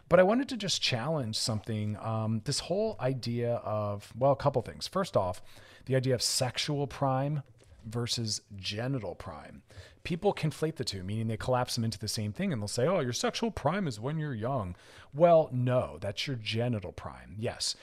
But 0.10 0.20
I 0.20 0.24
wanted 0.24 0.50
to 0.50 0.58
just 0.58 0.82
challenge 0.82 1.38
something. 1.38 1.96
Um, 2.02 2.42
this 2.46 2.60
whole 2.60 2.98
idea 3.00 3.56
of, 3.64 4.12
well, 4.18 4.32
a 4.32 4.36
couple 4.36 4.62
things. 4.64 4.88
First 4.88 5.16
off, 5.16 5.42
the 5.86 5.96
idea 5.96 6.16
of 6.16 6.22
sexual 6.22 6.88
prime 6.88 7.44
versus 7.86 8.42
genital 8.56 9.16
prime. 9.16 9.62
People 10.04 10.34
conflate 10.34 10.76
the 10.76 10.84
two, 10.84 11.04
meaning 11.04 11.28
they 11.28 11.38
collapse 11.38 11.76
them 11.76 11.84
into 11.84 12.00
the 12.00 12.08
same 12.08 12.34
thing 12.34 12.52
and 12.52 12.62
they'll 12.62 12.68
say, 12.68 12.88
oh, 12.88 13.00
your 13.00 13.14
sexual 13.14 13.52
prime 13.52 13.88
is 13.88 14.00
when 14.00 14.18
you're 14.18 14.34
young. 14.34 14.76
Well, 15.14 15.50
no, 15.52 15.98
that's 16.02 16.28
your 16.28 16.38
genital 16.38 16.92
prime. 16.92 17.36
Yes, 17.38 17.76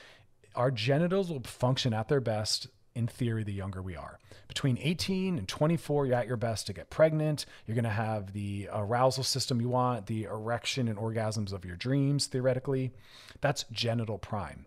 our 0.55 0.70
genitals 0.70 1.31
will 1.31 1.43
function 1.43 1.93
at 1.93 2.09
their 2.09 2.20
best 2.20 2.68
in 2.97 3.07
theory, 3.07 3.44
the 3.44 3.53
younger 3.53 3.82
we 3.82 3.94
are. 3.94 4.18
Between 4.49 4.78
18 4.80 5.38
and 5.38 5.47
24, 5.47 6.07
you're 6.07 6.16
at 6.16 6.26
your 6.26 6.36
best 6.36 6.66
to 6.66 6.72
get 6.72 6.90
pregnant. 6.90 7.44
You're 7.66 7.74
going 7.74 7.84
to 7.84 7.90
have 7.90 8.32
the 8.32 8.68
arousal 8.72 9.22
system 9.22 9.61
you 9.61 9.68
want, 9.68 10.07
the 10.07 10.24
erection 10.24 10.88
and 10.88 10.99
orgasms 10.99 11.53
of 11.53 11.64
your 11.64 11.76
dreams, 11.76 12.26
theoretically. 12.26 12.92
That's 13.40 13.66
genital 13.70 14.18
prime. 14.18 14.66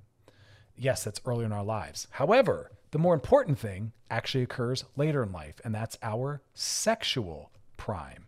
Yes, 0.78 1.04
that's 1.04 1.22
early 1.26 1.44
in 1.44 1.52
our 1.52 1.64
lives. 1.64 2.08
However, 2.12 2.72
the 2.92 3.00
more 3.00 3.14
important 3.14 3.60
thing 3.60 3.92
actually 4.10 4.44
occurs 4.44 4.86
later 4.96 5.24
in 5.24 5.32
life, 5.32 5.60
and 5.66 5.74
that's 5.74 5.98
our 6.02 6.42
sexual 6.54 7.52
prime 7.78 8.26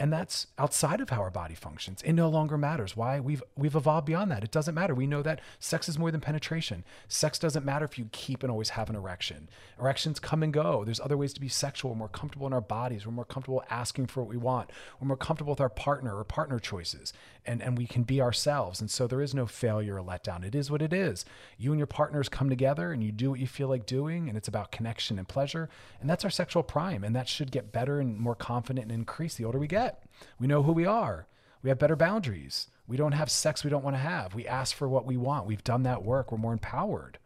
and 0.00 0.10
that's 0.10 0.46
outside 0.58 1.02
of 1.02 1.10
how 1.10 1.20
our 1.20 1.30
body 1.30 1.54
functions. 1.54 2.00
It 2.02 2.14
no 2.14 2.30
longer 2.30 2.56
matters. 2.56 2.96
Why? 2.96 3.20
We've 3.20 3.42
we've 3.54 3.76
evolved 3.76 4.06
beyond 4.06 4.30
that. 4.30 4.42
It 4.42 4.50
doesn't 4.50 4.74
matter. 4.74 4.94
We 4.94 5.06
know 5.06 5.20
that 5.20 5.42
sex 5.58 5.90
is 5.90 5.98
more 5.98 6.10
than 6.10 6.22
penetration. 6.22 6.84
Sex 7.06 7.38
doesn't 7.38 7.66
matter 7.66 7.84
if 7.84 7.98
you 7.98 8.08
keep 8.10 8.42
and 8.42 8.50
always 8.50 8.70
have 8.70 8.88
an 8.88 8.96
erection. 8.96 9.50
Erections 9.78 10.18
come 10.18 10.42
and 10.42 10.54
go. 10.54 10.84
There's 10.84 11.00
other 11.00 11.18
ways 11.18 11.34
to 11.34 11.40
be 11.40 11.48
sexual. 11.48 11.90
We're 11.90 11.98
more 11.98 12.08
comfortable 12.08 12.46
in 12.46 12.54
our 12.54 12.62
bodies. 12.62 13.06
We're 13.06 13.12
more 13.12 13.26
comfortable 13.26 13.62
asking 13.68 14.06
for 14.06 14.22
what 14.22 14.30
we 14.30 14.38
want. 14.38 14.70
We're 14.98 15.08
more 15.08 15.18
comfortable 15.18 15.52
with 15.52 15.60
our 15.60 15.68
partner 15.68 16.16
or 16.16 16.24
partner 16.24 16.58
choices. 16.58 17.12
And 17.46 17.62
and 17.62 17.78
we 17.78 17.86
can 17.86 18.02
be 18.02 18.20
ourselves. 18.20 18.80
And 18.80 18.90
so 18.90 19.06
there 19.06 19.22
is 19.22 19.34
no 19.34 19.46
failure 19.46 19.96
or 19.96 20.02
letdown. 20.02 20.44
It 20.44 20.54
is 20.54 20.70
what 20.70 20.82
it 20.82 20.92
is. 20.92 21.24
You 21.56 21.72
and 21.72 21.78
your 21.78 21.86
partners 21.86 22.28
come 22.28 22.50
together 22.50 22.92
and 22.92 23.02
you 23.02 23.12
do 23.12 23.30
what 23.30 23.40
you 23.40 23.46
feel 23.46 23.68
like 23.68 23.86
doing, 23.86 24.28
and 24.28 24.36
it's 24.36 24.48
about 24.48 24.72
connection 24.72 25.18
and 25.18 25.26
pleasure. 25.26 25.68
And 26.00 26.10
that's 26.10 26.24
our 26.24 26.30
sexual 26.30 26.62
prime. 26.62 27.02
And 27.02 27.16
that 27.16 27.28
should 27.28 27.50
get 27.50 27.72
better 27.72 27.98
and 28.00 28.18
more 28.18 28.34
confident 28.34 28.90
and 28.90 28.92
increase 28.92 29.34
the 29.34 29.44
older 29.44 29.58
we 29.58 29.66
get. 29.66 30.04
We 30.38 30.46
know 30.46 30.62
who 30.62 30.72
we 30.72 30.86
are. 30.86 31.26
We 31.62 31.70
have 31.70 31.78
better 31.78 31.96
boundaries. 31.96 32.68
We 32.86 32.96
don't 32.96 33.12
have 33.12 33.30
sex 33.30 33.62
we 33.62 33.70
don't 33.70 33.84
want 33.84 33.94
to 33.96 34.00
have. 34.00 34.34
We 34.34 34.46
ask 34.46 34.74
for 34.74 34.88
what 34.88 35.06
we 35.06 35.16
want. 35.16 35.46
We've 35.46 35.64
done 35.64 35.84
that 35.84 36.02
work. 36.02 36.32
We're 36.32 36.38
more 36.38 36.52
empowered. 36.52 37.18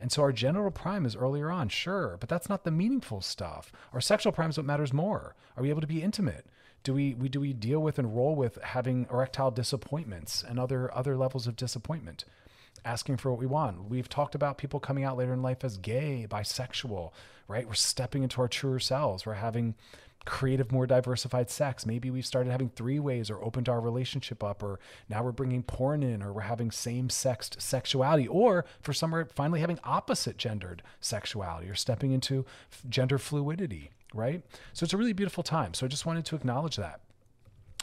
And 0.00 0.10
so 0.10 0.22
our 0.22 0.32
genital 0.32 0.70
prime 0.70 1.06
is 1.06 1.16
earlier 1.16 1.50
on, 1.50 1.68
sure, 1.68 2.16
but 2.18 2.28
that's 2.28 2.48
not 2.48 2.64
the 2.64 2.70
meaningful 2.70 3.20
stuff. 3.20 3.72
Our 3.92 4.00
sexual 4.00 4.32
prime 4.32 4.50
is 4.50 4.56
what 4.56 4.66
matters 4.66 4.92
more. 4.92 5.34
Are 5.56 5.62
we 5.62 5.70
able 5.70 5.80
to 5.80 5.86
be 5.86 6.02
intimate? 6.02 6.46
Do 6.84 6.92
we, 6.92 7.14
we 7.14 7.30
do 7.30 7.40
we 7.40 7.54
deal 7.54 7.80
with 7.80 7.98
and 7.98 8.14
roll 8.14 8.36
with 8.36 8.62
having 8.62 9.06
erectile 9.10 9.50
disappointments 9.50 10.44
and 10.46 10.60
other 10.60 10.94
other 10.94 11.16
levels 11.16 11.46
of 11.46 11.56
disappointment? 11.56 12.26
Asking 12.84 13.16
for 13.16 13.30
what 13.30 13.40
we 13.40 13.46
want. 13.46 13.88
We've 13.88 14.08
talked 14.08 14.34
about 14.34 14.58
people 14.58 14.78
coming 14.78 15.02
out 15.02 15.16
later 15.16 15.32
in 15.32 15.40
life 15.40 15.64
as 15.64 15.78
gay, 15.78 16.26
bisexual, 16.28 17.12
right? 17.48 17.66
We're 17.66 17.72
stepping 17.72 18.22
into 18.22 18.42
our 18.42 18.48
truer 18.48 18.78
selves. 18.78 19.24
We're 19.24 19.34
having 19.34 19.74
creative, 20.26 20.70
more 20.70 20.86
diversified 20.86 21.48
sex. 21.48 21.86
Maybe 21.86 22.10
we've 22.10 22.26
started 22.26 22.50
having 22.50 22.68
three 22.68 22.98
ways 22.98 23.30
or 23.30 23.42
opened 23.42 23.70
our 23.70 23.80
relationship 23.80 24.44
up, 24.44 24.62
or 24.62 24.78
now 25.08 25.22
we're 25.22 25.32
bringing 25.32 25.62
porn 25.62 26.02
in, 26.02 26.22
or 26.22 26.34
we're 26.34 26.42
having 26.42 26.70
same 26.70 27.08
sexed 27.08 27.62
sexuality, 27.62 28.28
or 28.28 28.66
for 28.82 28.92
some, 28.92 29.12
we're 29.12 29.26
finally 29.26 29.60
having 29.60 29.78
opposite 29.84 30.36
gendered 30.36 30.82
sexuality 31.00 31.68
or 31.68 31.74
stepping 31.74 32.12
into 32.12 32.44
gender 32.88 33.18
fluidity, 33.18 33.90
right? 34.14 34.42
So 34.72 34.84
it's 34.84 34.94
a 34.94 34.96
really 34.96 35.12
beautiful 35.12 35.42
time. 35.42 35.74
So 35.74 35.84
I 35.84 35.88
just 35.88 36.06
wanted 36.06 36.24
to 36.26 36.36
acknowledge 36.36 36.76
that 36.76 37.00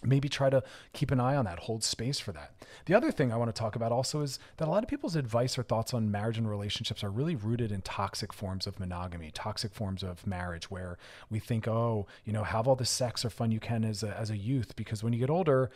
maybe 0.04 0.28
try 0.28 0.50
to 0.50 0.64
keep 0.94 1.12
an 1.12 1.20
eye 1.20 1.36
on 1.36 1.46
that, 1.46 1.60
hold 1.60 1.84
space 1.84 2.20
for 2.20 2.32
that. 2.32 2.54
The 2.86 2.96
other 2.96 3.12
thing 3.12 3.32
I 3.32 3.38
want 3.38 3.54
to 3.54 3.60
talk 3.60 3.76
about 3.76 3.92
also 3.92 4.22
is 4.22 4.40
that 4.58 4.68
a 4.68 4.72
lot 4.72 4.84
of 4.84 4.90
people's 4.90 5.16
advice 5.16 5.58
or 5.60 5.64
thoughts 5.64 5.94
on 5.94 6.10
marriage 6.10 6.40
and 6.40 6.50
relationships 6.50 7.04
are 7.04 7.12
really 7.12 7.36
rooted 7.36 7.72
in 7.72 7.82
toxic 7.82 8.34
forms 8.34 8.66
of 8.66 8.80
monogamy, 8.80 9.30
toxic 9.32 9.74
forms 9.74 10.02
of 10.02 10.26
marriage, 10.26 10.72
where 10.72 10.98
we 11.30 11.38
think, 11.38 11.68
oh, 11.68 12.08
you 12.26 12.34
know, 12.34 12.44
have 12.44 12.68
all 12.68 12.76
the 12.76 12.86
sex 12.86 13.24
or 13.24 13.30
fun 13.30 13.52
you 13.52 13.60
can 13.60 13.84
as 13.84 14.02
a, 14.02 14.18
as 14.18 14.32
a 14.32 14.38
youth, 14.38 14.76
because 14.76 15.04
when 15.04 15.14
you 15.14 15.20
get 15.20 15.30
older, 15.30 15.70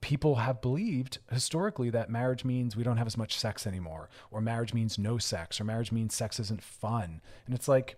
people 0.00 0.36
have 0.36 0.62
believed 0.62 1.18
historically 1.30 1.90
that 1.90 2.08
marriage 2.08 2.44
means 2.44 2.74
we 2.74 2.84
don't 2.84 2.96
have 2.96 3.06
as 3.06 3.18
much 3.18 3.36
sex 3.36 3.66
anymore, 3.66 4.08
or 4.30 4.40
marriage 4.40 4.72
means 4.72 4.98
no 4.98 5.18
sex, 5.18 5.60
or 5.60 5.64
marriage 5.64 5.92
means 5.92 6.14
sex 6.14 6.40
isn't 6.40 6.62
fun. 6.62 7.20
And 7.44 7.54
it's 7.54 7.68
like, 7.68 7.96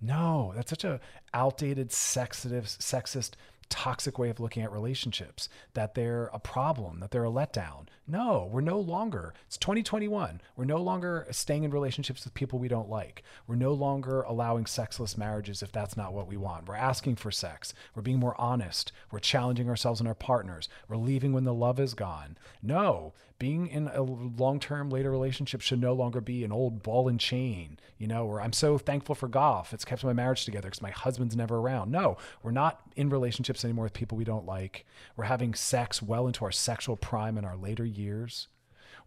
no, 0.00 0.52
that's 0.54 0.70
such 0.70 0.84
a 0.84 1.00
outdated, 1.34 1.90
sexist, 1.90 2.78
sexist 2.78 3.32
toxic 3.68 4.18
way 4.18 4.30
of 4.30 4.40
looking 4.40 4.62
at 4.62 4.72
relationships, 4.72 5.48
that 5.74 5.94
they're 5.94 6.30
a 6.32 6.38
problem, 6.38 7.00
that 7.00 7.10
they're 7.10 7.24
a 7.24 7.30
letdown. 7.30 7.86
No, 8.06 8.48
we're 8.50 8.62
no 8.62 8.78
longer, 8.78 9.34
it's 9.46 9.58
2021. 9.58 10.40
We're 10.56 10.64
no 10.64 10.80
longer 10.80 11.26
staying 11.30 11.64
in 11.64 11.70
relationships 11.70 12.24
with 12.24 12.34
people 12.34 12.58
we 12.58 12.68
don't 12.68 12.88
like. 12.88 13.22
We're 13.46 13.56
no 13.56 13.72
longer 13.72 14.22
allowing 14.22 14.66
sexless 14.66 15.18
marriages 15.18 15.62
if 15.62 15.72
that's 15.72 15.96
not 15.96 16.14
what 16.14 16.26
we 16.26 16.36
want. 16.36 16.66
We're 16.66 16.76
asking 16.76 17.16
for 17.16 17.30
sex. 17.30 17.74
We're 17.94 18.02
being 18.02 18.18
more 18.18 18.40
honest. 18.40 18.92
We're 19.10 19.18
challenging 19.18 19.68
ourselves 19.68 20.00
and 20.00 20.08
our 20.08 20.14
partners. 20.14 20.68
We're 20.88 20.96
leaving 20.96 21.32
when 21.32 21.44
the 21.44 21.54
love 21.54 21.78
is 21.78 21.94
gone. 21.94 22.38
No, 22.62 23.12
being 23.38 23.68
in 23.68 23.88
a 23.88 24.02
long 24.02 24.58
term 24.58 24.90
later 24.90 25.10
relationship 25.10 25.60
should 25.60 25.80
no 25.80 25.92
longer 25.92 26.20
be 26.20 26.44
an 26.44 26.52
old 26.52 26.82
ball 26.82 27.08
and 27.08 27.20
chain, 27.20 27.78
you 27.96 28.06
know, 28.06 28.26
or 28.26 28.40
I'm 28.40 28.52
so 28.52 28.78
thankful 28.78 29.14
for 29.14 29.28
golf. 29.28 29.72
It's 29.72 29.84
kept 29.84 30.02
my 30.04 30.12
marriage 30.12 30.44
together 30.44 30.68
because 30.68 30.82
my 30.82 30.90
husband's 30.90 31.36
never 31.36 31.58
around. 31.58 31.90
No, 31.90 32.16
we're 32.42 32.50
not 32.50 32.80
in 32.96 33.10
relationships 33.10 33.64
anymore 33.64 33.84
with 33.84 33.92
people 33.92 34.18
we 34.18 34.24
don't 34.24 34.46
like. 34.46 34.86
We're 35.16 35.24
having 35.24 35.54
sex 35.54 36.02
well 36.02 36.26
into 36.26 36.44
our 36.44 36.52
sexual 36.52 36.96
prime 36.96 37.38
in 37.38 37.44
our 37.44 37.56
later 37.56 37.84
years. 37.84 38.48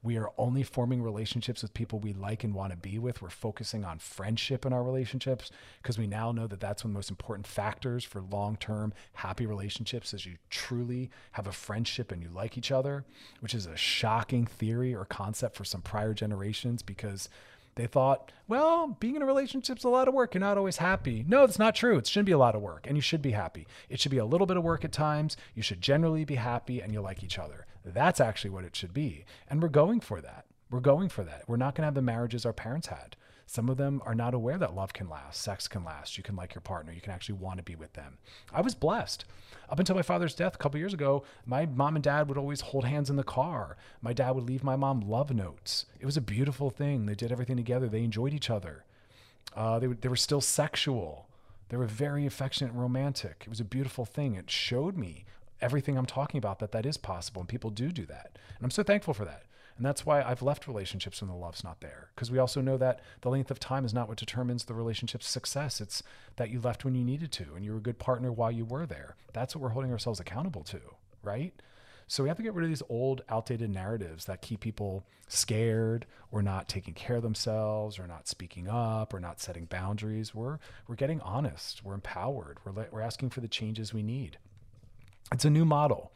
We 0.04 0.18
are 0.18 0.32
only 0.38 0.64
forming 0.64 1.04
relationships 1.04 1.62
with 1.62 1.76
people 1.76 2.00
we 2.00 2.14
like 2.14 2.44
and 2.44 2.56
want 2.56 2.72
to 2.72 2.78
be 2.78 2.98
with. 2.98 3.22
We're 3.22 3.30
focusing 3.30 3.86
on 3.86 4.00
friendship 4.00 4.66
in 4.66 4.74
our 4.74 4.84
relationships 4.84 5.52
because 5.82 6.00
we 6.00 6.08
now 6.08 6.32
know 6.32 6.48
that 6.48 6.60
that's 6.60 6.84
one 6.84 6.90
of 6.90 6.94
the 6.94 6.98
most 6.98 7.12
important 7.12 7.46
factors 7.46 8.04
for 8.04 8.22
long 8.22 8.56
term 8.56 8.94
happy 9.14 9.46
relationships 9.46 10.14
is 10.14 10.26
you 10.26 10.38
truly 10.50 11.12
have 11.34 11.46
a 11.46 11.52
friendship 11.52 12.12
and 12.12 12.24
you 12.24 12.30
like 12.30 12.58
each 12.58 12.72
other, 12.72 13.06
which 13.42 13.54
is 13.54 13.68
a 13.68 13.78
shocking 13.78 14.48
theory 14.48 14.96
or 14.96 15.06
concept 15.06 15.56
for 15.56 15.66
some 15.66 15.82
prior 15.82 16.16
generations 16.16 16.82
because 16.82 17.30
they 17.76 17.88
thought, 17.88 18.32
well, 18.48 18.98
being 19.00 19.16
in 19.16 19.22
a 19.22 19.26
relationship 19.26 19.78
is 19.78 19.84
a 19.84 19.90
lot 19.90 20.08
of 20.08 20.14
work. 20.14 20.34
You're 20.34 20.42
not 20.42 20.58
always 20.58 20.78
happy. 20.78 21.24
No, 21.28 21.46
that's 21.46 21.60
not 21.60 21.76
true. 21.76 21.98
It 21.98 22.08
shouldn't 22.08 22.26
be 22.26 22.32
a 22.34 22.38
lot 22.38 22.56
of 22.56 22.62
work, 22.62 22.86
and 22.88 22.98
you 22.98 23.02
should 23.02 23.22
be 23.22 23.32
happy. 23.32 23.66
It 23.88 24.00
should 24.00 24.12
be 24.12 24.18
a 24.18 24.26
little 24.26 24.48
bit 24.48 24.58
of 24.58 24.64
work 24.64 24.84
at 24.84 24.92
times. 24.92 25.38
You 25.56 25.64
should 25.64 25.80
generally 25.80 26.26
be 26.26 26.36
happy 26.36 26.82
and 26.82 26.92
you 26.92 27.02
like 27.02 27.24
each 27.24 27.40
other. 27.40 27.66
That's 27.84 28.22
actually 28.22 28.52
what 28.52 28.64
it 28.64 28.76
should 28.76 28.94
be. 28.94 29.26
And 29.50 29.62
we're 29.62 29.70
going 29.70 30.00
for 30.00 30.22
that. 30.22 30.46
We're 30.70 30.80
going 30.80 31.10
for 31.10 31.24
that. 31.24 31.44
We're 31.48 31.58
not 31.58 31.76
going 31.76 31.84
to 31.84 31.88
have 31.88 31.96
the 31.96 32.02
marriages 32.02 32.46
our 32.46 32.54
parents 32.54 32.88
had. 32.88 33.16
Some 33.46 33.68
of 33.68 33.76
them 33.76 34.02
are 34.06 34.16
not 34.16 34.34
aware 34.34 34.58
that 34.58 34.76
love 34.76 34.94
can 34.94 35.10
last, 35.10 35.42
sex 35.42 35.68
can 35.68 35.84
last. 35.84 36.18
You 36.18 36.24
can 36.24 36.38
like 36.38 36.56
your 36.56 36.62
partner. 36.62 36.94
You 36.94 37.02
can 37.02 37.12
actually 37.12 37.36
want 37.36 37.58
to 37.58 37.64
be 37.64 37.76
with 37.76 37.92
them. 37.92 38.18
I 38.54 38.62
was 38.62 38.76
blessed. 38.76 39.26
Up 39.70 39.78
until 39.78 39.96
my 39.96 40.02
father's 40.02 40.34
death 40.34 40.56
a 40.56 40.58
couple 40.58 40.80
years 40.80 40.94
ago, 40.94 41.24
my 41.46 41.66
mom 41.66 41.96
and 41.96 42.04
dad 42.04 42.30
would 42.30 42.38
always 42.38 42.62
hold 42.62 42.86
hands 42.86 43.10
in 43.10 43.18
the 43.18 43.24
car. 43.26 43.76
My 44.02 44.14
dad 44.14 44.32
would 44.32 44.46
leave 44.46 44.64
my 44.64 44.78
mom 44.78 45.02
love 45.02 45.34
notes. 45.34 45.86
It 46.00 46.06
was 46.06 46.16
a 46.16 46.22
beautiful 46.22 46.70
thing. 46.70 47.06
They 47.06 47.16
did 47.16 47.32
everything 47.32 47.58
together. 47.58 47.90
They 47.90 48.04
enjoyed 48.04 48.34
each 48.34 48.50
other. 48.50 48.86
Uh, 49.54 49.80
they, 49.80 49.88
they 49.88 50.08
were 50.08 50.16
still 50.16 50.40
sexual. 50.40 51.28
They 51.68 51.76
were 51.76 51.88
very 51.88 52.26
affectionate 52.26 52.72
and 52.72 52.82
romantic. 52.82 53.42
It 53.42 53.50
was 53.50 53.60
a 53.60 53.66
beautiful 53.66 54.06
thing. 54.06 54.36
It 54.36 54.50
showed 54.50 54.96
me 54.96 55.26
everything 55.62 55.98
I'm 55.98 56.06
talking 56.06 56.38
about 56.38 56.60
that 56.60 56.72
that 56.72 56.86
is 56.86 56.98
possible 56.98 57.42
and 57.42 57.50
people 57.50 57.70
do 57.70 57.92
do 57.92 58.06
that. 58.08 58.38
And 58.58 58.66
I'm 58.66 58.72
so 58.72 58.84
thankful 58.84 59.14
for 59.14 59.26
that. 59.26 59.44
And 59.78 59.86
that's 59.86 60.06
why 60.06 60.22
I've 60.22 60.42
left 60.42 60.68
relationships 60.68 61.22
when 61.22 61.30
the 61.30 61.36
love's 61.36 61.64
not 61.64 61.82
there. 61.82 62.10
Because 62.14 62.30
we 62.30 62.38
also 62.38 62.62
know 62.62 62.78
that 62.78 63.00
the 63.22 63.30
length 63.30 63.50
of 63.52 63.60
time 63.60 63.86
is 63.86 63.94
not 63.94 64.08
what 64.08 64.18
determines 64.18 64.66
the 64.66 64.74
relationship's 64.74 65.28
success. 65.28 65.82
It's 65.82 66.04
that 66.36 66.50
you 66.50 66.60
left 66.60 66.86
when 66.86 66.94
you 66.94 67.04
needed 67.04 67.32
to 67.34 67.56
and 67.56 67.64
you 67.66 67.72
were 67.72 67.78
a 67.78 67.82
good 67.82 67.98
partner 67.98 68.32
while 68.32 68.52
you 68.52 68.66
were 68.66 68.86
there. 68.86 69.16
That's 69.34 69.56
what 69.56 69.62
we're 69.64 69.70
holding 69.70 69.92
ourselves 69.92 70.20
accountable 70.20 70.64
to, 70.66 70.80
right? 71.24 71.54
So 72.08 72.24
we 72.24 72.30
have 72.30 72.38
to 72.38 72.44
get 72.44 72.54
rid 72.54 72.66
of 72.66 72.70
these 72.70 72.84
old, 72.90 73.24
outdated 73.30 73.70
narratives 73.70 74.26
that 74.26 74.42
keep 74.42 74.60
people 74.60 75.06
scared 75.30 76.06
or 76.30 76.42
not 76.42 76.68
taking 76.68 76.94
care 76.94 77.16
of 77.16 77.24
themselves 77.24 77.98
or 77.98 78.06
not 78.06 78.28
speaking 78.28 78.68
up 78.68 79.14
or 79.14 79.20
not 79.22 79.40
setting 79.40 79.64
boundaries. 79.64 80.36
We're, 80.36 80.60
we're 80.88 80.96
getting 80.96 81.22
honest. 81.22 81.86
We're 81.86 81.94
empowered. 81.94 82.58
We're, 82.66 82.88
we're 82.92 83.02
asking 83.02 83.30
for 83.30 83.40
the 83.40 83.48
changes 83.48 83.94
we 83.94 84.04
need. 84.04 84.38
It's 85.32 85.46
a 85.46 85.50
new 85.50 85.66
model 85.66 86.12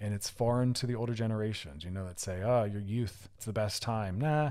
and 0.00 0.14
it's 0.14 0.28
foreign 0.28 0.74
to 0.74 0.86
the 0.86 0.94
older 0.94 1.14
generations, 1.14 1.84
you 1.84 1.90
know, 1.90 2.04
that 2.06 2.20
say, 2.20 2.42
oh, 2.42 2.64
your 2.64 2.80
youth, 2.80 3.28
it's 3.36 3.46
the 3.46 3.52
best 3.52 3.82
time. 3.82 4.20
Nah, 4.20 4.50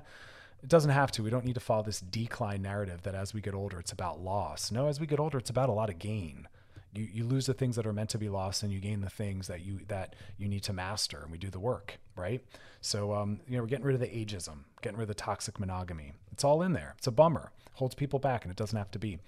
it 0.63 0.69
doesn't 0.69 0.91
have 0.91 1.11
to. 1.13 1.23
We 1.23 1.29
don't 1.29 1.45
need 1.45 1.53
to 1.53 1.59
follow 1.59 1.83
this 1.83 2.01
decline 2.01 2.61
narrative 2.61 3.03
that 3.03 3.15
as 3.15 3.33
we 3.33 3.41
get 3.41 3.53
older, 3.53 3.79
it's 3.79 3.91
about 3.91 4.19
loss. 4.19 4.71
No, 4.71 4.87
as 4.87 4.99
we 4.99 5.07
get 5.07 5.19
older, 5.19 5.37
it's 5.37 5.49
about 5.49 5.69
a 5.69 5.73
lot 5.73 5.89
of 5.89 5.99
gain. 5.99 6.47
You, 6.93 7.07
you 7.11 7.23
lose 7.25 7.45
the 7.45 7.53
things 7.53 7.75
that 7.75 7.85
are 7.85 7.93
meant 7.93 8.09
to 8.11 8.17
be 8.17 8.27
lost 8.27 8.63
and 8.63 8.71
you 8.71 8.79
gain 8.79 9.01
the 9.01 9.09
things 9.09 9.47
that 9.47 9.61
you 9.61 9.81
that 9.87 10.15
you 10.37 10.47
need 10.47 10.63
to 10.63 10.73
master 10.73 11.19
and 11.21 11.31
we 11.31 11.37
do 11.37 11.49
the 11.49 11.59
work 11.59 11.99
right? 12.17 12.43
So, 12.81 13.13
um, 13.13 13.39
you 13.47 13.57
know, 13.57 13.63
we're 13.63 13.69
getting 13.69 13.85
rid 13.85 13.95
of 13.95 14.01
the 14.01 14.07
ageism, 14.07 14.59
getting 14.81 14.97
rid 14.97 15.03
of 15.03 15.09
the 15.09 15.13
toxic 15.13 15.59
monogamy. 15.59 16.13
It's 16.31 16.43
all 16.43 16.61
in 16.61 16.73
there. 16.73 16.95
It's 16.97 17.07
a 17.07 17.11
bummer. 17.11 17.51
Holds 17.73 17.93
people 17.93 18.17
back, 18.17 18.43
and 18.43 18.51
it 18.51 18.57
doesn't 18.57 18.77
have 18.77 18.89
to 18.91 18.99
be. 18.99 19.19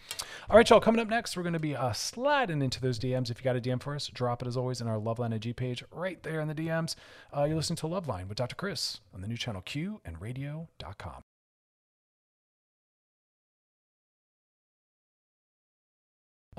All 0.49 0.57
right, 0.57 0.67
y'all. 0.67 0.79
Coming 0.79 0.99
up 0.99 1.07
next, 1.07 1.37
we're 1.37 1.43
going 1.43 1.53
to 1.53 1.59
be 1.59 1.75
uh, 1.75 1.91
sliding 1.91 2.63
into 2.63 2.81
those 2.81 2.97
DMs. 2.97 3.29
If 3.29 3.39
you 3.39 3.43
got 3.43 3.55
a 3.55 3.61
DM 3.61 3.81
for 3.81 3.93
us, 3.93 4.07
drop 4.07 4.41
it 4.41 4.47
as 4.47 4.57
always 4.57 4.81
in 4.81 4.87
our 4.87 4.97
Loveline 4.97 5.35
IG 5.35 5.55
page 5.55 5.83
right 5.91 6.21
there 6.23 6.39
in 6.39 6.47
the 6.47 6.55
DMs. 6.55 6.95
Uh, 7.35 7.43
you're 7.43 7.55
listening 7.55 7.77
to 7.77 7.87
Loveline 7.87 8.27
with 8.27 8.37
Dr. 8.37 8.55
Chris 8.55 9.01
on 9.13 9.21
the 9.21 9.27
new 9.27 9.37
channel 9.37 9.61
Q 9.61 10.01
and 10.03 10.19
radio.com. 10.19 11.28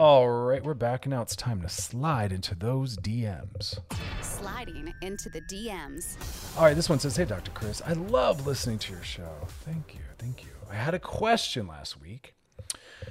All 0.01 0.30
right, 0.30 0.64
we're 0.64 0.72
back, 0.72 1.05
and 1.05 1.12
now 1.12 1.20
it's 1.20 1.36
time 1.36 1.61
to 1.61 1.68
slide 1.68 2.32
into 2.32 2.55
those 2.55 2.96
DMs. 2.96 3.80
Sliding 4.22 4.94
into 5.03 5.28
the 5.28 5.42
DMs. 5.42 6.16
All 6.57 6.64
right, 6.64 6.74
this 6.74 6.88
one 6.88 6.98
says, 6.98 7.18
Hey, 7.18 7.26
Dr. 7.26 7.51
Chris, 7.51 7.82
I 7.84 7.92
love 7.92 8.46
listening 8.46 8.78
to 8.78 8.94
your 8.94 9.03
show. 9.03 9.28
Thank 9.66 9.94
you. 9.94 10.01
Thank 10.16 10.42
you. 10.42 10.53
I 10.70 10.74
had 10.76 10.94
a 10.94 10.98
question 10.98 11.66
last 11.66 12.01
week. 12.01 12.32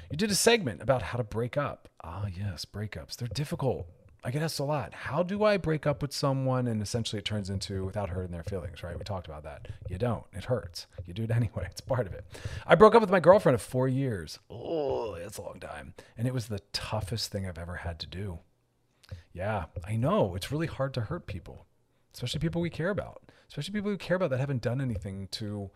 You 0.09 0.17
did 0.17 0.31
a 0.31 0.35
segment 0.35 0.81
about 0.81 1.03
how 1.03 1.19
to 1.19 1.23
break 1.23 1.57
up. 1.57 1.89
Ah, 2.03 2.25
yes, 2.35 2.65
breakups. 2.65 3.17
They're 3.17 3.27
difficult. 3.27 3.85
I 4.23 4.31
get 4.31 4.41
asked 4.41 4.59
a 4.59 4.63
lot. 4.65 4.93
How 4.93 5.23
do 5.23 5.43
I 5.45 5.55
break 5.57 5.87
up 5.87 6.01
with 6.01 6.11
someone? 6.11 6.67
And 6.67 6.81
essentially, 6.81 7.19
it 7.19 7.25
turns 7.25 7.49
into 7.49 7.85
without 7.85 8.09
hurting 8.09 8.31
their 8.31 8.43
feelings, 8.43 8.83
right? 8.83 8.97
We 8.97 9.03
talked 9.03 9.27
about 9.27 9.43
that. 9.43 9.69
You 9.89 9.97
don't. 9.97 10.25
It 10.33 10.45
hurts. 10.45 10.87
You 11.05 11.13
do 11.13 11.23
it 11.23 11.31
anyway. 11.35 11.67
It's 11.71 11.81
part 11.81 12.05
of 12.05 12.13
it. 12.13 12.25
I 12.67 12.75
broke 12.75 12.95
up 12.95 13.01
with 13.01 13.09
my 13.09 13.21
girlfriend 13.21 13.55
of 13.55 13.61
four 13.61 13.87
years. 13.87 14.39
Oh, 14.49 15.13
it's 15.13 15.37
a 15.37 15.41
long 15.41 15.59
time. 15.59 15.93
And 16.17 16.27
it 16.27 16.33
was 16.33 16.47
the 16.47 16.59
toughest 16.73 17.31
thing 17.31 17.47
I've 17.47 17.57
ever 17.57 17.75
had 17.77 17.99
to 17.99 18.07
do. 18.07 18.39
Yeah, 19.33 19.65
I 19.87 19.95
know. 19.95 20.35
It's 20.35 20.51
really 20.51 20.67
hard 20.67 20.93
to 20.95 21.01
hurt 21.01 21.25
people, 21.25 21.65
especially 22.13 22.39
people 22.41 22.61
we 22.61 22.69
care 22.69 22.89
about, 22.89 23.23
especially 23.47 23.73
people 23.73 23.89
who 23.89 23.97
care 23.97 24.17
about 24.17 24.29
that 24.31 24.39
haven't 24.39 24.61
done 24.61 24.81
anything 24.81 25.27
to 25.31 25.71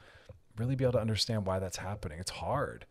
really 0.57 0.75
be 0.75 0.83
able 0.83 0.93
to 0.93 0.99
understand 1.01 1.45
why 1.45 1.59
that's 1.59 1.77
happening. 1.77 2.19
It's 2.19 2.29
hard. 2.31 2.85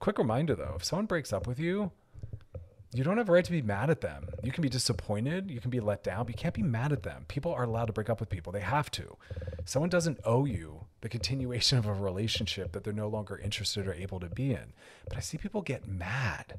Quick 0.00 0.18
reminder 0.18 0.54
though 0.54 0.74
if 0.76 0.84
someone 0.84 1.06
breaks 1.06 1.32
up 1.32 1.46
with 1.46 1.60
you, 1.60 1.92
you 2.94 3.02
don't 3.02 3.18
have 3.18 3.28
a 3.28 3.32
right 3.32 3.44
to 3.44 3.50
be 3.50 3.60
mad 3.60 3.90
at 3.90 4.00
them. 4.00 4.28
You 4.42 4.52
can 4.52 4.62
be 4.62 4.68
disappointed, 4.68 5.50
you 5.50 5.60
can 5.60 5.70
be 5.70 5.80
let 5.80 6.04
down, 6.04 6.26
but 6.26 6.34
you 6.34 6.40
can't 6.40 6.54
be 6.54 6.62
mad 6.62 6.92
at 6.92 7.02
them. 7.02 7.24
People 7.26 7.52
are 7.52 7.64
allowed 7.64 7.86
to 7.86 7.92
break 7.92 8.08
up 8.08 8.20
with 8.20 8.30
people, 8.30 8.52
they 8.52 8.60
have 8.60 8.90
to. 8.92 9.16
Someone 9.64 9.90
doesn't 9.90 10.20
owe 10.24 10.44
you 10.44 10.86
the 11.00 11.08
continuation 11.08 11.76
of 11.76 11.86
a 11.86 11.92
relationship 11.92 12.72
that 12.72 12.84
they're 12.84 12.92
no 12.92 13.08
longer 13.08 13.36
interested 13.36 13.88
or 13.88 13.94
able 13.94 14.20
to 14.20 14.28
be 14.28 14.52
in. 14.52 14.72
But 15.08 15.18
I 15.18 15.20
see 15.20 15.36
people 15.36 15.60
get 15.60 15.88
mad. 15.88 16.54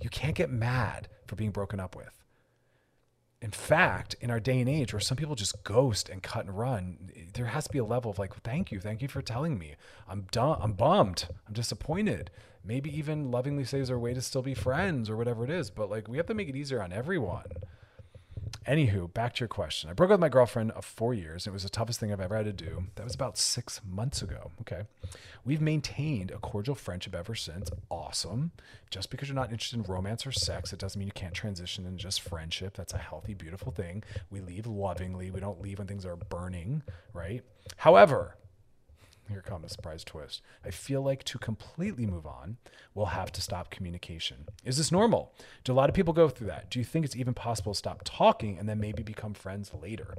You 0.00 0.08
can't 0.08 0.34
get 0.34 0.50
mad 0.50 1.08
for 1.26 1.36
being 1.36 1.50
broken 1.50 1.78
up 1.78 1.94
with. 1.94 2.10
In 3.42 3.50
fact, 3.50 4.16
in 4.22 4.30
our 4.30 4.40
day 4.40 4.58
and 4.60 4.70
age 4.70 4.94
where 4.94 5.00
some 5.00 5.18
people 5.18 5.34
just 5.34 5.64
ghost 5.64 6.08
and 6.08 6.22
cut 6.22 6.46
and 6.46 6.58
run, 6.58 7.10
there 7.34 7.44
has 7.44 7.64
to 7.64 7.70
be 7.70 7.78
a 7.78 7.84
level 7.84 8.10
of 8.10 8.18
like, 8.18 8.34
thank 8.36 8.72
you, 8.72 8.80
thank 8.80 9.02
you 9.02 9.08
for 9.08 9.20
telling 9.20 9.58
me. 9.58 9.74
I'm 10.08 10.26
done. 10.32 10.58
I'm 10.62 10.72
bummed. 10.72 11.26
I'm 11.46 11.52
disappointed. 11.52 12.30
Maybe 12.64 12.96
even 12.96 13.30
lovingly 13.30 13.64
there 13.64 13.96
a 13.96 13.98
way 13.98 14.14
to 14.14 14.22
still 14.22 14.42
be 14.42 14.54
friends 14.54 15.10
or 15.10 15.16
whatever 15.16 15.44
it 15.44 15.50
is. 15.50 15.70
But 15.70 15.90
like, 15.90 16.08
we 16.08 16.16
have 16.16 16.26
to 16.26 16.34
make 16.34 16.48
it 16.48 16.56
easier 16.56 16.82
on 16.82 16.92
everyone. 16.92 17.44
Anywho, 18.66 19.12
back 19.12 19.34
to 19.34 19.40
your 19.40 19.48
question. 19.48 19.90
I 19.90 19.92
broke 19.92 20.08
up 20.08 20.14
with 20.14 20.20
my 20.20 20.30
girlfriend 20.30 20.70
of 20.70 20.86
four 20.86 21.12
years. 21.12 21.46
And 21.46 21.52
it 21.52 21.54
was 21.54 21.64
the 21.64 21.68
toughest 21.68 22.00
thing 22.00 22.10
I've 22.10 22.20
ever 22.20 22.36
had 22.36 22.46
to 22.46 22.52
do. 22.52 22.84
That 22.94 23.04
was 23.04 23.14
about 23.14 23.36
six 23.36 23.82
months 23.86 24.22
ago. 24.22 24.50
Okay. 24.62 24.84
We've 25.44 25.60
maintained 25.60 26.30
a 26.30 26.38
cordial 26.38 26.74
friendship 26.74 27.14
ever 27.14 27.34
since. 27.34 27.70
Awesome. 27.90 28.52
Just 28.90 29.10
because 29.10 29.28
you're 29.28 29.34
not 29.34 29.52
interested 29.52 29.80
in 29.80 29.82
romance 29.82 30.26
or 30.26 30.32
sex, 30.32 30.72
it 30.72 30.78
doesn't 30.78 30.98
mean 30.98 31.08
you 31.08 31.12
can't 31.12 31.34
transition 31.34 31.84
into 31.84 32.02
just 32.02 32.22
friendship. 32.22 32.74
That's 32.74 32.94
a 32.94 32.98
healthy, 32.98 33.34
beautiful 33.34 33.70
thing. 33.70 34.02
We 34.30 34.40
leave 34.40 34.66
lovingly. 34.66 35.30
We 35.30 35.40
don't 35.40 35.60
leave 35.60 35.78
when 35.78 35.86
things 35.86 36.06
are 36.06 36.16
burning, 36.16 36.82
right? 37.12 37.42
However, 37.76 38.36
here 39.28 39.42
comes 39.42 39.66
a 39.66 39.68
surprise 39.68 40.04
twist. 40.04 40.42
I 40.64 40.70
feel 40.70 41.02
like 41.02 41.24
to 41.24 41.38
completely 41.38 42.06
move 42.06 42.26
on, 42.26 42.58
we'll 42.94 43.06
have 43.06 43.32
to 43.32 43.40
stop 43.40 43.70
communication. 43.70 44.46
Is 44.64 44.76
this 44.76 44.92
normal? 44.92 45.34
Do 45.64 45.72
a 45.72 45.74
lot 45.74 45.88
of 45.88 45.94
people 45.94 46.12
go 46.12 46.28
through 46.28 46.48
that? 46.48 46.70
Do 46.70 46.78
you 46.78 46.84
think 46.84 47.04
it's 47.04 47.16
even 47.16 47.34
possible 47.34 47.72
to 47.72 47.78
stop 47.78 48.02
talking 48.04 48.58
and 48.58 48.68
then 48.68 48.80
maybe 48.80 49.02
become 49.02 49.34
friends 49.34 49.72
later? 49.80 50.14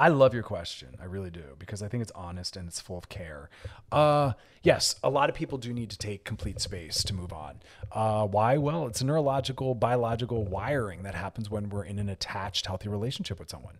I 0.00 0.08
love 0.08 0.32
your 0.32 0.42
question. 0.42 0.96
I 0.98 1.04
really 1.04 1.28
do 1.28 1.42
because 1.58 1.82
I 1.82 1.88
think 1.88 2.00
it's 2.00 2.12
honest 2.12 2.56
and 2.56 2.66
it's 2.66 2.80
full 2.80 2.96
of 2.96 3.10
care. 3.10 3.50
Uh, 3.92 4.32
yes, 4.62 4.96
a 5.04 5.10
lot 5.10 5.28
of 5.28 5.36
people 5.36 5.58
do 5.58 5.74
need 5.74 5.90
to 5.90 5.98
take 5.98 6.24
complete 6.24 6.58
space 6.58 7.04
to 7.04 7.12
move 7.12 7.34
on. 7.34 7.56
Uh, 7.92 8.26
why? 8.26 8.56
Well, 8.56 8.86
it's 8.86 9.02
a 9.02 9.04
neurological, 9.04 9.74
biological 9.74 10.44
wiring 10.44 11.02
that 11.02 11.14
happens 11.14 11.50
when 11.50 11.68
we're 11.68 11.84
in 11.84 11.98
an 11.98 12.08
attached, 12.08 12.64
healthy 12.64 12.88
relationship 12.88 13.38
with 13.38 13.50
someone. 13.50 13.76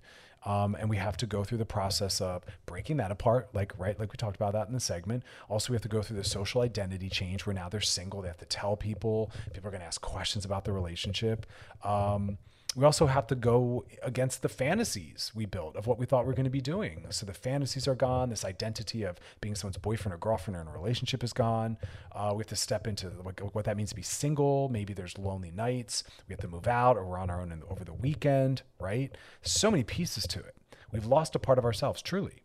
Um, 0.46 0.74
and 0.74 0.88
we 0.88 0.96
have 0.96 1.16
to 1.18 1.26
go 1.26 1.44
through 1.44 1.58
the 1.58 1.66
process 1.66 2.20
of 2.20 2.44
breaking 2.64 2.96
that 2.96 3.10
apart, 3.10 3.50
like 3.52 3.72
right, 3.78 3.98
like 3.98 4.12
we 4.12 4.16
talked 4.16 4.36
about 4.36 4.52
that 4.54 4.68
in 4.68 4.74
the 4.74 4.80
segment. 4.80 5.22
Also, 5.48 5.72
we 5.72 5.74
have 5.74 5.82
to 5.82 5.88
go 5.88 6.02
through 6.02 6.16
the 6.16 6.24
social 6.24 6.62
identity 6.62 7.10
change 7.10 7.44
where 7.44 7.54
now 7.54 7.68
they're 7.68 7.80
single. 7.80 8.22
They 8.22 8.28
have 8.28 8.38
to 8.38 8.46
tell 8.46 8.76
people. 8.76 9.30
People 9.52 9.68
are 9.68 9.70
going 9.70 9.82
to 9.82 9.86
ask 9.86 10.00
questions 10.00 10.44
about 10.44 10.64
the 10.64 10.72
relationship. 10.72 11.46
Um, 11.84 12.38
we 12.76 12.84
also 12.84 13.06
have 13.06 13.26
to 13.26 13.34
go 13.34 13.84
against 14.02 14.42
the 14.42 14.48
fantasies 14.48 15.32
we 15.34 15.44
built 15.44 15.74
of 15.74 15.88
what 15.88 15.98
we 15.98 16.06
thought 16.06 16.24
we 16.24 16.28
were 16.28 16.34
going 16.34 16.44
to 16.44 16.50
be 16.50 16.60
doing. 16.60 17.04
So 17.10 17.26
the 17.26 17.34
fantasies 17.34 17.88
are 17.88 17.96
gone. 17.96 18.30
This 18.30 18.44
identity 18.44 19.02
of 19.02 19.18
being 19.40 19.56
someone's 19.56 19.76
boyfriend 19.76 20.14
or 20.14 20.18
girlfriend 20.18 20.56
or 20.56 20.60
in 20.60 20.68
a 20.68 20.72
relationship 20.72 21.24
is 21.24 21.32
gone. 21.32 21.78
Uh, 22.12 22.32
we 22.32 22.40
have 22.40 22.48
to 22.48 22.56
step 22.56 22.86
into 22.86 23.08
what, 23.08 23.54
what, 23.54 23.64
that 23.64 23.76
means 23.76 23.90
to 23.90 23.96
be 23.96 24.02
single. 24.02 24.68
Maybe 24.68 24.94
there's 24.94 25.18
lonely 25.18 25.50
nights. 25.50 26.04
We 26.28 26.32
have 26.32 26.40
to 26.40 26.48
move 26.48 26.68
out 26.68 26.96
or 26.96 27.04
we're 27.04 27.18
on 27.18 27.28
our 27.28 27.40
own 27.40 27.50
in, 27.50 27.64
over 27.68 27.84
the 27.84 27.92
weekend, 27.92 28.62
right? 28.78 29.16
So 29.42 29.70
many 29.70 29.82
pieces 29.82 30.26
to 30.28 30.38
it. 30.38 30.54
We've 30.92 31.06
lost 31.06 31.34
a 31.34 31.40
part 31.40 31.58
of 31.58 31.64
ourselves, 31.64 32.02
truly. 32.02 32.44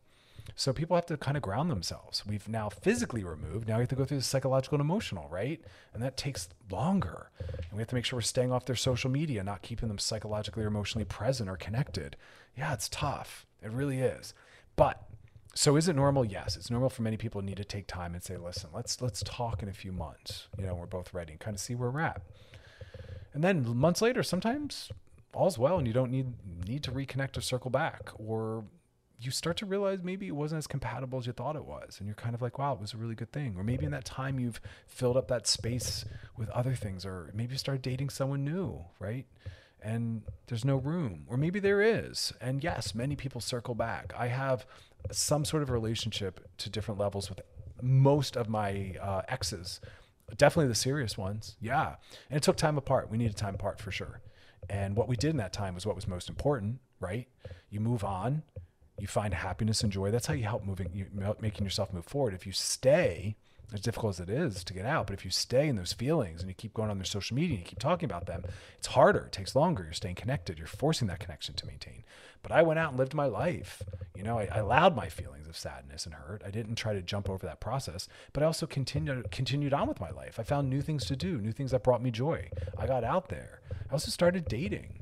So 0.56 0.72
people 0.72 0.96
have 0.96 1.06
to 1.08 1.18
kind 1.18 1.36
of 1.36 1.44
ground 1.44 1.72
themselves. 1.72 2.26
We've 2.26 2.48
now 2.48 2.70
physically 2.70 3.24
removed. 3.24 3.68
Now 3.68 3.76
we 3.76 3.82
have 3.82 3.90
to 3.90 3.96
go 3.96 4.06
through 4.06 4.18
the 4.18 4.24
psychological 4.24 4.76
and 4.76 4.82
emotional, 4.82 5.28
right? 5.30 5.62
And 5.94 6.02
that 6.04 6.18
takes 6.18 6.50
longer. 6.70 7.30
And 7.40 7.74
we 7.74 7.80
have 7.80 7.88
to 7.90 7.96
make 7.96 8.06
sure 8.06 8.18
we're 8.18 8.22
staying 8.22 8.52
off 8.52 8.66
their 8.66 8.76
social 8.76 9.10
media, 9.10 9.44
not 9.44 9.62
keeping 9.62 9.88
them 9.88 9.98
psychologically 9.98 10.64
or 10.64 10.68
emotionally 10.68 11.06
present 11.06 11.50
or 11.50 11.58
connected. 11.58 12.16
Yeah, 12.58 12.74
it's 12.74 12.88
tough. 12.88 13.46
It 13.62 13.72
really 13.72 14.00
is. 14.00 14.34
But 14.76 15.04
so 15.56 15.78
is 15.78 15.88
it 15.88 15.96
normal? 15.96 16.26
Yes, 16.26 16.56
it's 16.58 16.70
normal 16.70 16.90
for 16.90 17.02
many 17.02 17.18
people 17.18 17.42
to 17.42 17.48
need 17.48 17.58
to 17.58 17.64
take 17.64 17.88
time 17.88 18.14
and 18.14 18.22
say, 18.22 18.38
"Listen, 18.38 18.70
let's 18.74 19.02
let's 19.02 19.24
talk 19.24 19.64
in 19.64 19.70
a 19.70 19.74
few 19.74 19.92
months. 19.92 20.48
You 20.58 20.66
know, 20.66 20.76
we're 20.76 20.86
both 20.86 21.14
ready 21.14 21.32
and 21.32 21.40
kind 21.40 21.56
of 21.56 21.62
see 21.62 21.76
where 21.76 21.90
we're 21.90 22.02
at." 22.02 22.22
And 23.34 23.44
then 23.44 23.76
months 23.76 24.02
later, 24.02 24.22
sometimes 24.22 24.92
all's 25.34 25.58
well, 25.58 25.78
and 25.78 25.88
you 25.88 25.94
don't 25.94 26.12
need 26.12 26.34
need 26.68 26.84
to 26.84 26.92
reconnect 26.92 27.38
or 27.38 27.42
circle 27.42 27.72
back, 27.72 28.10
or 28.18 28.66
you 29.20 29.32
start 29.32 29.58
to 29.58 29.66
realize 29.66 30.04
maybe 30.04 30.28
it 30.28 30.36
wasn't 30.36 30.58
as 30.60 30.68
compatible 30.68 31.20
as 31.20 31.28
you 31.28 31.34
thought 31.34 31.56
it 31.56 31.66
was. 31.66 31.98
And 32.00 32.08
you're 32.08 32.16
kind 32.16 32.36
of 32.36 32.42
like, 32.42 32.58
wow, 32.60 32.74
it 32.74 32.82
was 32.82 32.94
a 32.94 32.98
really 32.98 33.16
good 33.16 33.32
thing. 33.32 33.56
Or 33.58 33.64
maybe 33.64 33.86
in 33.86 33.92
that 33.92 34.06
time 34.06 34.40
you've 34.40 34.60
filled 34.88 35.18
up 35.18 35.28
that 35.30 35.48
space 35.48 36.06
with 36.38 36.50
other 36.50 36.74
things, 36.74 37.06
or 37.06 37.32
maybe 37.34 37.54
you 37.54 37.58
start 37.58 37.82
dating 37.82 38.10
someone 38.10 38.44
new, 38.44 38.84
right? 39.00 39.26
And 39.82 40.24
there's 40.48 40.66
no 40.66 40.78
room. 40.78 41.26
Or 41.30 41.38
maybe 41.38 41.60
there 41.60 41.82
is. 41.82 42.34
And 42.42 42.64
yes, 42.64 42.94
many 42.94 43.16
people 43.16 43.40
circle 43.40 43.76
back. 43.76 44.14
I 44.18 44.28
have 44.28 44.66
some 45.12 45.46
sort 45.46 45.64
of 45.64 45.70
relationship 45.70 46.46
to 46.58 46.70
different 46.70 47.00
levels 47.00 47.30
with 47.30 47.40
most 47.82 48.36
of 48.36 48.50
my 48.50 48.96
uh, 49.02 49.22
exes, 49.28 49.80
definitely 50.38 50.68
the 50.68 50.76
serious 50.76 51.18
ones. 51.18 51.56
Yeah. 51.62 51.96
And 52.30 52.38
it 52.38 52.44
took 52.44 52.58
time 52.58 52.78
apart. 52.78 53.10
We 53.10 53.18
needed 53.18 53.38
time 53.38 53.56
apart 53.56 53.80
for 53.80 53.92
sure. 53.92 54.22
And 54.70 54.96
what 54.96 55.08
we 55.08 55.16
did 55.16 55.30
in 55.30 55.38
that 55.38 55.54
time 55.54 55.76
was 55.76 55.86
what 55.86 55.96
was 55.96 56.08
most 56.08 56.30
important, 56.30 56.80
right? 57.00 57.28
You 57.70 57.80
move 57.80 58.04
on, 58.04 58.44
you 59.00 59.08
find 59.08 59.34
happiness 59.34 59.84
and 59.84 59.92
joy. 59.92 60.12
That's 60.12 60.28
how 60.28 60.34
you 60.34 60.46
help 60.46 60.64
moving, 60.64 61.08
making 61.42 61.66
yourself 61.66 61.94
move 61.94 62.06
forward. 62.06 62.34
If 62.34 62.46
you 62.46 62.54
stay, 62.54 63.36
as 63.74 63.82
difficult 63.82 64.16
as 64.16 64.20
it 64.20 64.30
is 64.30 64.64
to 64.64 64.74
get 64.74 64.86
out, 64.86 65.08
but 65.08 65.14
if 65.14 65.26
you 65.26 65.32
stay 65.32 65.68
in 65.68 65.76
those 65.76 65.94
feelings 65.94 66.42
and 66.42 66.50
you 66.50 66.56
keep 66.56 66.74
going 66.74 66.90
on 66.90 66.98
their 66.98 67.06
social 67.06 67.36
media 67.36 67.58
and 67.58 67.66
you 67.66 67.70
keep 67.70 67.80
talking 67.80 68.10
about 68.10 68.26
them, 68.26 68.44
it's 68.78 68.88
harder. 68.88 69.26
It 69.26 69.32
takes 69.32 69.56
longer. 69.56 69.84
You're 69.84 69.94
staying 69.94 70.16
connected. 70.16 70.58
You're 70.58 70.68
forcing 70.68 71.08
that 71.08 71.20
connection 71.20 71.56
to 71.56 71.66
maintain. 71.66 72.04
But 72.42 72.52
I 72.52 72.62
went 72.62 72.80
out 72.80 72.92
and 72.92 73.00
lived 73.00 73.14
my 73.14 73.26
life. 73.26 73.82
You 74.16 74.24
know, 74.24 74.38
I, 74.38 74.48
I 74.52 74.58
allowed 74.60 74.96
my 74.96 75.10
feelings 75.10 75.48
of 75.48 75.58
sadness 75.58 76.06
and 76.06 76.14
hurt. 76.14 76.44
I 76.46 76.52
didn't 76.52 76.76
try 76.76 76.94
to 76.94 77.02
jump 77.02 77.30
over 77.30 77.46
that 77.46 77.60
process, 77.60 78.08
but 78.34 78.44
I 78.44 78.46
also 78.46 78.68
continued 78.68 79.32
continued 79.32 79.74
on 79.74 79.88
with 79.88 80.00
my 80.00 80.12
life. 80.12 80.40
I 80.40 80.44
found 80.44 80.70
new 80.70 80.82
things 80.82 81.06
to 81.06 81.16
do, 81.16 81.40
new 81.40 81.52
things 81.52 81.72
that 81.72 81.84
brought 81.84 82.04
me 82.04 82.12
joy. 82.12 82.50
I 82.78 82.88
got 82.88 83.04
out 83.04 83.30
there. 83.30 83.62
I 83.90 83.94
also 83.94 84.12
started 84.12 84.46
dating 84.46 85.02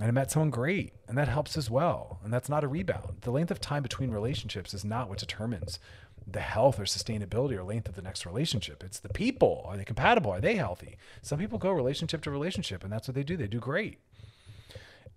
and 0.00 0.08
I 0.08 0.10
met 0.10 0.30
someone 0.30 0.50
great, 0.50 0.92
and 1.06 1.16
that 1.16 1.28
helps 1.28 1.56
as 1.56 1.70
well. 1.70 2.18
And 2.24 2.32
that's 2.32 2.48
not 2.48 2.64
a 2.64 2.68
rebound. 2.68 3.18
The 3.20 3.30
length 3.30 3.50
of 3.50 3.60
time 3.60 3.82
between 3.82 4.10
relationships 4.10 4.74
is 4.74 4.84
not 4.84 5.08
what 5.08 5.18
determines 5.18 5.78
the 6.26 6.40
health 6.40 6.80
or 6.80 6.84
sustainability 6.84 7.56
or 7.56 7.62
length 7.62 7.88
of 7.88 7.94
the 7.94 8.02
next 8.02 8.26
relationship. 8.26 8.82
It's 8.82 8.98
the 8.98 9.08
people. 9.08 9.62
Are 9.66 9.76
they 9.76 9.84
compatible? 9.84 10.32
Are 10.32 10.40
they 10.40 10.56
healthy? 10.56 10.96
Some 11.22 11.38
people 11.38 11.58
go 11.58 11.70
relationship 11.70 12.22
to 12.22 12.30
relationship, 12.30 12.82
and 12.82 12.92
that's 12.92 13.06
what 13.06 13.14
they 13.14 13.22
do. 13.22 13.36
They 13.36 13.46
do 13.46 13.60
great. 13.60 13.98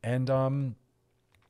And 0.03 0.29
um, 0.29 0.75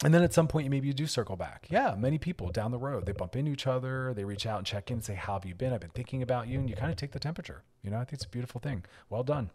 and 0.04 0.14
then 0.14 0.22
at 0.22 0.34
some 0.34 0.48
point, 0.48 0.70
maybe 0.70 0.88
you 0.88 0.94
do 0.94 1.08
circle 1.08 1.36
back. 1.36 1.68
Yeah, 1.70 1.96
many 1.98 2.20
people 2.20 2.52
down 2.52 2.72
the 2.72 2.78
road, 2.78 3.08
they 3.08 3.14
bump 3.14 3.36
into 3.36 3.52
each 3.52 3.66
other, 3.66 4.14
they 4.14 4.24
reach 4.26 4.46
out 4.46 4.60
and 4.60 4.68
check 4.68 4.92
in 4.92 4.98
and 4.98 5.04
say, 5.04 5.16
How 5.16 5.34
have 5.34 5.46
you 5.46 5.56
been? 5.56 5.74
I've 5.74 5.82
been 5.82 5.90
thinking 5.90 6.22
about 6.22 6.48
you. 6.48 6.60
And 6.60 6.70
you 6.70 6.76
kind 6.76 6.92
of 6.92 6.98
take 6.98 7.12
the 7.12 7.20
temperature. 7.20 7.64
You 7.82 7.90
know, 7.90 7.98
I 7.98 8.02
think 8.02 8.14
it's 8.14 8.26
a 8.26 8.30
beautiful 8.30 8.62
thing. 8.62 8.86
Well 9.10 9.24
done. 9.24 9.50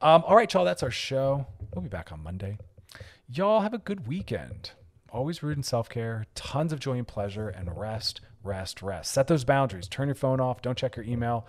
Um, 0.00 0.24
all 0.26 0.34
right, 0.34 0.52
y'all, 0.52 0.64
that's 0.64 0.82
our 0.82 0.90
show. 0.90 1.46
We'll 1.74 1.82
be 1.82 1.88
back 1.88 2.10
on 2.10 2.22
Monday. 2.22 2.58
Y'all 3.30 3.60
have 3.60 3.74
a 3.74 3.78
good 3.78 4.08
weekend. 4.08 4.70
always 5.10 5.42
rooted 5.42 5.58
in 5.58 5.62
self 5.62 5.90
care, 5.90 6.24
tons 6.34 6.72
of 6.72 6.80
joy 6.80 6.96
and 6.96 7.06
pleasure, 7.06 7.50
and 7.50 7.76
rest, 7.78 8.22
rest, 8.42 8.80
rest. 8.80 9.12
Set 9.12 9.26
those 9.26 9.44
boundaries. 9.44 9.86
Turn 9.86 10.08
your 10.08 10.14
phone 10.14 10.40
off. 10.40 10.62
Don't 10.62 10.78
check 10.78 10.96
your 10.96 11.04
email. 11.04 11.46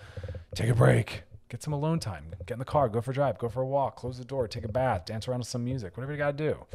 Take 0.53 0.69
a 0.69 0.75
break. 0.75 1.23
Get 1.47 1.63
some 1.63 1.71
alone 1.71 1.99
time. 1.99 2.35
Get 2.45 2.55
in 2.55 2.59
the 2.59 2.65
car. 2.65 2.89
Go 2.89 2.99
for 2.99 3.11
a 3.11 3.13
drive. 3.13 3.37
Go 3.37 3.47
for 3.47 3.61
a 3.61 3.65
walk. 3.65 3.95
Close 3.95 4.17
the 4.17 4.25
door. 4.25 4.45
Take 4.49 4.65
a 4.65 4.67
bath. 4.67 5.05
Dance 5.05 5.29
around 5.29 5.39
with 5.39 5.47
some 5.47 5.63
music. 5.63 5.95
Whatever 5.95 6.11
you 6.11 6.17
got 6.17 6.37
to 6.37 6.49
do. 6.49 6.65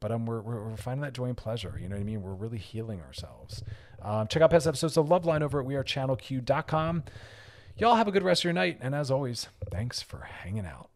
But 0.00 0.12
um, 0.12 0.26
we're, 0.26 0.42
we're, 0.42 0.76
finding 0.76 1.00
that 1.00 1.14
joy 1.14 1.26
and 1.26 1.36
pleasure. 1.36 1.78
You 1.80 1.88
know 1.88 1.96
what 1.96 2.02
I 2.02 2.04
mean? 2.04 2.20
We're 2.20 2.34
really 2.34 2.58
healing 2.58 3.00
ourselves. 3.00 3.62
Um, 4.02 4.26
check 4.26 4.42
out 4.42 4.50
past 4.50 4.66
episodes 4.66 4.98
of 4.98 5.06
Loveline 5.06 5.40
over 5.40 5.60
at 5.60 5.66
wearechannelq.com. 5.66 7.04
Y'all 7.78 7.94
have 7.94 8.06
a 8.06 8.12
good 8.12 8.22
rest 8.22 8.42
of 8.42 8.44
your 8.44 8.52
night. 8.52 8.78
And 8.82 8.94
as 8.94 9.10
always, 9.10 9.48
thanks 9.70 10.02
for 10.02 10.18
hanging 10.18 10.66
out. 10.66 10.90